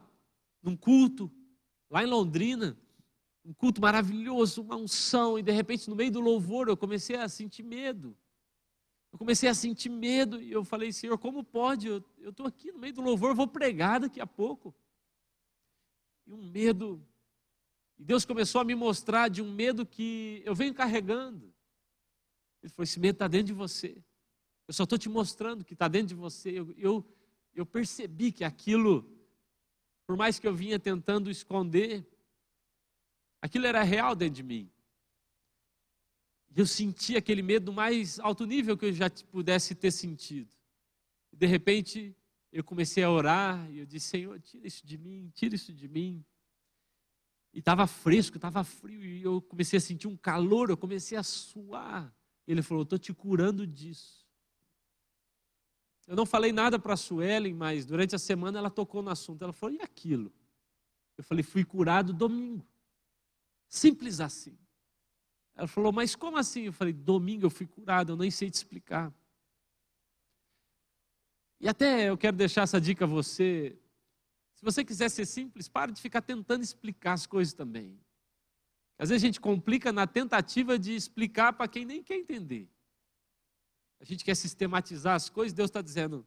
num 0.62 0.76
culto 0.76 1.32
lá 1.90 2.04
em 2.04 2.08
Londrina 2.08 2.78
um 3.48 3.54
culto 3.54 3.80
maravilhoso, 3.80 4.62
uma 4.62 4.76
unção, 4.76 5.40
e 5.40 5.42
de 5.42 5.54
repente, 5.54 5.90
no 5.90 5.96
meio 5.96 6.12
do 6.12 6.20
louvor, 6.20 6.68
eu 6.68 6.76
comecei 6.76 7.16
a 7.16 7.30
sentir 7.30 7.64
medo. 7.64 8.14
Eu 9.18 9.20
comecei 9.20 9.50
a 9.50 9.56
sentir 9.56 9.90
medo 9.90 10.40
e 10.40 10.52
eu 10.52 10.64
falei, 10.64 10.94
Senhor, 10.94 11.18
como 11.18 11.44
pode? 11.44 11.88
Eu 11.88 12.04
estou 12.30 12.46
aqui 12.46 12.72
no 12.72 12.78
meio 12.78 12.94
do 12.94 13.02
louvor, 13.02 13.34
vou 13.34 13.48
pregar 13.48 14.00
daqui 14.00 14.22
a 14.22 14.28
pouco. 14.28 14.76
E 16.28 16.32
um 16.32 16.52
medo. 16.52 17.04
E 17.98 18.04
Deus 18.04 18.24
começou 18.26 18.62
a 18.62 18.64
me 18.64 18.76
mostrar 18.76 19.28
de 19.28 19.42
um 19.42 19.52
medo 19.52 19.88
que 19.88 20.44
eu 20.46 20.54
venho 20.54 20.72
carregando. 20.72 21.52
Ele 22.62 22.72
falou: 22.72 22.84
esse 22.84 23.00
medo 23.00 23.16
está 23.16 23.28
dentro 23.28 23.48
de 23.48 23.54
você. 23.54 23.98
Eu 24.68 24.74
só 24.76 24.84
estou 24.84 25.00
te 25.00 25.10
mostrando 25.10 25.66
que 25.66 25.74
está 25.74 25.88
dentro 25.88 26.10
de 26.10 26.16
você. 26.16 26.52
Eu, 26.52 26.72
eu, 26.78 27.06
eu 27.56 27.66
percebi 27.66 28.32
que 28.32 28.44
aquilo 28.44 29.18
por 30.08 30.16
mais 30.16 30.40
que 30.40 30.48
eu 30.48 30.56
vinha 30.56 30.80
tentando 30.80 31.30
esconder, 31.30 32.08
aquilo 33.42 33.68
era 33.68 33.84
real 33.84 34.16
dentro 34.16 34.36
de 34.36 34.44
mim. 34.44 34.72
Eu 36.56 36.66
senti 36.66 37.16
aquele 37.16 37.42
medo 37.42 37.72
mais 37.72 38.20
alto 38.20 38.46
nível 38.46 38.78
que 38.78 38.86
eu 38.86 38.94
já 38.94 39.10
pudesse 39.32 39.76
ter 39.76 39.92
sentido. 39.92 40.50
De 41.32 41.46
repente, 41.46 42.16
eu 42.52 42.64
comecei 42.64 43.04
a 43.04 43.12
orar 43.12 43.70
e 43.72 43.80
eu 43.80 43.86
disse: 43.86 44.08
Senhor, 44.08 44.40
tira 44.40 44.66
isso 44.66 44.86
de 44.86 44.98
mim, 44.98 45.32
tira 45.36 45.56
isso 45.56 45.74
de 45.74 45.88
mim. 45.88 46.26
E 47.54 47.60
estava 47.60 47.86
fresco, 47.88 48.38
estava 48.38 48.64
frio, 48.64 49.04
e 49.04 49.22
eu 49.22 49.42
comecei 49.42 49.78
a 49.78 49.82
sentir 49.82 50.08
um 50.08 50.18
calor, 50.18 50.70
eu 50.70 50.78
comecei 50.78 51.18
a 51.18 51.24
suar. 51.24 52.14
Ele 52.48 52.62
falou: 52.62 52.84
Estou 52.84 52.98
te 52.98 53.14
curando 53.14 53.68
disso. 53.68 54.26
Eu 56.08 56.16
não 56.16 56.26
falei 56.26 56.54
nada 56.54 56.80
para 56.80 56.94
a 56.94 56.98
Suelen, 56.98 57.54
mas 57.54 57.86
durante 57.86 58.16
a 58.16 58.20
semana 58.20 58.58
ela 58.58 58.70
tocou 58.70 59.02
no 59.02 59.10
assunto. 59.10 59.44
Ela 59.44 59.54
falou: 59.54 59.76
E 59.76 59.82
aquilo? 59.82 60.34
Eu 61.18 61.24
falei: 61.24 61.44
Fui 61.44 61.66
curado 61.66 62.14
domingo. 62.14 62.66
Simples 63.68 64.20
assim. 64.20 64.58
Ela 65.58 65.68
falou: 65.68 65.92
Mas 65.92 66.16
como 66.16 66.38
assim? 66.38 66.62
Eu 66.62 66.74
falei: 66.74 66.94
Domingo 66.94 67.48
eu 67.48 67.50
fui 67.50 67.66
curado, 67.66 68.14
eu 68.14 68.18
nem 68.18 68.30
sei 68.30 68.50
te 68.50 68.54
explicar. 68.54 69.12
E 71.60 71.68
até 71.68 72.10
eu 72.10 72.18
quero 72.18 72.38
deixar 72.38 72.62
essa 72.62 72.80
dica 72.80 73.06
a 73.06 73.08
você. 73.08 73.76
Se 74.54 74.64
você 74.64 74.86
quiser 74.86 75.10
ser 75.10 75.26
simples, 75.26 75.68
pare 75.68 75.92
de 75.92 76.00
ficar 76.00 76.22
tentando 76.22 76.64
explicar 76.64 77.14
as 77.14 77.26
coisas 77.26 77.54
também. 77.54 78.00
Às 79.00 79.10
vezes 79.10 79.24
a 79.24 79.28
gente 79.28 79.42
complica 79.42 79.92
na 79.92 80.06
tentativa 80.06 80.78
de 80.78 80.96
explicar 80.96 81.54
para 81.54 81.68
quem 81.68 81.86
nem 81.86 82.04
quer 82.04 82.16
entender. 82.16 82.70
A 84.00 84.06
gente 84.06 84.24
quer 84.24 84.36
sistematizar 84.36 85.16
as 85.16 85.30
coisas, 85.30 85.54
Deus 85.54 85.70
está 85.70 85.82
dizendo, 85.82 86.26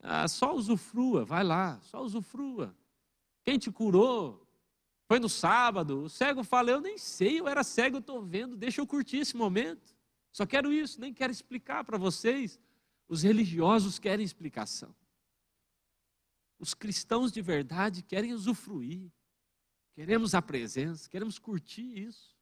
ah, 0.00 0.26
só 0.26 0.54
usufrua, 0.54 1.24
vai 1.24 1.44
lá, 1.44 1.80
só 1.82 2.02
usufrua. 2.02 2.74
Quem 3.44 3.58
te 3.58 3.70
curou? 3.70 4.46
Foi 5.10 5.18
no 5.18 5.28
sábado. 5.28 6.04
O 6.04 6.08
cego 6.08 6.44
fala, 6.44 6.70
eu 6.70 6.80
nem 6.80 6.96
sei, 6.96 7.40
eu 7.40 7.48
era 7.48 7.64
cego, 7.64 7.96
eu 7.96 8.00
estou 8.00 8.22
vendo, 8.22 8.56
deixa 8.56 8.80
eu 8.80 8.86
curtir 8.86 9.16
esse 9.16 9.36
momento. 9.36 9.92
Só 10.30 10.46
quero 10.46 10.72
isso, 10.72 11.00
nem 11.00 11.12
quero 11.12 11.32
explicar 11.32 11.82
para 11.82 11.98
vocês. 11.98 12.60
Os 13.08 13.24
religiosos 13.24 13.98
querem 13.98 14.24
explicação. 14.24 14.94
Os 16.60 16.74
cristãos 16.74 17.32
de 17.32 17.42
verdade 17.42 18.04
querem 18.04 18.32
usufruir. 18.32 19.10
Queremos 19.94 20.32
a 20.32 20.40
presença, 20.40 21.10
queremos 21.10 21.40
curtir 21.40 22.06
isso. 22.06 22.32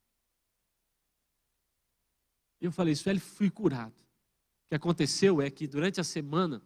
Eu 2.61 2.71
falei, 2.71 2.95
Sueli, 2.95 3.19
fui 3.19 3.51
curado. 3.51 3.99
O 3.99 4.69
que 4.69 4.75
aconteceu 4.75 5.41
é 5.41 5.51
que 5.51 5.67
durante 5.67 6.03
a 6.03 6.05
semana 6.05 6.63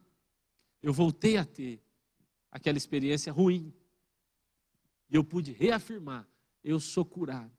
eu 0.82 0.92
voltei 0.92 1.36
a 1.36 1.44
ter 1.44 1.80
aquela 2.50 2.76
experiência 2.76 3.32
ruim. 3.32 3.72
E 5.12 5.16
eu 5.16 5.22
pude 5.22 5.52
reafirmar: 5.52 6.26
eu 6.64 6.80
sou 6.80 7.04
curado. 7.04 7.52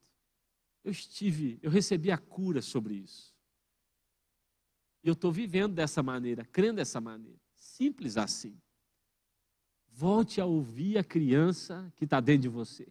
Eu 0.84 0.92
estive, 0.92 1.60
eu 1.62 1.70
recebi 1.70 2.12
a 2.12 2.18
cura 2.18 2.62
sobre 2.62 2.96
isso. 2.96 3.34
E 5.04 5.08
eu 5.08 5.14
estou 5.14 5.32
vivendo 5.32 5.76
dessa 5.76 6.02
maneira, 6.02 6.44
crendo 6.46 6.78
dessa 6.78 7.00
maneira. 7.00 7.40
Simples 7.56 8.18
assim. 8.18 8.60
Volte 9.88 10.42
a 10.42 10.46
ouvir 10.46 10.98
a 10.98 11.04
criança 11.04 11.94
que 11.96 12.04
está 12.04 12.20
dentro 12.20 12.42
de 12.42 12.50
você 12.50 12.88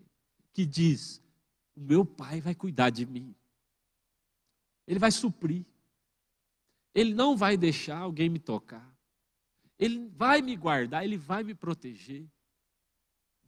que 0.52 0.64
diz: 0.64 1.20
O 1.74 1.80
meu 1.80 2.04
pai 2.04 2.40
vai 2.40 2.54
cuidar 2.54 2.90
de 2.90 3.04
mim. 3.04 3.34
Ele 4.86 4.98
vai 4.98 5.10
suprir. 5.10 5.64
Ele 6.94 7.14
não 7.14 7.36
vai 7.36 7.56
deixar 7.56 7.98
alguém 7.98 8.28
me 8.28 8.38
tocar. 8.38 8.94
Ele 9.78 10.08
vai 10.10 10.42
me 10.42 10.54
guardar, 10.54 11.04
ele 11.04 11.16
vai 11.16 11.42
me 11.42 11.54
proteger. 11.54 12.26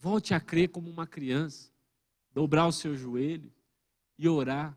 Volte 0.04 0.34
a 0.34 0.38
crer 0.38 0.68
como 0.68 0.90
uma 0.90 1.06
criança, 1.06 1.72
dobrar 2.30 2.66
o 2.66 2.72
seu 2.72 2.94
joelho 2.94 3.50
e 4.18 4.28
orar. 4.28 4.76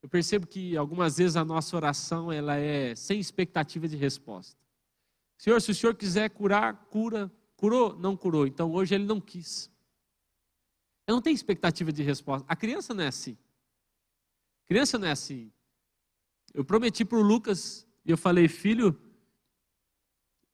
Eu 0.00 0.08
percebo 0.08 0.46
que 0.46 0.76
algumas 0.76 1.16
vezes 1.16 1.34
a 1.34 1.44
nossa 1.44 1.74
oração 1.74 2.30
ela 2.30 2.54
é 2.54 2.94
sem 2.94 3.18
expectativa 3.18 3.88
de 3.88 3.96
resposta. 3.96 4.56
Senhor, 5.36 5.60
se 5.60 5.72
o 5.72 5.74
Senhor 5.74 5.96
quiser 5.96 6.30
curar, 6.30 6.76
cura. 6.84 7.28
Curou? 7.56 7.98
Não 7.98 8.16
curou. 8.16 8.46
Então 8.46 8.70
hoje 8.72 8.94
ele 8.94 9.04
não 9.04 9.20
quis. 9.20 9.68
Eu 11.08 11.16
não 11.16 11.20
tenho 11.20 11.34
expectativa 11.34 11.92
de 11.92 12.04
resposta. 12.04 12.46
A 12.48 12.54
criança 12.54 12.94
não 12.94 13.02
é 13.02 13.08
assim. 13.08 13.36
A 14.64 14.68
criança 14.68 14.96
não 14.96 15.08
é 15.08 15.10
assim. 15.10 15.50
Eu 16.54 16.64
prometi 16.64 17.04
para 17.04 17.18
o 17.18 17.22
Lucas, 17.22 17.84
e 18.04 18.12
eu 18.12 18.16
falei, 18.16 18.46
filho, 18.46 18.96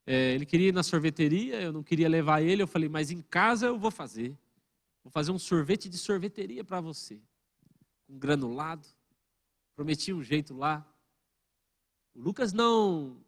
é, 0.07 0.35
ele 0.35 0.47
queria 0.47 0.69
ir 0.69 0.73
na 0.73 0.85
sorveteria, 0.85 1.61
eu 1.61 1.73
não 1.73 1.83
queria 1.83 2.09
levar 2.09 2.41
ele, 2.41 2.63
eu 2.63 2.69
falei, 2.69 2.89
mas 2.89 3.11
em 3.11 3.21
casa 3.21 3.67
eu 3.67 3.79
vou 3.79 3.91
fazer. 3.91 4.37
Vou 5.03 5.11
fazer 5.11 5.33
um 5.33 5.39
sorvete 5.39 5.89
de 5.89 5.99
sorveteria 5.99 6.65
para 6.65 6.81
você. 6.81 7.21
Com 8.07 8.17
granulado. 8.17 8.87
Prometi 9.75 10.13
um 10.13 10.23
jeito 10.23 10.55
lá. 10.55 10.87
O 12.15 12.21
Lucas 12.21 12.53
não 12.53 13.21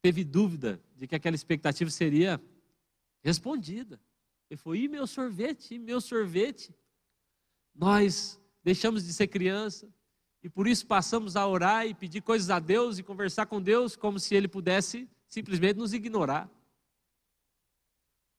teve 0.00 0.22
dúvida 0.22 0.80
de 0.96 1.06
que 1.06 1.16
aquela 1.16 1.36
expectativa 1.36 1.90
seria 1.90 2.40
respondida. 3.22 4.00
Ele 4.48 4.56
falou: 4.56 4.76
e 4.76 4.88
meu 4.88 5.06
sorvete? 5.06 5.74
E 5.74 5.78
meu 5.78 6.00
sorvete? 6.00 6.74
Nós 7.74 8.40
deixamos 8.62 9.04
de 9.04 9.12
ser 9.12 9.26
criança 9.26 9.88
e 10.42 10.48
por 10.48 10.66
isso 10.66 10.86
passamos 10.86 11.36
a 11.36 11.46
orar 11.46 11.86
e 11.86 11.94
pedir 11.94 12.22
coisas 12.22 12.50
a 12.50 12.58
Deus 12.58 12.98
e 12.98 13.02
conversar 13.02 13.46
com 13.46 13.60
Deus 13.60 13.96
como 13.96 14.18
se 14.18 14.34
Ele 14.34 14.48
pudesse 14.48 15.08
simplesmente 15.28 15.76
nos 15.76 15.92
ignorar. 15.92 16.50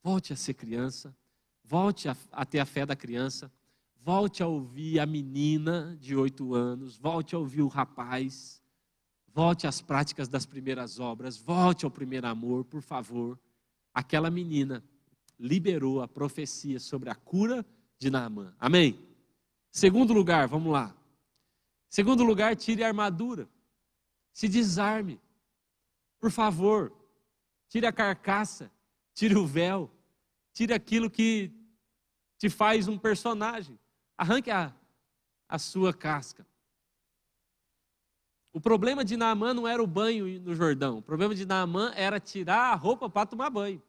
Volte 0.01 0.33
a 0.33 0.35
ser 0.35 0.55
criança, 0.55 1.15
volte 1.63 2.09
a, 2.09 2.17
a 2.31 2.45
ter 2.45 2.59
a 2.59 2.65
fé 2.65 2.85
da 2.85 2.95
criança, 2.95 3.51
volte 4.01 4.41
a 4.41 4.47
ouvir 4.47 4.99
a 4.99 5.05
menina 5.05 5.95
de 5.99 6.15
oito 6.15 6.55
anos, 6.55 6.97
volte 6.97 7.35
a 7.35 7.37
ouvir 7.37 7.61
o 7.61 7.67
rapaz, 7.67 8.61
volte 9.27 9.67
às 9.67 9.81
práticas 9.81 10.27
das 10.27 10.45
primeiras 10.45 10.99
obras, 10.99 11.37
volte 11.37 11.85
ao 11.85 11.91
primeiro 11.91 12.27
amor, 12.27 12.65
por 12.65 12.81
favor. 12.81 13.39
Aquela 13.93 14.29
menina 14.29 14.83
liberou 15.37 16.01
a 16.01 16.07
profecia 16.07 16.79
sobre 16.79 17.09
a 17.09 17.15
cura 17.15 17.65
de 17.97 18.09
Naamã. 18.09 18.53
Amém? 18.59 18.99
Segundo 19.71 20.13
lugar, 20.13 20.47
vamos 20.47 20.71
lá. 20.71 20.95
Segundo 21.89 22.23
lugar, 22.23 22.55
tire 22.55 22.83
a 22.83 22.87
armadura. 22.87 23.49
Se 24.33 24.47
desarme. 24.47 25.19
Por 26.19 26.31
favor, 26.31 26.91
tire 27.67 27.85
a 27.85 27.91
carcaça, 27.91 28.71
tire 29.13 29.35
o 29.35 29.45
véu, 29.45 29.91
tire 30.53 30.73
aquilo 30.73 31.09
que 31.09 31.51
te 32.37 32.49
faz 32.49 32.87
um 32.87 32.97
personagem. 32.97 33.79
Arranque 34.17 34.51
a, 34.51 34.73
a 35.47 35.57
sua 35.57 35.93
casca. 35.93 36.45
O 38.51 38.59
problema 38.59 39.05
de 39.05 39.15
Naamã 39.15 39.53
não 39.53 39.67
era 39.67 39.81
o 39.81 39.87
banho 39.87 40.39
no 40.41 40.53
Jordão. 40.55 40.97
O 40.97 41.01
problema 41.01 41.33
de 41.33 41.45
Naamã 41.45 41.93
era 41.95 42.19
tirar 42.19 42.73
a 42.73 42.75
roupa 42.75 43.09
para 43.09 43.25
tomar 43.25 43.49
banho 43.49 43.81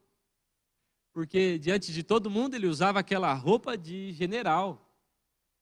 porque 1.12 1.58
diante 1.58 1.92
de 1.92 2.02
todo 2.02 2.30
mundo 2.30 2.54
ele 2.54 2.66
usava 2.66 3.00
aquela 3.00 3.32
roupa 3.34 3.76
de 3.76 4.12
general. 4.12 4.88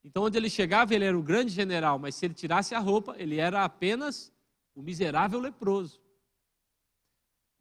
Então, 0.05 0.25
onde 0.25 0.39
ele 0.39 0.49
chegava, 0.49 0.95
ele 0.95 1.05
era 1.05 1.19
o 1.19 1.23
grande 1.23 1.53
general, 1.53 1.99
mas 1.99 2.15
se 2.15 2.27
ele 2.27 2.35
tirasse 2.35 2.75
a 2.75 2.79
roupa, 2.79 3.15
ele 3.19 3.37
era 3.37 3.65
apenas 3.65 4.33
o 4.75 4.83
miserável 4.83 5.41
leproso. 5.41 6.01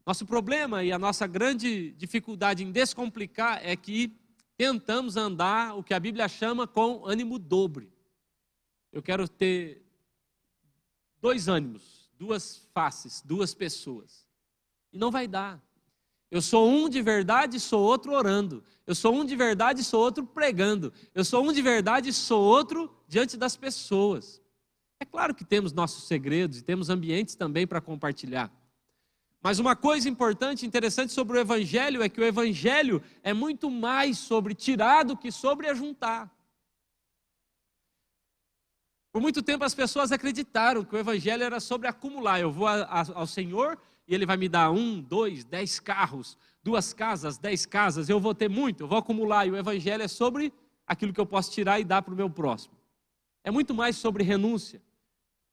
Nosso 0.07 0.25
problema 0.25 0.85
e 0.85 0.93
a 0.93 0.97
nossa 0.97 1.27
grande 1.27 1.91
dificuldade 1.97 2.63
em 2.63 2.71
descomplicar 2.71 3.59
é 3.61 3.75
que 3.75 4.17
tentamos 4.55 5.17
andar 5.17 5.77
o 5.77 5.83
que 5.83 5.93
a 5.93 5.99
Bíblia 5.99 6.29
chama 6.29 6.65
com 6.65 7.05
ânimo 7.05 7.37
dobre. 7.37 7.91
Eu 8.89 9.03
quero 9.03 9.27
ter 9.27 9.85
dois 11.19 11.49
ânimos, 11.49 12.09
duas 12.17 12.69
faces, 12.73 13.21
duas 13.21 13.53
pessoas. 13.53 14.25
E 14.93 14.97
não 14.97 15.11
vai 15.11 15.27
dar. 15.27 15.61
Eu 16.31 16.41
sou 16.41 16.69
um 16.69 16.87
de 16.87 17.01
verdade, 17.01 17.59
sou 17.59 17.83
outro 17.83 18.13
orando. 18.13 18.63
Eu 18.85 18.95
sou 18.95 19.13
um 19.13 19.25
de 19.25 19.35
verdade, 19.35 19.83
sou 19.83 19.99
outro 19.99 20.25
pregando. 20.25 20.93
Eu 21.13 21.25
sou 21.25 21.45
um 21.45 21.51
de 21.51 21.61
verdade, 21.61 22.13
sou 22.13 22.41
outro 22.41 22.89
diante 23.09 23.35
das 23.35 23.57
pessoas. 23.57 24.41
É 25.01 25.05
claro 25.05 25.35
que 25.35 25.43
temos 25.43 25.73
nossos 25.73 26.05
segredos 26.05 26.59
e 26.59 26.63
temos 26.63 26.89
ambientes 26.89 27.35
também 27.35 27.67
para 27.67 27.81
compartilhar. 27.81 28.49
Mas 29.47 29.59
uma 29.59 29.77
coisa 29.77 30.09
importante, 30.09 30.65
interessante 30.65 31.13
sobre 31.13 31.37
o 31.37 31.39
Evangelho 31.39 32.03
é 32.03 32.09
que 32.09 32.19
o 32.19 32.25
Evangelho 32.25 33.01
é 33.23 33.33
muito 33.33 33.71
mais 33.71 34.17
sobre 34.17 34.53
tirar 34.53 35.05
do 35.05 35.15
que 35.15 35.31
sobre 35.31 35.69
ajuntar. 35.69 36.29
Por 39.09 39.21
muito 39.21 39.41
tempo 39.41 39.63
as 39.63 39.73
pessoas 39.73 40.11
acreditaram 40.11 40.83
que 40.83 40.93
o 40.93 40.99
Evangelho 40.99 41.43
era 41.43 41.61
sobre 41.61 41.87
acumular. 41.87 42.41
Eu 42.41 42.51
vou 42.51 42.67
ao 42.67 43.25
Senhor 43.25 43.81
e 44.05 44.13
ele 44.13 44.25
vai 44.25 44.35
me 44.35 44.49
dar 44.49 44.69
um, 44.69 44.99
dois, 44.99 45.45
dez 45.45 45.79
carros, 45.79 46.37
duas 46.61 46.91
casas, 46.91 47.37
dez 47.37 47.65
casas, 47.65 48.09
eu 48.09 48.19
vou 48.19 48.35
ter 48.35 48.49
muito, 48.49 48.83
eu 48.83 48.87
vou 48.89 48.97
acumular. 48.97 49.47
E 49.47 49.51
o 49.51 49.55
Evangelho 49.55 50.03
é 50.03 50.09
sobre 50.09 50.51
aquilo 50.85 51.13
que 51.13 51.21
eu 51.21 51.25
posso 51.25 51.53
tirar 51.53 51.79
e 51.79 51.85
dar 51.85 52.01
para 52.01 52.13
o 52.13 52.17
meu 52.17 52.29
próximo. 52.29 52.75
É 53.45 53.49
muito 53.49 53.73
mais 53.73 53.95
sobre 53.95 54.25
renúncia, 54.25 54.81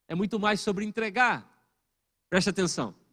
é 0.09 0.17
muito 0.17 0.41
mais 0.41 0.61
sobre 0.61 0.85
entregar. 0.85 1.49
Preste 2.29 2.51
atenção. 2.51 3.04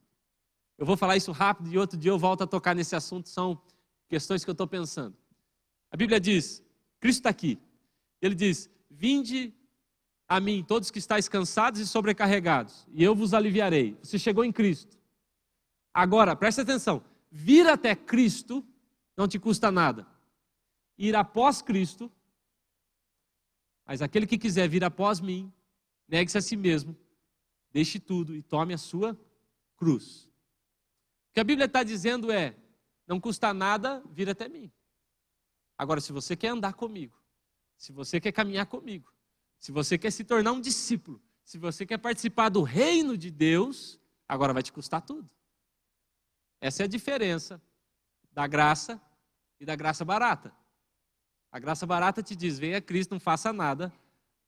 Eu 0.82 0.86
vou 0.88 0.98
falar 0.98 1.16
isso 1.16 1.32
rápido 1.32 1.72
e 1.72 1.78
outro 1.78 1.96
dia 1.96 2.10
eu 2.10 2.18
volto 2.18 2.42
a 2.42 2.48
tocar 2.48 2.74
nesse 2.74 2.96
assunto, 2.96 3.30
são 3.30 3.62
questões 4.10 4.44
que 4.44 4.50
eu 4.50 4.54
estou 4.54 4.66
pensando. 4.66 5.16
A 5.92 5.96
Bíblia 5.96 6.20
diz: 6.20 6.64
Cristo 7.00 7.20
está 7.20 7.30
aqui. 7.30 7.60
Ele 8.20 8.34
diz: 8.34 8.68
Vinde 8.90 9.54
a 10.28 10.40
mim, 10.40 10.66
todos 10.68 10.90
que 10.90 10.98
estáis 10.98 11.30
cansados 11.30 11.80
e 11.80 11.86
sobrecarregados, 11.86 12.88
e 12.92 13.04
eu 13.04 13.14
vos 13.14 13.36
aliviarei. 13.36 13.96
Você 14.02 14.18
chegou 14.18 14.44
em 14.44 14.52
Cristo. 14.52 14.98
Agora, 15.94 16.36
presta 16.36 16.64
atenção: 16.64 17.04
vir 17.30 17.68
até 17.68 17.96
Cristo 17.96 18.66
não 19.16 19.28
te 19.28 19.38
custa 19.38 19.70
nada. 19.70 20.08
Ir 20.98 21.16
após 21.16 21.62
Cristo, 21.62 22.12
mas 23.86 24.02
aquele 24.02 24.26
que 24.26 24.40
quiser 24.40 24.68
vir 24.68 24.84
após 24.84 25.20
mim, 25.20 25.54
negue-se 26.08 26.40
a 26.40 26.42
si 26.42 26.58
mesmo, 26.58 26.98
deixe 27.72 28.00
tudo 28.00 28.36
e 28.36 28.42
tome 28.42 28.74
a 28.74 28.80
sua 28.80 29.16
cruz. 29.78 30.31
O 31.32 31.34
que 31.34 31.40
a 31.40 31.44
Bíblia 31.46 31.66
está 31.66 31.82
dizendo 31.82 32.30
é: 32.32 32.56
não 33.08 33.20
custa 33.20 33.54
nada 33.54 34.04
vir 34.12 34.30
até 34.30 34.50
mim. 34.50 34.70
Agora, 35.78 36.02
se 36.02 36.12
você 36.12 36.36
quer 36.36 36.50
andar 36.50 36.74
comigo, 36.74 37.18
se 37.78 37.94
você 37.94 38.20
quer 38.20 38.34
caminhar 38.34 38.66
comigo, 38.66 39.12
se 39.58 39.72
você 39.72 39.98
quer 39.98 40.12
se 40.12 40.26
tornar 40.26 40.52
um 40.52 40.60
discípulo, 40.60 41.22
se 41.44 41.58
você 41.58 41.86
quer 41.86 41.98
participar 41.98 42.50
do 42.50 42.64
reino 42.64 43.18
de 43.18 43.32
Deus, 43.32 43.98
agora 44.28 44.54
vai 44.54 44.62
te 44.62 44.74
custar 44.74 45.02
tudo. 45.02 45.30
Essa 46.60 46.84
é 46.84 46.86
a 46.86 46.88
diferença 46.88 47.62
da 48.32 48.46
graça 48.46 49.02
e 49.60 49.66
da 49.66 49.76
graça 49.76 50.04
barata. 50.04 50.54
A 51.50 51.60
graça 51.60 51.86
barata 51.86 52.22
te 52.22 52.36
diz: 52.36 52.60
venha 52.60 52.78
a 52.78 52.82
Cristo, 52.82 53.12
não 53.12 53.20
faça 53.22 53.54
nada. 53.54 53.92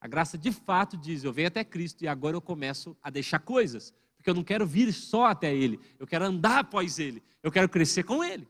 A 0.01 0.07
graça 0.07 0.37
de 0.37 0.51
fato 0.51 0.97
diz: 0.97 1.23
eu 1.23 1.31
venho 1.31 1.47
até 1.47 1.63
Cristo 1.63 2.03
e 2.03 2.09
agora 2.09 2.35
eu 2.35 2.41
começo 2.41 2.97
a 3.01 3.09
deixar 3.09 3.39
coisas, 3.39 3.93
porque 4.23 4.29
eu 4.29 4.35
não 4.35 4.43
quero 4.43 4.65
vir 4.65 4.93
só 4.93 5.25
até 5.25 5.53
Ele, 5.53 5.77
eu 5.99 6.07
quero 6.07 6.23
andar 6.23 6.59
após 6.59 6.97
Ele, 6.97 7.21
eu 7.43 7.51
quero 7.51 7.67
crescer 7.67 8.03
com 8.03 8.23
Ele. 8.23 8.47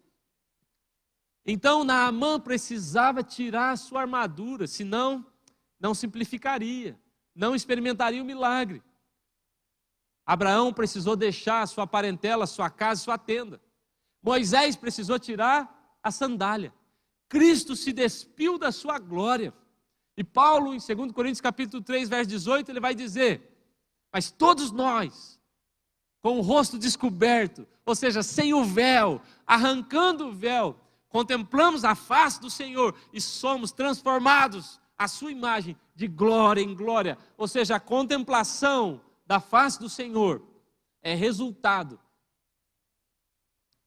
Então 1.44 1.84
Naamã 1.84 2.40
precisava 2.40 3.24
tirar 3.24 3.72
a 3.72 3.76
sua 3.76 4.02
armadura, 4.02 4.68
senão 4.68 5.26
não 5.80 5.96
simplificaria, 5.96 6.96
não 7.34 7.56
experimentaria 7.56 8.22
o 8.22 8.26
milagre. 8.26 8.84
Abraão 10.24 10.72
precisou 10.72 11.16
deixar 11.16 11.68
sua 11.68 11.88
parentela, 11.88 12.46
sua 12.46 12.70
casa, 12.70 13.02
sua 13.02 13.18
tenda. 13.18 13.60
Moisés 14.22 14.76
precisou 14.76 15.18
tirar 15.18 15.98
a 16.04 16.12
sandália. 16.12 16.72
Cristo 17.28 17.76
se 17.76 17.92
despiu 17.92 18.60
da 18.60 18.72
sua 18.72 19.00
glória. 19.00 19.52
E 20.16 20.24
Paulo, 20.24 20.76
em 20.76 20.78
2 20.78 21.12
Coríntios 21.12 21.42
capítulo 21.42 21.82
3, 21.82 22.08
verso 22.08 22.30
18, 22.30 22.70
ele 22.70 22.80
vai 22.80 22.94
dizer: 22.94 23.58
Mas 24.14 24.30
todos 24.30 24.72
nós, 24.72 25.42
com 26.24 26.40
o 26.40 26.42
rosto 26.42 26.80
descoberto, 26.80 27.68
ou 27.86 27.94
seja, 27.94 28.24
sem 28.24 28.54
o 28.54 28.64
véu, 28.64 29.22
arrancando 29.46 30.28
o 30.28 30.32
véu, 30.32 30.80
contemplamos 31.10 31.84
a 31.84 31.96
face 31.96 32.40
do 32.40 32.50
Senhor 32.50 32.96
e 33.12 33.20
somos 33.20 33.74
transformados 33.74 34.80
a 34.98 35.06
sua 35.06 35.34
imagem 35.34 35.76
de 35.94 36.08
glória 36.08 36.62
em 36.62 36.74
glória. 36.74 37.18
Ou 37.38 37.46
seja, 37.46 37.76
a 37.76 37.80
contemplação 37.80 39.02
da 39.26 39.42
face 39.42 39.78
do 39.78 39.90
Senhor 39.90 40.42
é 41.02 41.14
resultado 41.14 42.00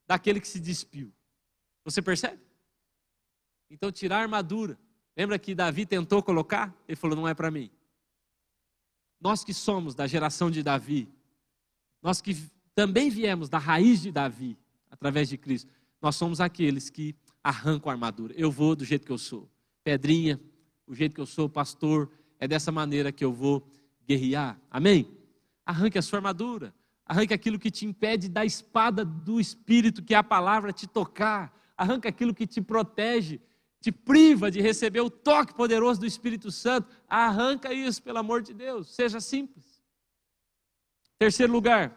daquele 0.07 0.39
que 0.39 0.47
se 0.47 0.61
despiu. 0.61 1.11
Você 1.85 2.03
percebe? 2.03 2.43
Então, 3.71 3.91
tirar 3.91 4.19
a 4.19 4.23
armadura. 4.23 4.79
Lembra 5.17 5.39
que 5.39 5.55
Davi 5.55 5.87
tentou 5.87 6.23
colocar? 6.23 6.75
Ele 6.87 6.97
falou: 6.97 7.17
não 7.17 7.27
é 7.27 7.33
para 7.33 7.51
mim. 7.51 7.71
Nós 9.19 9.43
que 9.43 9.55
somos 9.55 9.95
da 9.95 10.07
geração 10.07 10.51
de 10.51 10.63
Davi, 10.63 11.16
nós 12.07 12.21
que 12.21 12.37
também 12.73 13.11
viemos 13.11 13.49
da 13.49 13.59
raiz 13.59 14.01
de 14.01 14.13
Davi, 14.13 14.57
através 14.89 15.29
de 15.29 15.37
Cristo, 15.37 15.69
nós 16.01 16.15
somos 16.15 16.41
aqueles 16.41 16.89
que 16.89 17.17
arrancam 17.43 17.91
a 17.91 17.95
armadura. 17.95 18.33
Eu 18.37 18.49
vou 18.49 18.77
do 18.77 18.85
jeito 18.85 19.05
que 19.05 19.11
eu 19.11 19.19
sou. 19.19 19.51
Pedrinha, 19.83 20.41
o 20.87 20.95
jeito 20.95 21.17
que 21.17 21.21
eu 21.21 21.27
sou 21.27 21.49
pastor, 21.49 22.09
é 22.39 22.47
dessa 22.47 22.71
maneira 22.71 23.11
que 23.11 23.25
eu 23.25 23.33
vou 23.33 23.69
guerrear. 24.07 24.57
Amém? 24.71 25.11
Arranque 25.65 25.99
a 25.99 26.03
sua 26.03 26.21
armadura, 26.21 26.73
arranque 27.05 27.35
aquilo 27.35 27.59
que 27.59 27.73
te 27.73 27.85
impede 27.85 28.29
da 28.29 28.45
espada 28.45 29.05
do 29.05 29.41
Espírito, 29.41 30.01
que 30.01 30.15
é 30.15 30.17
a 30.17 30.23
palavra, 30.23 30.73
te 30.73 30.87
tocar, 30.87 31.53
arranque 31.77 32.07
aquilo 32.07 32.33
que 32.33 32.47
te 32.47 32.61
protege, 32.61 33.41
te 33.81 33.91
priva 33.91 34.49
de 34.49 34.61
receber 34.61 35.01
o 35.01 35.11
toque 35.11 35.53
poderoso 35.53 35.99
do 35.99 36.07
Espírito 36.07 36.53
Santo, 36.53 36.89
arranca 37.09 37.75
isso, 37.75 38.01
pelo 38.01 38.19
amor 38.19 38.43
de 38.43 38.55
Deus, 38.55 38.95
seja 38.95 39.21
simples. 39.21 39.76
Terceiro 41.19 41.53
lugar, 41.53 41.97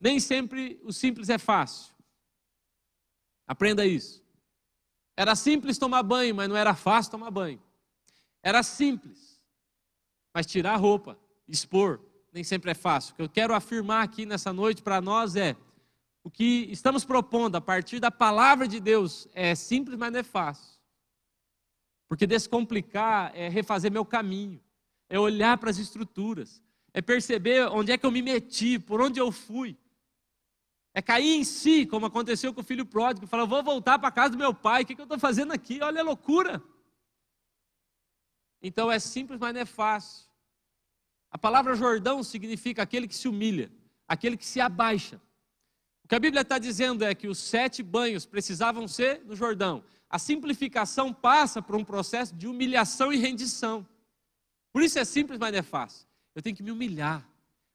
nem 0.00 0.18
sempre 0.20 0.80
o 0.82 0.92
simples 0.92 1.28
é 1.28 1.38
fácil. 1.38 1.94
Aprenda 3.46 3.86
isso. 3.86 4.22
Era 5.16 5.34
simples 5.34 5.78
tomar 5.78 6.02
banho, 6.02 6.34
mas 6.34 6.48
não 6.48 6.56
era 6.56 6.74
fácil 6.74 7.12
tomar 7.12 7.30
banho. 7.30 7.62
Era 8.42 8.62
simples, 8.62 9.42
mas 10.32 10.46
tirar 10.46 10.74
a 10.74 10.76
roupa, 10.76 11.18
expor, 11.48 12.00
nem 12.32 12.44
sempre 12.44 12.70
é 12.70 12.74
fácil. 12.74 13.12
O 13.12 13.16
que 13.16 13.22
eu 13.22 13.28
quero 13.28 13.54
afirmar 13.54 14.04
aqui 14.04 14.24
nessa 14.24 14.52
noite 14.52 14.82
para 14.82 15.00
nós 15.00 15.34
é: 15.34 15.56
o 16.22 16.30
que 16.30 16.68
estamos 16.70 17.04
propondo 17.04 17.56
a 17.56 17.60
partir 17.60 17.98
da 17.98 18.10
palavra 18.10 18.68
de 18.68 18.78
Deus 18.78 19.26
é 19.32 19.54
simples, 19.54 19.98
mas 19.98 20.12
não 20.12 20.20
é 20.20 20.22
fácil. 20.22 20.78
Porque 22.08 22.26
descomplicar 22.26 23.32
é 23.34 23.48
refazer 23.48 23.90
meu 23.90 24.04
caminho, 24.04 24.62
é 25.08 25.18
olhar 25.18 25.58
para 25.58 25.70
as 25.70 25.78
estruturas, 25.78 26.62
é 26.92 27.02
perceber 27.02 27.68
onde 27.68 27.92
é 27.92 27.98
que 27.98 28.06
eu 28.06 28.10
me 28.10 28.22
meti, 28.22 28.78
por 28.78 29.00
onde 29.00 29.20
eu 29.20 29.30
fui. 29.30 29.76
É 30.94 31.02
cair 31.02 31.36
em 31.36 31.44
si, 31.44 31.86
como 31.86 32.06
aconteceu 32.06 32.52
com 32.52 32.60
o 32.60 32.64
filho 32.64 32.84
pródigo, 32.84 33.26
falar, 33.26 33.44
vou 33.44 33.62
voltar 33.62 33.98
para 33.98 34.10
casa 34.10 34.30
do 34.30 34.38
meu 34.38 34.52
pai, 34.54 34.82
o 34.82 34.86
que, 34.86 34.94
que 34.94 35.00
eu 35.00 35.04
estou 35.04 35.18
fazendo 35.18 35.52
aqui? 35.52 35.80
Olha 35.80 36.00
a 36.00 36.04
loucura. 36.04 36.62
Então 38.60 38.90
é 38.90 38.98
simples, 38.98 39.38
mas 39.38 39.54
não 39.54 39.60
é 39.60 39.64
fácil. 39.64 40.26
A 41.30 41.38
palavra 41.38 41.76
Jordão 41.76 42.22
significa 42.22 42.82
aquele 42.82 43.06
que 43.06 43.14
se 43.14 43.28
humilha, 43.28 43.70
aquele 44.08 44.36
que 44.36 44.46
se 44.46 44.60
abaixa. 44.60 45.20
O 46.04 46.08
que 46.08 46.14
a 46.14 46.18
Bíblia 46.18 46.40
está 46.40 46.58
dizendo 46.58 47.04
é 47.04 47.14
que 47.14 47.28
os 47.28 47.38
sete 47.38 47.82
banhos 47.82 48.24
precisavam 48.24 48.88
ser 48.88 49.22
no 49.26 49.36
Jordão. 49.36 49.84
A 50.08 50.18
simplificação 50.18 51.12
passa 51.12 51.60
por 51.60 51.76
um 51.76 51.84
processo 51.84 52.34
de 52.34 52.48
humilhação 52.48 53.12
e 53.12 53.18
rendição. 53.18 53.86
Por 54.72 54.82
isso 54.82 54.98
é 54.98 55.04
simples, 55.04 55.38
mas 55.38 55.52
não 55.52 55.58
é 55.58 55.62
fácil. 55.62 56.07
Eu 56.38 56.42
tenho 56.42 56.54
que 56.54 56.62
me 56.62 56.70
humilhar. 56.70 57.28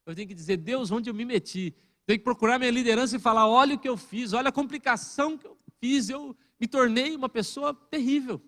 Eu 0.06 0.14
tenho 0.14 0.26
que 0.26 0.32
dizer, 0.32 0.56
Deus, 0.56 0.90
onde 0.90 1.10
eu 1.10 1.14
me 1.14 1.22
meti? 1.22 1.76
Tenho 2.06 2.18
que 2.18 2.24
procurar 2.24 2.58
minha 2.58 2.70
liderança 2.70 3.14
e 3.14 3.18
falar: 3.18 3.46
olha 3.46 3.74
o 3.74 3.78
que 3.78 3.86
eu 3.86 3.94
fiz, 3.94 4.32
olha 4.32 4.48
a 4.48 4.52
complicação 4.52 5.36
que 5.36 5.46
eu 5.46 5.54
fiz, 5.78 6.08
eu 6.08 6.34
me 6.58 6.66
tornei 6.66 7.14
uma 7.14 7.28
pessoa 7.28 7.74
terrível. 7.74 8.40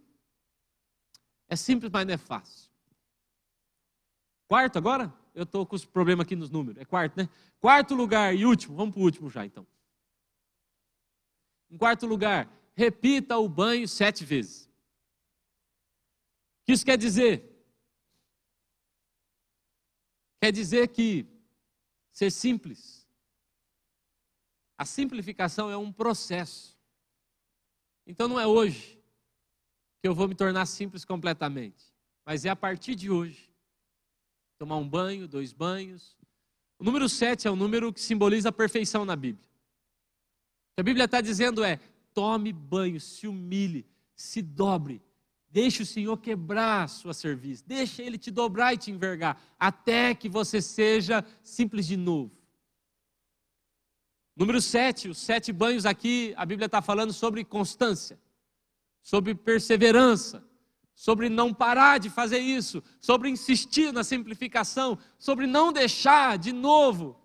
É 1.51 1.55
simples, 1.55 1.93
mas 1.93 2.07
não 2.07 2.15
é 2.15 2.17
fácil. 2.17 2.71
Quarto 4.49 4.79
agora? 4.79 5.13
Eu 5.35 5.43
estou 5.43 5.67
com 5.67 5.77
os 5.77 5.85
problemas 5.85 6.25
aqui 6.25 6.35
nos 6.35 6.49
números. 6.49 6.81
É 6.81 6.87
quarto, 6.87 7.15
né? 7.19 7.29
Quarto 7.61 7.95
lugar 7.95 8.35
e 8.35 8.47
último. 8.47 8.75
Vamos 8.75 8.95
para 8.95 9.03
o 9.03 9.05
último 9.05 9.29
já, 9.29 9.45
então. 9.45 9.67
Em 11.71 11.77
quarto 11.77 12.07
lugar, 12.07 12.51
repita 12.75 13.37
o 13.37 13.47
banho 13.51 13.87
sete 13.87 14.25
vezes. 14.25 14.65
O 16.63 16.65
que 16.65 16.73
isso 16.73 16.87
quer 16.87 16.97
dizer? 16.97 17.56
Quer 20.47 20.53
dizer 20.53 20.87
que 20.87 21.27
ser 22.13 22.31
simples 22.31 23.05
a 24.79 24.85
simplificação 24.85 25.69
é 25.69 25.77
um 25.77 25.91
processo. 25.91 26.79
Então 28.07 28.29
não 28.29 28.39
é 28.39 28.47
hoje 28.47 28.97
que 30.01 30.07
eu 30.07 30.15
vou 30.15 30.29
me 30.29 30.37
tornar 30.37 30.65
simples 30.67 31.05
completamente, 31.05 31.85
mas 32.25 32.45
é 32.45 32.49
a 32.49 32.55
partir 32.55 32.95
de 32.95 33.11
hoje. 33.11 33.53
Tomar 34.57 34.77
um 34.77 34.89
banho, 34.89 35.27
dois 35.27 35.53
banhos. 35.53 36.17
O 36.79 36.85
número 36.85 37.09
sete 37.09 37.49
é 37.49 37.51
o 37.51 37.57
número 37.57 37.93
que 37.93 38.01
simboliza 38.01 38.51
a 38.51 38.53
perfeição 38.53 39.05
na 39.05 39.17
Bíblia. 39.17 39.49
O 39.49 40.75
que 40.77 40.81
a 40.81 40.85
Bíblia 40.85 41.07
está 41.07 41.21
dizendo 41.21 41.65
é: 41.65 41.81
tome 42.15 42.53
banho, 42.53 43.01
se 43.01 43.27
humilhe, 43.27 43.85
se 44.15 44.43
dobre, 44.43 45.03
deixe 45.49 45.83
o 45.83 45.87
Senhor 45.87 46.17
quebrar 46.19 46.85
a 46.85 46.89
sua 46.89 47.15
serviço, 47.15 47.65
deixe 47.67 48.03
Ele 48.03 48.19
te 48.19 48.31
dobrar 48.31 48.75
e 48.75 48.79
te 48.79 48.91
envergar, 48.91 49.41
até 49.59 50.15
que 50.15 50.29
você 50.29 50.61
seja 50.61 51.25
simples 51.43 51.87
de 51.87 51.97
novo. 51.97 52.37
Número 54.37 54.61
sete, 54.61 55.09
os 55.09 55.19
sete 55.19 55.53
banhos 55.53 55.87
aqui, 55.87 56.35
a 56.37 56.45
Bíblia 56.45 56.67
está 56.67 56.83
falando 56.83 57.13
sobre 57.13 57.43
constância, 57.43 58.21
sobre 59.03 59.35
perseverança, 59.35 60.47
sobre 60.95 61.29
não 61.29 61.55
parar 61.55 61.99
de 61.99 62.11
fazer 62.11 62.39
isso, 62.39 62.83
sobre 63.01 63.29
insistir 63.29 63.93
na 63.93 64.03
simplificação, 64.03 64.99
sobre 65.19 65.47
não 65.47 65.73
deixar 65.73 66.39
de 66.39 66.53
novo 66.53 67.21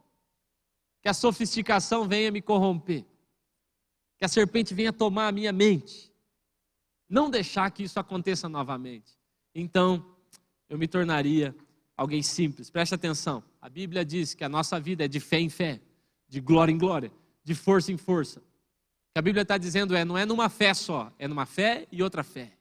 que 1.01 1.09
a 1.09 1.13
sofisticação 1.13 2.07
venha 2.07 2.31
me 2.31 2.41
corromper, 2.41 3.05
que 4.17 4.25
a 4.25 4.27
serpente 4.27 4.73
venha 4.73 4.93
tomar 4.93 5.29
a 5.29 5.31
minha 5.31 5.51
mente, 5.51 6.10
não 7.11 7.29
deixar 7.29 7.69
que 7.69 7.83
isso 7.83 7.99
aconteça 7.99 8.49
novamente. 8.49 9.17
Então, 9.53 10.03
eu 10.67 10.77
me 10.77 10.87
tornaria 10.87 11.55
alguém 11.95 12.23
simples. 12.23 12.71
Preste 12.71 12.95
atenção, 12.95 13.43
a 13.61 13.69
Bíblia 13.69 14.03
diz 14.03 14.33
que 14.33 14.43
a 14.43 14.49
nossa 14.49 14.79
vida 14.79 15.05
é 15.05 15.07
de 15.07 15.19
fé 15.19 15.39
em 15.39 15.49
fé 15.49 15.79
de 16.31 16.39
glória 16.39 16.71
em 16.71 16.77
glória, 16.77 17.11
de 17.43 17.53
força 17.53 17.91
em 17.91 17.97
força. 17.97 18.39
que 19.13 19.19
a 19.19 19.21
Bíblia 19.21 19.41
está 19.41 19.57
dizendo 19.57 19.93
é: 19.93 20.05
não 20.05 20.17
é 20.17 20.25
numa 20.25 20.47
fé 20.47 20.73
só, 20.73 21.11
é 21.19 21.27
numa 21.27 21.45
fé 21.45 21.85
e 21.91 22.01
outra 22.01 22.23
fé. 22.23 22.53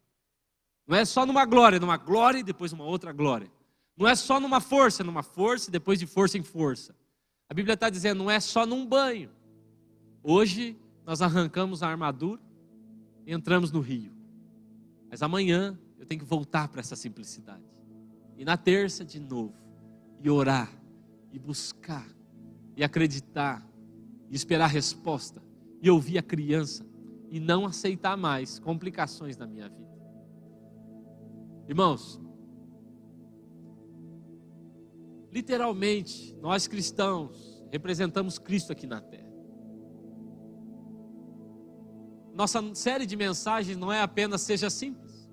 Não 0.85 0.97
é 0.97 1.05
só 1.05 1.25
numa 1.25 1.45
glória, 1.45 1.79
numa 1.79 1.97
glória 1.97 2.41
e 2.41 2.43
depois 2.43 2.73
uma 2.73 2.85
outra 2.85 3.13
glória. 3.13 3.49
Não 3.97 4.09
é 4.09 4.17
só 4.17 4.41
numa 4.41 4.61
força, 4.61 5.05
numa 5.05 5.23
força 5.23 5.71
e 5.71 5.73
depois 5.73 6.01
de 6.01 6.07
força 6.07 6.37
em 6.37 6.43
força. 6.43 6.97
A 7.49 7.55
Bíblia 7.55 7.75
está 7.75 7.89
dizendo: 7.89 8.19
não 8.19 8.31
é 8.31 8.41
só 8.41 8.67
num 8.67 8.85
banho. 8.85 9.31
Hoje 10.21 10.77
nós 11.07 11.23
arrancamos 11.23 11.81
a 11.85 11.89
armadura 11.89 12.43
e 13.25 13.33
entramos 13.33 13.71
no 13.71 13.81
rio. 13.81 14.20
Mas 15.11 15.23
amanhã 15.23 15.77
eu 15.99 16.07
tenho 16.07 16.21
que 16.21 16.27
voltar 16.27 16.69
para 16.69 16.81
essa 16.81 16.95
simplicidade. 16.95 17.65
E 18.39 18.45
na 18.45 18.57
terça, 18.57 19.05
de 19.05 19.19
novo. 19.19 19.55
E 20.23 20.31
orar, 20.31 20.71
e 21.33 21.39
buscar, 21.39 22.07
e 22.77 22.85
acreditar, 22.85 23.67
e 24.31 24.37
esperar 24.37 24.67
a 24.67 24.69
resposta, 24.69 25.43
e 25.83 25.91
ouvir 25.91 26.19
a 26.19 26.23
criança, 26.23 26.87
e 27.31 27.41
não 27.41 27.67
aceitar 27.67 28.17
mais 28.17 28.59
complicações 28.59 29.37
na 29.37 29.47
minha 29.47 29.69
vida. 29.69 29.91
Irmãos, 31.69 32.21
literalmente, 35.33 36.35
nós 36.41 36.67
cristãos 36.67 37.65
representamos 37.71 38.39
Cristo 38.39 38.73
aqui 38.73 38.87
na 38.87 39.01
terra. 39.01 39.30
Nossa 42.41 42.64
série 42.74 43.05
de 43.05 43.16
mensagens 43.16 43.76
não 43.76 43.93
é 43.93 44.01
apenas 44.01 44.41
seja 44.41 44.70
simples. 44.70 45.28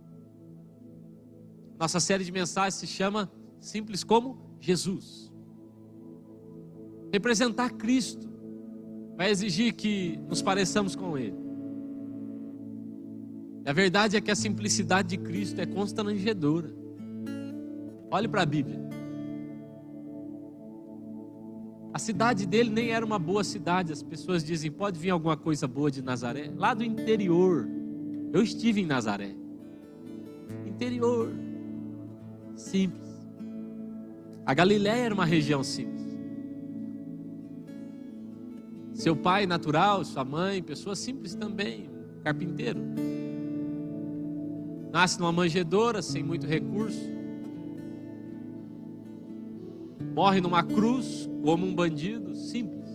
Nossa 1.79 2.01
série 2.01 2.25
de 2.25 2.33
mensagens 2.33 2.73
se 2.73 2.85
chama 2.85 3.31
Simples 3.61 4.03
como 4.03 4.57
Jesus. 4.59 5.31
Representar 7.09 7.69
Cristo 7.69 8.29
vai 9.15 9.29
exigir 9.29 9.71
que 9.71 10.19
nos 10.27 10.41
pareçamos 10.41 10.97
com 10.97 11.17
Ele. 11.17 11.37
E 13.65 13.69
a 13.69 13.71
verdade 13.71 14.17
é 14.17 14.19
que 14.19 14.29
a 14.29 14.35
simplicidade 14.35 15.07
de 15.07 15.17
Cristo 15.17 15.61
é 15.61 15.65
constrangedora. 15.65 16.75
Olhe 18.11 18.27
para 18.27 18.41
a 18.41 18.45
Bíblia. 18.45 18.86
A 21.97 21.99
cidade 21.99 22.45
dele 22.45 22.69
nem 22.69 22.91
era 22.91 23.03
uma 23.03 23.17
boa 23.17 23.43
cidade. 23.43 23.91
As 23.91 24.03
pessoas 24.03 24.43
dizem: 24.43 24.69
pode 24.69 24.99
vir 24.99 25.09
alguma 25.09 25.35
coisa 25.35 25.67
boa 25.67 25.89
de 25.89 25.99
Nazaré? 25.99 26.51
Lá 26.55 26.75
do 26.75 26.83
interior. 26.83 27.67
Eu 28.31 28.43
estive 28.43 28.81
em 28.81 28.85
Nazaré. 28.85 29.35
Interior. 30.63 31.33
Simples. 32.55 33.09
A 34.45 34.53
Galiléia 34.53 35.05
era 35.05 35.13
uma 35.15 35.25
região 35.25 35.63
simples. 35.63 36.05
Seu 38.93 39.15
pai 39.15 39.47
natural, 39.47 40.05
sua 40.05 40.23
mãe, 40.23 40.61
pessoa 40.61 40.95
simples 40.95 41.33
também, 41.33 41.89
carpinteiro. 42.23 42.79
Nasce 44.91 45.19
numa 45.19 45.31
manjedoura, 45.31 46.03
sem 46.03 46.21
muito 46.21 46.45
recurso 46.45 47.16
morre 50.17 50.41
numa 50.41 50.63
cruz 50.63 51.29
como 51.43 51.63
um 51.63 51.75
bandido 51.75 52.33
simples, 52.35 52.89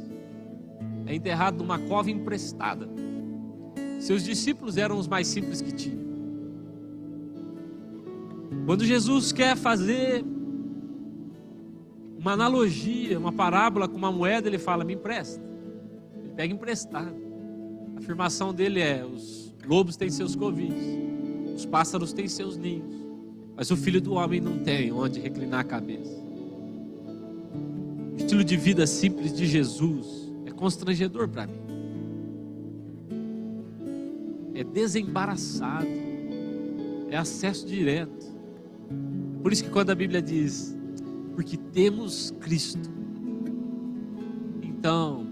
é 1.06 1.14
enterrado 1.14 1.56
numa 1.56 1.78
cova 1.78 2.10
emprestada. 2.10 2.88
Seus 4.00 4.24
discípulos 4.24 4.76
eram 4.76 4.98
os 4.98 5.06
mais 5.06 5.28
simples 5.28 5.62
que 5.62 5.70
tinham. 5.70 6.02
Quando 8.66 8.84
Jesus 8.84 9.30
quer 9.30 9.56
fazer 9.56 10.24
uma 12.18 12.32
analogia, 12.32 13.16
uma 13.20 13.32
parábola 13.32 13.86
com 13.86 13.96
uma 13.96 14.10
moeda, 14.10 14.48
ele 14.48 14.58
fala: 14.58 14.82
Me 14.82 14.94
empresta. 14.94 15.40
Ele 16.16 16.32
pega 16.34 16.52
emprestado. 16.52 17.14
A 17.94 18.00
afirmação 18.00 18.52
dele 18.52 18.80
é: 18.80 19.04
Os 19.04 19.54
lobos 19.64 19.96
têm 19.96 20.10
seus 20.10 20.34
covis, 20.34 20.74
os 21.54 21.64
pássaros 21.66 22.12
têm 22.12 22.26
seus 22.26 22.56
ninhos, 22.56 23.06
mas 23.54 23.70
o 23.70 23.76
filho 23.76 24.00
do 24.00 24.14
homem 24.14 24.40
não 24.40 24.58
tem 24.58 24.90
onde 24.90 25.20
reclinar 25.20 25.60
a 25.60 25.64
cabeça 25.64 26.21
estilo 28.32 28.44
de 28.44 28.56
vida 28.56 28.86
simples 28.86 29.30
de 29.34 29.44
Jesus 29.44 30.32
é 30.46 30.50
constrangedor 30.50 31.28
para 31.28 31.46
mim. 31.46 31.60
É 34.54 34.64
desembaraçado. 34.64 35.86
É 37.10 37.16
acesso 37.18 37.66
direto. 37.66 38.26
Por 39.42 39.52
isso 39.52 39.64
que 39.64 39.70
quando 39.70 39.90
a 39.90 39.94
Bíblia 39.94 40.22
diz, 40.22 40.74
porque 41.34 41.58
temos 41.58 42.32
Cristo, 42.40 42.90
então 44.62 45.26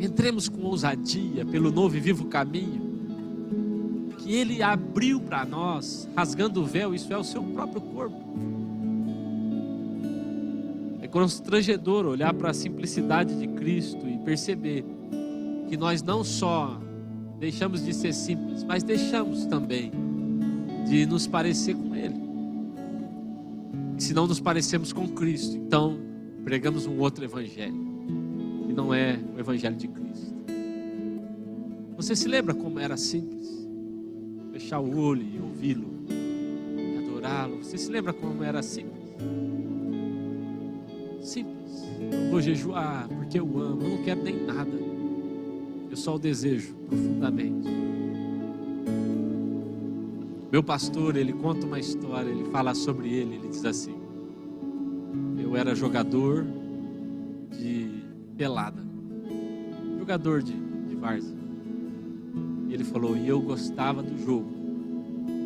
entremos 0.00 0.48
com 0.48 0.62
ousadia 0.62 1.46
pelo 1.46 1.70
novo 1.70 1.96
e 1.96 2.00
vivo 2.00 2.24
caminho 2.24 2.90
que 4.18 4.34
Ele 4.34 4.62
abriu 4.62 5.20
para 5.20 5.44
nós, 5.44 6.08
rasgando 6.16 6.60
o 6.60 6.64
véu, 6.64 6.92
isso 6.92 7.12
é 7.12 7.16
o 7.16 7.22
seu 7.22 7.42
próprio 7.44 7.80
corpo 7.80 8.32
constrangedor 11.12 12.06
olhar 12.06 12.32
para 12.32 12.50
a 12.50 12.54
simplicidade 12.54 13.38
de 13.38 13.46
Cristo 13.46 14.08
e 14.08 14.16
perceber 14.24 14.82
que 15.68 15.76
nós 15.76 16.02
não 16.02 16.24
só 16.24 16.80
deixamos 17.38 17.84
de 17.84 17.92
ser 17.92 18.14
simples, 18.14 18.64
mas 18.64 18.82
deixamos 18.82 19.44
também 19.44 19.92
de 20.88 21.04
nos 21.04 21.26
parecer 21.26 21.76
com 21.76 21.94
Ele. 21.94 22.14
Se 23.98 24.14
não 24.14 24.26
nos 24.26 24.40
parecemos 24.40 24.92
com 24.92 25.06
Cristo, 25.06 25.56
então 25.56 25.98
pregamos 26.44 26.86
um 26.86 26.98
outro 26.98 27.22
evangelho, 27.22 27.76
que 28.66 28.72
não 28.72 28.92
é 28.92 29.18
o 29.36 29.38
evangelho 29.38 29.76
de 29.76 29.88
Cristo. 29.88 30.34
Você 31.94 32.16
se 32.16 32.26
lembra 32.26 32.54
como 32.54 32.78
era 32.78 32.96
simples? 32.96 33.68
Fechar 34.50 34.80
o 34.80 34.98
olho 34.98 35.22
e 35.22 35.38
ouvi-lo, 35.38 35.90
e 36.08 37.06
adorá-lo. 37.06 37.58
Você 37.58 37.76
se 37.76 37.90
lembra 37.90 38.14
como 38.14 38.42
era 38.42 38.62
simples? 38.62 39.02
Eu 42.10 42.30
vou 42.30 42.40
jejuar 42.40 43.08
porque 43.08 43.38
eu 43.38 43.44
amo, 43.58 43.82
eu 43.82 43.96
não 43.96 44.02
quero 44.02 44.22
nem 44.22 44.44
nada. 44.44 44.70
Eu 45.90 45.96
só 45.96 46.16
o 46.16 46.18
desejo 46.18 46.74
profundamente. 46.88 47.68
Meu 50.52 50.62
pastor, 50.62 51.16
ele 51.16 51.32
conta 51.32 51.66
uma 51.66 51.80
história, 51.80 52.28
ele 52.28 52.44
fala 52.50 52.74
sobre 52.74 53.08
ele, 53.08 53.36
ele 53.36 53.48
diz 53.48 53.64
assim: 53.64 53.94
Eu 55.42 55.56
era 55.56 55.74
jogador 55.74 56.46
de 57.50 57.90
pelada, 58.36 58.82
jogador 59.98 60.42
de, 60.42 60.52
de 60.52 60.94
várzea. 60.94 61.36
E 62.68 62.74
ele 62.74 62.84
falou: 62.84 63.16
E 63.16 63.26
eu 63.26 63.40
gostava 63.40 64.02
do 64.02 64.22
jogo, 64.22 64.50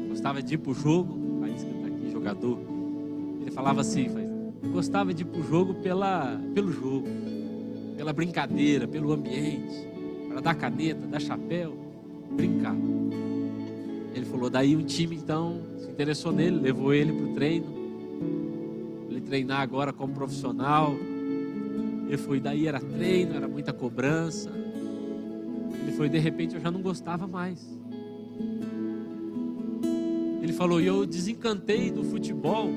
gostava 0.09 0.43
de 0.43 0.55
ir 0.55 0.59
para 0.59 0.73
o 0.73 0.75
jogo, 0.75 1.41
país 1.41 1.63
que 1.63 1.71
está 1.71 1.87
aqui, 1.87 2.11
jogador. 2.11 2.59
Ele 3.41 3.51
falava 3.53 3.83
assim: 3.83 4.09
gostava 4.73 5.13
de 5.13 5.23
ir 5.23 5.27
para 5.27 5.41
o 5.41 5.43
jogo 5.43 5.75
pela, 5.75 6.41
pelo 6.55 6.73
jogo, 6.73 7.07
pela 7.97 8.13
brincadeira, 8.13 8.87
pelo 8.87 9.13
ambiente, 9.13 9.87
para 10.29 10.41
dar 10.41 10.55
caneta, 10.55 11.07
dar 11.07 11.21
chapéu, 11.21 11.77
brincar. 12.31 12.77
Ele 14.15 14.25
falou, 14.25 14.49
daí 14.49 14.77
um 14.77 14.83
time 14.83 15.17
então 15.17 15.61
se 15.79 15.91
interessou 15.91 16.33
nele, 16.33 16.59
levou 16.59 16.93
ele 16.95 17.13
para 17.13 17.25
o 17.25 17.35
treino, 17.35 17.67
ele 19.11 19.21
treinar 19.21 19.61
agora 19.61 19.93
como 19.93 20.15
profissional. 20.15 20.95
Ele 22.07 22.17
foi, 22.17 22.41
daí 22.41 22.67
era 22.67 22.81
treino, 22.81 23.35
era 23.35 23.49
muita 23.49 23.73
cobrança. 23.73 24.51
Ele 25.83 25.93
foi, 25.93 26.09
de 26.09 26.19
repente 26.19 26.55
eu 26.55 26.61
já 26.61 26.71
não 26.71 26.81
gostava 26.81 27.27
mais. 27.27 27.67
Ele 30.43 30.53
falou, 30.53 30.81
e 30.81 30.87
eu 30.87 31.05
desencantei 31.05 31.91
do 31.91 32.05
futebol 32.05 32.71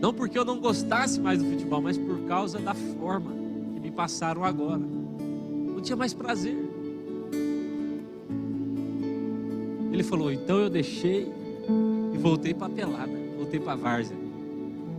não 0.00 0.14
porque 0.14 0.38
eu 0.38 0.44
não 0.44 0.58
gostasse 0.58 1.20
mais 1.20 1.38
do 1.42 1.44
futebol, 1.44 1.82
mas 1.82 1.98
por 1.98 2.20
causa 2.20 2.58
da 2.58 2.72
forma 2.72 3.32
que 3.74 3.80
me 3.80 3.90
passaram 3.90 4.42
agora. 4.42 4.80
Não 4.80 5.80
tinha 5.82 5.96
mais 5.96 6.14
prazer. 6.14 6.56
Ele 9.92 10.02
falou: 10.02 10.32
então 10.32 10.58
eu 10.58 10.70
deixei 10.70 11.30
e 12.14 12.18
voltei 12.18 12.54
para 12.54 12.68
a 12.68 12.70
pelada, 12.70 13.12
voltei 13.36 13.60
para 13.60 13.72
a 13.72 13.76
várzea. 13.76 14.16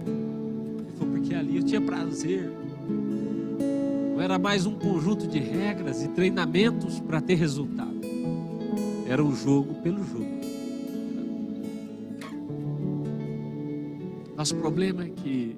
Ele 0.06 0.92
falou: 0.98 1.14
porque 1.16 1.34
ali 1.34 1.58
eu 1.58 1.64
tinha 1.64 1.82
prazer. 1.82 2.52
Não 4.14 4.22
era 4.22 4.38
mais 4.38 4.68
um 4.68 4.76
conjunto 4.76 5.26
de 5.26 5.40
regras 5.40 6.04
e 6.04 6.10
treinamentos 6.10 7.00
para 7.00 7.20
ter 7.20 7.36
resultado. 7.36 8.00
Era 9.08 9.24
o 9.24 9.34
jogo 9.36 9.74
pelo 9.82 10.04
jogo. 10.06 10.41
Nosso 14.42 14.56
problema 14.56 15.04
é 15.04 15.10
que 15.10 15.56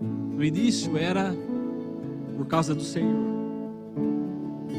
no 0.00 0.44
início 0.44 0.96
era 0.96 1.34
por 2.36 2.46
causa 2.46 2.72
do 2.72 2.80
Senhor. 2.80 3.12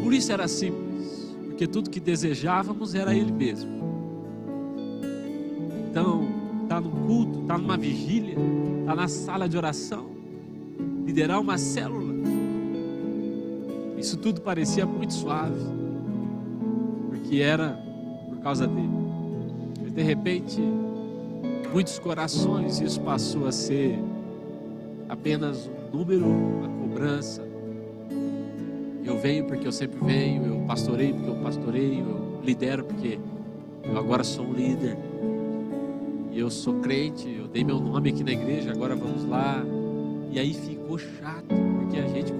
Por 0.01 0.13
isso 0.13 0.31
era 0.31 0.47
simples, 0.47 1.35
porque 1.43 1.67
tudo 1.67 1.89
que 1.89 1.99
desejávamos 1.99 2.95
era 2.95 3.13
Ele 3.13 3.33
mesmo. 3.33 3.69
Então, 5.91 6.25
está 6.63 6.79
no 6.79 6.89
culto, 6.89 7.41
está 7.41 7.57
numa 7.57 7.75
vigília, 7.75 8.37
está 8.79 8.95
na 8.95 9.09
sala 9.09 9.49
de 9.49 9.57
oração, 9.57 10.05
liderar 11.05 11.41
uma 11.41 11.57
célula. 11.57 12.13
Isso 13.97 14.15
tudo 14.15 14.39
parecia 14.39 14.85
muito 14.85 15.13
suave. 15.13 15.59
que 17.25 17.41
era 17.41 17.77
por 18.29 18.37
causa 18.37 18.65
dele. 18.65 18.89
Mas 19.81 19.91
de 19.91 20.03
repente, 20.03 20.61
muitos 21.75 21.99
corações, 21.99 22.79
isso 22.79 23.01
passou 23.01 23.45
a 23.45 23.51
ser 23.51 23.99
apenas 25.09 25.67
um 25.67 25.97
número, 25.97 26.25
uma 26.25 26.69
cobrança. 26.69 27.45
Eu 29.03 29.19
venho 29.19 29.43
porque 29.43 29.67
eu 29.67 29.73
sempre 29.73 29.99
venho, 30.01 30.45
eu 30.45 30.65
pastoreio 30.65 31.13
porque 31.15 31.29
eu 31.29 31.35
pastoreio, 31.35 31.99
eu 31.99 32.39
lidero 32.41 32.85
porque 32.85 33.19
eu 33.83 33.97
agora 33.97 34.23
sou 34.23 34.45
um 34.45 34.53
líder. 34.53 34.97
E 36.31 36.39
eu 36.39 36.49
sou 36.49 36.75
crente, 36.75 37.29
eu 37.29 37.45
dei 37.45 37.65
meu 37.65 37.77
nome 37.77 38.09
aqui 38.09 38.23
na 38.23 38.31
igreja, 38.31 38.71
agora 38.71 38.95
vamos 38.95 39.25
lá. 39.27 39.61
E 40.31 40.39
aí 40.39 40.53
ficou 40.53 40.97
chato, 40.97 41.53
porque 41.79 41.99
a 41.99 42.07
gente 42.07 42.31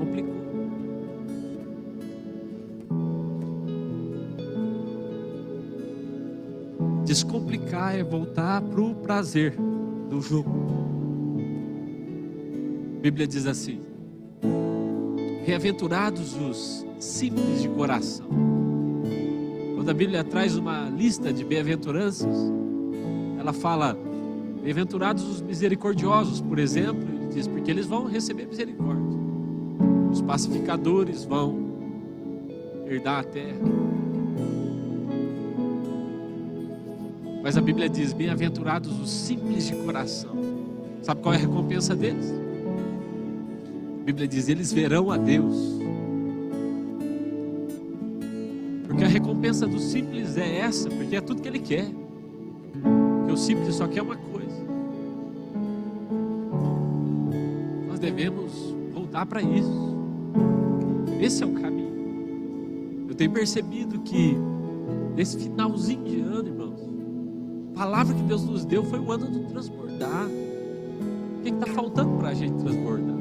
Descomplicar 7.06 7.96
é 7.96 8.04
voltar 8.04 8.62
para 8.62 8.82
o 8.82 8.96
prazer 8.96 9.56
do 10.10 10.20
jogo. 10.20 10.50
A 12.98 13.02
Bíblia 13.02 13.28
diz 13.28 13.46
assim: 13.46 13.80
Bem-aventurados 15.46 16.36
os 16.36 16.86
simples 17.00 17.62
de 17.62 17.70
coração. 17.70 18.28
Quando 19.76 19.90
a 19.90 19.94
Bíblia 19.94 20.24
traz 20.24 20.58
uma 20.58 20.90
lista 20.90 21.32
de 21.32 21.46
bem-aventuranças, 21.46 22.36
ela 23.40 23.54
fala: 23.54 23.96
Bem-aventurados 24.64 25.24
os 25.24 25.42
misericordiosos, 25.44 26.42
por 26.42 26.58
exemplo, 26.58 27.08
ele 27.08 27.28
diz, 27.28 27.48
porque 27.48 27.70
eles 27.70 27.86
vão 27.86 28.06
receber 28.06 28.48
misericórdia. 28.48 29.20
Os 30.12 30.24
pacificadores 30.24 31.24
vão 31.24 31.56
herdar 32.88 33.20
a 33.20 33.24
terra. 33.24 33.60
Mas 37.46 37.56
a 37.56 37.62
Bíblia 37.62 37.88
diz: 37.88 38.12
Bem-aventurados 38.12 39.00
os 39.00 39.12
simples 39.12 39.68
de 39.68 39.76
coração. 39.76 40.36
Sabe 41.04 41.22
qual 41.22 41.36
é 41.36 41.38
a 41.38 41.42
recompensa 41.42 41.96
deles? 41.96 42.34
A 44.02 44.04
Bíblia 44.04 44.28
diz: 44.28 44.50
Eles 44.50 44.74
verão 44.74 45.12
a 45.12 45.18
Deus. 45.18 45.56
Porque 48.88 49.04
a 49.04 49.08
recompensa 49.08 49.68
do 49.68 49.78
simples 49.78 50.36
é 50.38 50.58
essa, 50.58 50.90
porque 50.90 51.18
é 51.18 51.22
tudo 51.22 51.40
que 51.40 51.48
ele 51.48 51.60
quer. 51.60 51.86
Porque 52.82 53.34
o 53.34 53.38
simples 53.38 53.76
só 53.76 53.88
quer 53.88 54.02
uma 54.02 54.16
coisa. 54.16 54.66
Nós 57.88 58.00
devemos 58.00 58.74
voltar 58.92 59.24
para 59.28 59.44
isso. 59.44 59.96
Esse 61.22 61.44
é 61.44 61.46
o 61.46 61.52
caminho. 61.52 63.06
Eu 63.08 63.14
tenho 63.14 63.30
percebido 63.30 64.00
que 64.00 64.36
nesse 65.16 65.38
finalzinho 65.38 66.04
de 66.04 66.22
ano, 66.22 66.48
irmãos, 66.48 66.65
a 66.65 66.65
palavra 67.76 68.16
que 68.16 68.24
Deus 68.24 68.44
nos 68.46 68.66
deu 68.66 68.84
foi 68.86 69.00
o 69.00 69.12
ano 69.12 69.28
do 69.28 69.42
transbordar. 69.52 70.28
O 70.28 71.44
que 71.44 71.50
está 71.50 71.68
faltando 71.68 72.18
para 72.18 72.30
a 72.30 72.34
gente 72.34 72.56
transbordar? 72.64 73.16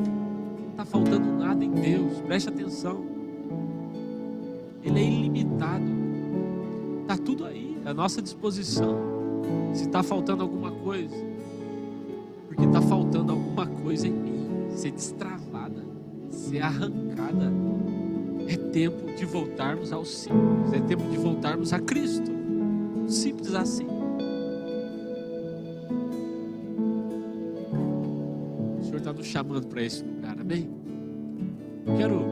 Não 0.00 0.70
está 0.70 0.84
faltando 0.84 1.32
nada 1.38 1.64
em 1.64 1.70
Deus, 1.70 2.20
preste 2.22 2.48
atenção. 2.48 3.04
Ele 4.82 4.98
é 4.98 5.04
ilimitado, 5.04 5.84
está 7.02 7.16
tudo 7.16 7.44
aí, 7.44 7.78
à 7.84 7.94
nossa 7.94 8.20
disposição. 8.20 8.98
Se 9.72 9.84
está 9.84 10.02
faltando 10.02 10.42
alguma 10.42 10.72
coisa, 10.72 11.14
porque 12.48 12.64
está 12.64 12.82
faltando 12.82 13.32
alguma 13.32 13.66
coisa 13.66 14.08
em 14.08 14.12
mim, 14.12 14.68
ser 14.70 14.90
destravada, 14.90 15.84
ser 16.28 16.62
arrancada. 16.62 17.52
É 18.48 18.56
tempo 18.56 19.14
de 19.14 19.24
voltarmos 19.24 19.92
ao 19.92 20.04
simples, 20.04 20.72
é 20.72 20.80
tempo 20.80 21.04
de 21.08 21.16
voltarmos 21.18 21.72
a 21.72 21.78
Cristo. 21.78 22.39
Simples 23.10 23.52
assim. 23.54 23.86
O 28.78 28.84
Senhor 28.84 28.98
está 28.98 29.12
nos 29.12 29.26
chamando 29.26 29.66
para 29.66 29.82
esse 29.82 30.04
lugar, 30.04 30.38
amém? 30.40 30.70
Quero 31.98 32.24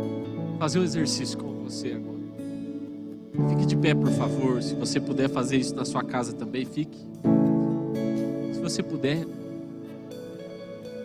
fazer 0.59 0.79
um 0.79 0.85
exercício 0.85 1.37
com 1.37 1.65
você 1.65 1.93
agora. 1.93 2.19
Fique 3.51 3.67
de 3.67 3.77
pé, 3.77 3.93
por 3.93 4.11
favor. 4.13 4.63
Se 4.63 4.75
você 4.75 5.01
puder 5.01 5.29
fazer 5.29 5.57
isso 5.57 5.75
na 5.75 5.85
sua 5.85 6.05
casa 6.05 6.33
também, 6.33 6.65
fique. 6.65 6.99
Se 8.53 8.61
você 8.61 8.81
puder, 8.81 9.27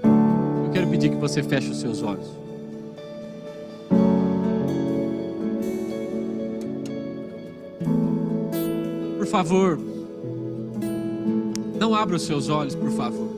eu 0.03 0.71
quero 0.71 0.87
pedir 0.87 1.09
que 1.09 1.17
você 1.17 1.41
feche 1.41 1.71
os 1.71 1.79
seus 1.79 2.03
olhos. 2.03 2.42
Favor, 9.33 9.79
não 11.79 11.95
abra 11.95 12.17
os 12.17 12.21
seus 12.21 12.49
olhos, 12.49 12.75
por 12.75 12.91
favor. 12.91 13.31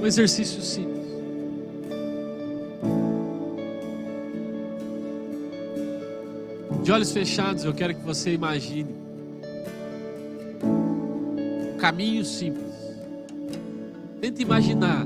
Um 0.00 0.06
exercício 0.06 0.62
simples. 0.62 1.04
De 6.82 6.90
olhos 6.90 7.12
fechados, 7.12 7.64
eu 7.64 7.74
quero 7.74 7.94
que 7.94 8.00
você 8.00 8.32
imagine 8.32 8.94
um 10.64 11.76
caminho 11.76 12.24
simples. 12.24 12.72
Tenta 14.22 14.40
imaginar 14.40 15.04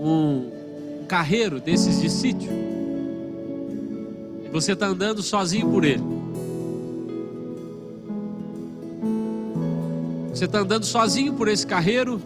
um, 0.00 0.50
um 1.00 1.06
carreiro 1.06 1.60
desses 1.60 2.00
de 2.00 2.10
sítio. 2.10 2.71
Você 4.52 4.72
está 4.72 4.86
andando 4.86 5.22
sozinho 5.22 5.70
por 5.70 5.82
ele. 5.82 6.02
Você 10.28 10.44
está 10.44 10.58
andando 10.58 10.84
sozinho 10.84 11.32
por 11.32 11.48
esse 11.48 11.66
carreiro. 11.66 12.20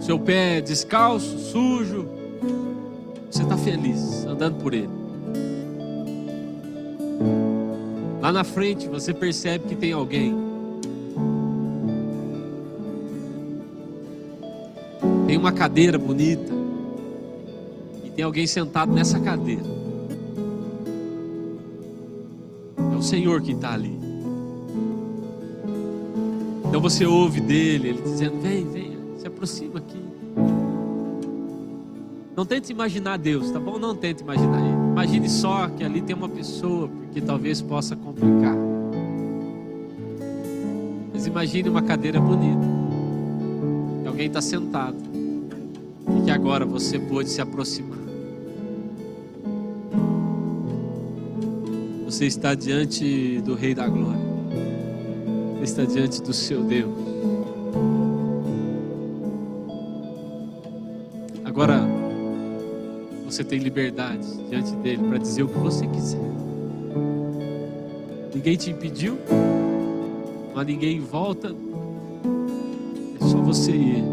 Seu 0.00 0.18
pé 0.18 0.60
descalço, 0.60 1.38
sujo. 1.38 2.06
Você 3.30 3.42
está 3.42 3.56
feliz 3.56 4.26
andando 4.26 4.56
por 4.56 4.74
ele. 4.74 4.90
Lá 8.20 8.30
na 8.30 8.44
frente 8.44 8.88
você 8.88 9.14
percebe 9.14 9.68
que 9.68 9.74
tem 9.74 9.92
alguém. 9.92 10.36
Tem 15.26 15.36
uma 15.36 15.52
cadeira 15.52 15.98
bonita. 15.98 16.57
E 18.18 18.20
tem 18.20 18.24
alguém 18.24 18.48
sentado 18.48 18.92
nessa 18.92 19.20
cadeira. 19.20 19.62
É 22.92 22.96
o 22.96 23.00
Senhor 23.00 23.40
que 23.40 23.52
está 23.52 23.74
ali. 23.74 23.96
Então 26.66 26.80
você 26.80 27.06
ouve 27.06 27.40
dele, 27.40 27.90
ele 27.90 28.02
dizendo: 28.02 28.40
Vem, 28.40 28.66
vem, 28.66 28.98
se 29.18 29.26
aproxima 29.28 29.78
aqui. 29.78 30.02
Não 32.36 32.44
tente 32.44 32.72
imaginar 32.72 33.18
Deus, 33.18 33.52
tá 33.52 33.60
bom? 33.60 33.78
Não 33.78 33.94
tente 33.94 34.24
imaginar 34.24 34.58
Ele. 34.66 34.74
Imagine 34.90 35.28
só 35.28 35.68
que 35.68 35.84
ali 35.84 36.02
tem 36.02 36.16
uma 36.16 36.28
pessoa, 36.28 36.88
porque 36.88 37.20
talvez 37.20 37.62
possa 37.62 37.94
complicar. 37.94 38.56
Mas 41.14 41.24
imagine 41.24 41.68
uma 41.68 41.82
cadeira 41.82 42.20
bonita. 42.20 42.66
Que 44.02 44.08
alguém 44.08 44.26
está 44.26 44.40
sentado. 44.40 44.96
E 46.16 46.24
que 46.24 46.32
agora 46.32 46.66
você 46.66 46.98
pode 46.98 47.28
se 47.28 47.40
aproximar. 47.40 47.97
Você 52.18 52.26
está 52.26 52.52
diante 52.52 53.40
do 53.42 53.54
Rei 53.54 53.76
da 53.76 53.86
Glória. 53.86 54.20
Você 55.60 55.62
está 55.62 55.84
diante 55.84 56.20
do 56.20 56.32
seu 56.32 56.64
Deus. 56.64 56.90
Agora, 61.44 61.80
você 63.24 63.44
tem 63.44 63.60
liberdade 63.60 64.26
diante 64.50 64.74
dele 64.78 65.06
para 65.06 65.18
dizer 65.18 65.44
o 65.44 65.48
que 65.48 65.58
você 65.58 65.86
quiser. 65.86 66.18
Ninguém 68.34 68.56
te 68.56 68.72
impediu, 68.72 69.16
mas 70.56 70.66
ninguém 70.66 70.98
volta. 70.98 71.54
É 73.20 73.28
só 73.28 73.38
você 73.38 73.70
ir. 73.70 74.04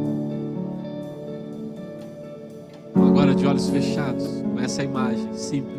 Agora, 2.94 3.34
de 3.34 3.48
olhos 3.48 3.68
fechados, 3.68 4.28
com 4.28 4.60
essa 4.60 4.84
imagem 4.84 5.34
simples, 5.34 5.76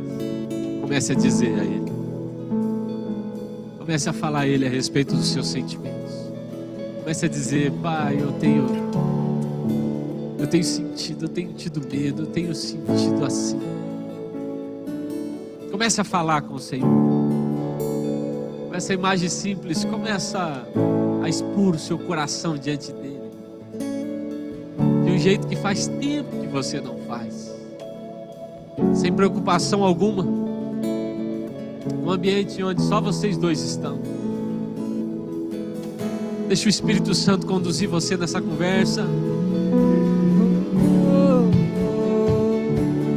comece 0.81 1.12
a 1.12 1.15
dizer 1.15 1.61
a 1.61 1.62
ele. 1.62 1.85
Comece 3.86 4.10
a 4.10 4.12
falar 4.12 4.40
a 4.40 4.46
ele 4.48 4.66
a 4.66 4.68
respeito 4.68 5.14
dos 5.14 5.28
seus 5.28 5.46
sentimentos. 5.46 6.12
Comece 6.98 7.26
a 7.26 7.28
dizer, 7.28 7.70
pai, 7.70 8.18
eu 8.20 8.32
tenho 8.32 8.66
eu 10.40 10.46
tenho 10.48 10.64
sentido, 10.64 11.26
eu 11.26 11.28
tenho 11.28 11.52
tido 11.52 11.80
medo, 11.80 12.22
eu 12.22 12.26
tenho 12.26 12.52
sentido 12.52 13.24
assim. 13.24 13.60
Comece 15.70 16.00
a 16.00 16.04
falar 16.04 16.42
com 16.42 16.54
o 16.54 16.58
Senhor. 16.58 16.88
Com 18.68 18.74
essa 18.74 18.92
imagem 18.92 19.28
simples, 19.28 19.84
começa 19.84 20.66
a 21.22 21.28
expor 21.28 21.76
o 21.76 21.78
seu 21.78 21.96
coração 21.96 22.58
diante 22.58 22.90
dele. 22.90 23.30
De 25.04 25.12
um 25.12 25.18
jeito 25.18 25.46
que 25.46 25.54
faz 25.54 25.86
tempo 25.86 26.40
que 26.40 26.48
você 26.48 26.80
não 26.80 26.98
faz. 27.06 27.54
Sem 28.94 29.12
preocupação 29.12 29.84
alguma. 29.84 30.35
Um 32.07 32.12
ambiente 32.12 32.62
onde 32.62 32.81
só 32.83 33.01
vocês 33.01 33.37
dois 33.37 33.61
estão. 33.61 34.01
Deixa 36.47 36.66
o 36.66 36.69
Espírito 36.69 37.12
Santo 37.16 37.49
conduzir 37.49 37.89
você 37.89 38.16
nessa 38.16 38.41
conversa. 38.41 39.05